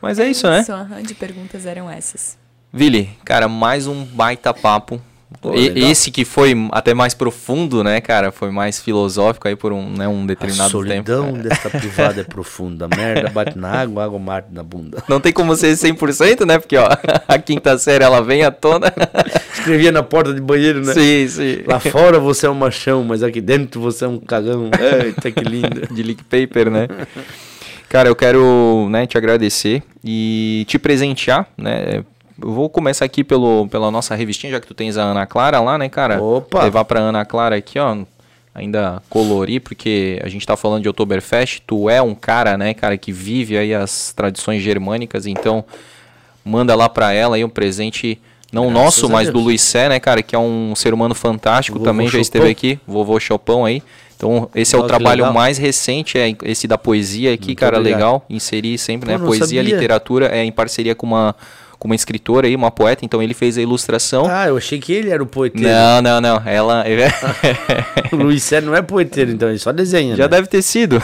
[0.00, 0.62] Mas é, é isso, né?
[0.62, 2.38] Só de perguntas eram essas.
[2.72, 5.00] Vili, cara, mais um baita papo.
[5.40, 8.32] Pô, e, esse que foi até mais profundo, né, cara?
[8.32, 11.48] Foi mais filosófico aí por um, né, um determinado a solidão tempo.
[11.48, 12.88] dessa privada é profunda.
[12.88, 15.02] Merda bate na água, água mate na bunda.
[15.08, 16.58] Não tem como ser 100%, né?
[16.58, 16.88] Porque, ó,
[17.28, 18.92] a quinta série ela vem à tona.
[19.54, 20.92] Escrevia na porta de banheiro, né?
[20.92, 21.62] Sim, sim.
[21.66, 24.70] Lá fora você é um machão, mas aqui dentro você é um cagão.
[25.04, 25.86] Eita, que lindo.
[25.94, 26.88] De leak paper, né?
[27.88, 32.04] Cara, eu quero né, te agradecer e te presentear, né?
[32.42, 35.60] Eu vou começar aqui pelo, pela nossa revistinha, já que tu tens a Ana Clara
[35.60, 36.22] lá, né, cara?
[36.22, 36.64] Opa!
[36.64, 37.96] Levar pra Ana Clara aqui, ó.
[38.54, 41.62] Ainda colorir, porque a gente tá falando de Oktoberfest.
[41.66, 45.64] Tu é um cara, né, cara, que vive aí as tradições germânicas, então
[46.44, 48.18] manda lá pra ela aí um presente.
[48.52, 51.78] Não Graças nosso, mas do Luiz Sé, né, cara, que é um ser humano fantástico,
[51.78, 53.80] também já esteve aqui, vovô Chopão aí.
[54.16, 55.32] Então, esse é o trabalho legal.
[55.32, 57.98] mais recente, é esse da poesia aqui, Muito cara, obrigado.
[57.98, 58.26] legal.
[58.28, 59.24] Inserir sempre, Pô, né?
[59.24, 59.62] Poesia, sabia.
[59.62, 61.34] literatura, é em parceria com uma
[61.80, 64.26] com uma escritora aí, uma poeta, então ele fez a ilustração.
[64.28, 65.66] Ah, eu achei que ele era o poeteiro.
[65.66, 66.42] Não, não, não.
[66.46, 66.84] Ela.
[68.12, 70.14] o Luiz Sérgio não é poeteiro, então ele só desenha.
[70.14, 70.28] Já né?
[70.28, 71.02] deve ter sido.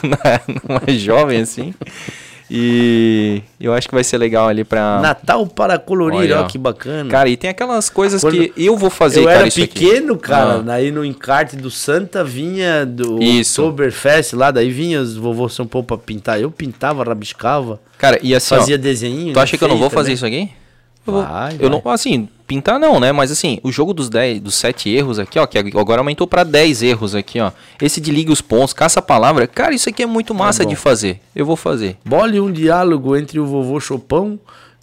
[0.68, 1.74] mais jovem assim.
[2.56, 5.00] E eu acho que vai ser legal ali pra.
[5.00, 7.10] Natal para colorir, Olha, ó, que bacana.
[7.10, 9.40] Cara, e tem aquelas coisas Quando que eu vou fazer, eu cara.
[9.40, 10.72] era pequeno, cara, ah.
[10.72, 13.60] aí no encarte do Santa vinha do Isso.
[13.60, 16.40] Oktoberfest lá, daí vinha os vovô São Paulo pra pintar.
[16.40, 17.80] Eu pintava, rabiscava.
[17.98, 18.54] Cara, e assim.
[18.54, 19.32] Fazia ó, desenho.
[19.32, 20.48] Tu acha que eu não vou fazer isso aqui?
[21.06, 21.82] Eu, vai, eu vai.
[21.84, 23.12] não, assim, pintar não, né?
[23.12, 26.44] Mas assim, o jogo dos 10, dos 7 erros aqui, ó, que agora aumentou para
[26.44, 27.52] 10 erros aqui, ó.
[27.80, 30.66] Esse de liga os pontos, caça a palavra, cara, isso aqui é muito massa é
[30.66, 31.20] de fazer.
[31.34, 31.96] Eu vou fazer.
[32.04, 34.38] Bole um diálogo entre o vovô Chopão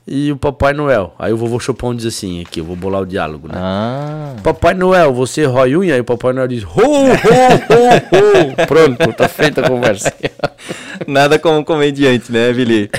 [0.08, 1.14] e o Papai Noel.
[1.18, 3.54] Aí o vovô Chopão diz assim, aqui, eu vou bolar o diálogo, né?
[3.56, 4.36] Ah.
[4.44, 5.94] Papai Noel, você rói unha?
[5.94, 8.56] Aí o Papai Noel diz, ho, ho, ho, ho.
[8.68, 10.14] Pronto, tá feita a conversa.
[11.08, 12.90] Nada como comediante, né, Vili?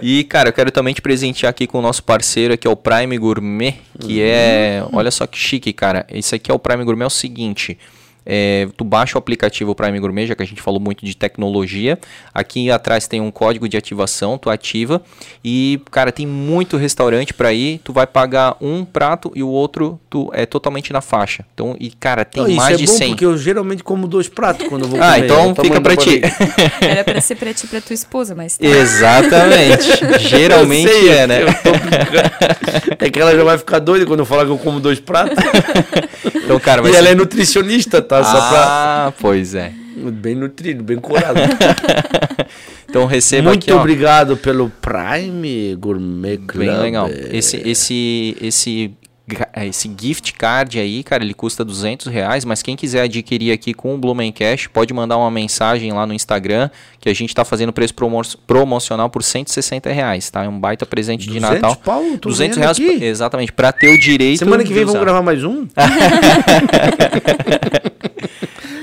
[0.00, 2.76] E, cara, eu quero também te presentear aqui com o nosso parceiro, que é o
[2.76, 4.26] Prime Gourmet, que uhum.
[4.26, 4.84] é...
[4.92, 6.06] Olha só que chique, cara.
[6.08, 7.78] Esse aqui é o Prime Gourmet, é o seguinte...
[8.24, 11.98] É, tu baixa o aplicativo Prime Gourmet, já que a gente falou muito de tecnologia.
[12.32, 15.02] Aqui atrás tem um código de ativação, tu ativa
[15.44, 17.80] e, cara, tem muito restaurante para ir.
[17.84, 21.44] Tu vai pagar um prato e o outro tu é totalmente na faixa.
[21.54, 23.08] Então, e cara, tem Não, mais de é bom 100.
[23.08, 25.14] porque eu geralmente como dois pratos quando eu vou ah, comer.
[25.14, 26.20] Ah, então fica para ti.
[26.80, 28.66] Era para ser para ti para tua esposa, mas tá.
[28.66, 29.88] Exatamente.
[30.28, 31.40] geralmente sei, é, né?
[32.98, 35.36] é que ela já vai ficar doida quando eu falar que eu como dois pratos.
[36.44, 36.98] Então, cara, e ser...
[36.98, 38.11] ela é nutricionista, tá?
[38.24, 39.06] Só pra...
[39.06, 39.72] Ah, pois é.
[39.96, 41.38] Bem nutrido, bem curado.
[42.88, 46.66] então receba Muito aqui, obrigado pelo Prime Gourmet Club.
[46.66, 47.08] Bem legal.
[47.30, 48.94] Esse, esse, esse
[49.64, 53.94] esse gift card aí, cara, ele custa 200 reais, mas quem quiser adquirir aqui com
[53.94, 57.94] o Blumencast, pode mandar uma mensagem lá no Instagram, que a gente está fazendo preço
[57.94, 60.44] promo promocional por 160 reais, tá?
[60.44, 61.76] É um baita presente de Natal.
[61.76, 63.04] Pau, 200 reais, aqui.
[63.04, 65.66] exatamente, para ter o direito Semana que vem vamos gravar mais um?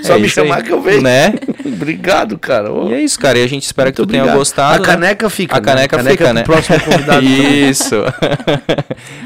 [0.09, 0.63] Só é me chamar aí.
[0.63, 1.01] que eu vejo.
[1.01, 1.33] Né?
[1.65, 2.71] obrigado, cara.
[2.71, 2.89] Oh.
[2.89, 3.37] E é isso, cara.
[3.37, 4.81] E a gente espera Muito que tu tenha gostado.
[4.81, 5.29] A caneca né?
[5.29, 5.57] fica.
[5.57, 6.11] A caneca, né?
[6.11, 6.43] fica, caneca né?
[6.43, 7.25] Próximo convidado.
[7.69, 7.95] isso.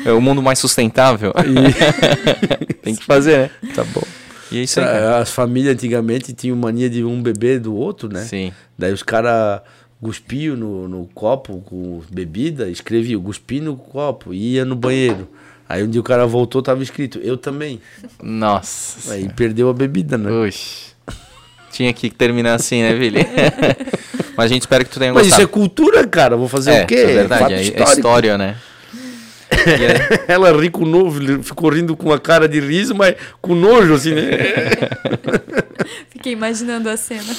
[0.05, 1.12] é o mundo mais sustentável.
[2.81, 3.49] Tem que fazer, né?
[3.73, 4.03] Tá bom.
[4.51, 4.85] E é isso aí.
[4.85, 5.17] Cara.
[5.19, 8.21] As famílias antigamente tinham mania de um beber do outro, né?
[8.21, 8.53] Sim.
[8.77, 9.61] Daí os caras
[10.01, 15.29] cuspiam no, no copo com bebida, escreviam cuspi no copo e ia no banheiro.
[15.67, 17.81] Aí um dia o cara voltou, tava escrito, eu também.
[18.21, 19.13] Nossa.
[19.13, 20.29] Aí perdeu a bebida, né?
[20.29, 20.93] Oxi.
[21.71, 23.25] Tinha que terminar assim, né, Vili?
[24.37, 25.29] Mas a gente espera que tu tenha gostado.
[25.29, 26.35] Mas isso é cultura, cara.
[26.35, 26.95] Vou fazer é, o quê?
[26.95, 28.57] É verdade, é, é história, né?
[30.27, 33.93] é- Ela ri com novo, ficou rindo com uma cara de riso, mas com nojo,
[33.93, 34.21] assim, né?
[36.09, 37.33] Fiquei imaginando a cena.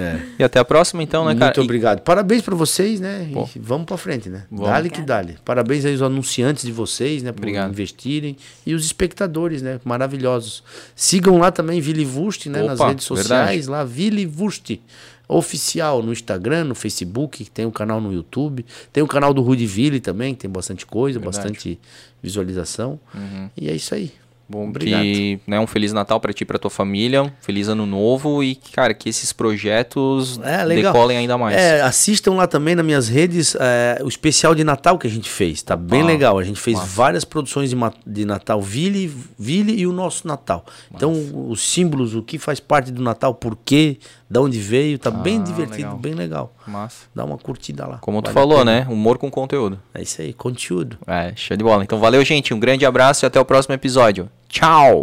[0.00, 0.18] É.
[0.38, 1.46] E até a próxima, então, né, cara?
[1.46, 2.00] Muito E- obrigado.
[2.00, 3.28] Parabéns pra vocês, né?
[3.32, 3.48] Pô.
[3.54, 4.44] E vamos pra frente, né?
[4.50, 4.66] Vamos.
[4.66, 5.36] Dale que dale.
[5.44, 7.32] Parabéns aí aos anunciantes de vocês, né?
[7.32, 7.70] Por Obrigado.
[7.70, 8.36] investirem.
[8.64, 9.78] E os espectadores, né?
[9.84, 10.62] Maravilhosos.
[10.96, 12.62] Sigam lá também Vili Vust, né?
[12.62, 14.80] Nas Opa, redes sociais, lá Vili Vust.
[15.28, 19.66] Oficial no Instagram, no Facebook, tem um canal no YouTube, tem o canal do Rudy
[19.66, 21.36] Ville também, que tem bastante coisa, Verdade.
[21.38, 21.80] bastante
[22.22, 22.98] visualização.
[23.14, 23.48] Uhum.
[23.56, 24.12] E é isso aí.
[24.46, 25.00] Bom, Obrigado.
[25.00, 28.44] que, né, um feliz Natal pra ti e pra tua família, um feliz ano novo
[28.44, 31.56] e, cara, que esses projetos É, decolem ainda mais.
[31.56, 35.30] É, assistam lá também nas minhas redes é, o especial de Natal que a gente
[35.30, 35.62] fez.
[35.62, 36.38] Tá bem Ah, legal.
[36.38, 36.88] A gente fez massa.
[36.94, 37.76] várias produções de,
[38.06, 40.66] de Natal, Ville, Ville e o nosso Natal.
[40.94, 41.12] Então,
[41.48, 43.96] os símbolos, o que faz parte do Natal, por quê,
[44.34, 45.96] da onde veio, tá bem Ah, divertido, legal.
[45.96, 46.52] bem legal.
[46.66, 47.06] Massa.
[47.14, 47.98] Dá uma curtida lá.
[47.98, 48.84] Como tu Vale a falou, né?
[48.90, 49.78] Humor com conteúdo.
[49.94, 50.98] É isso aí, conteúdo.
[51.06, 51.84] É, show de bola.
[51.84, 52.52] Então valeu, gente.
[52.52, 54.28] Um grande abraço e até o próximo episódio.
[54.48, 55.02] Tchau!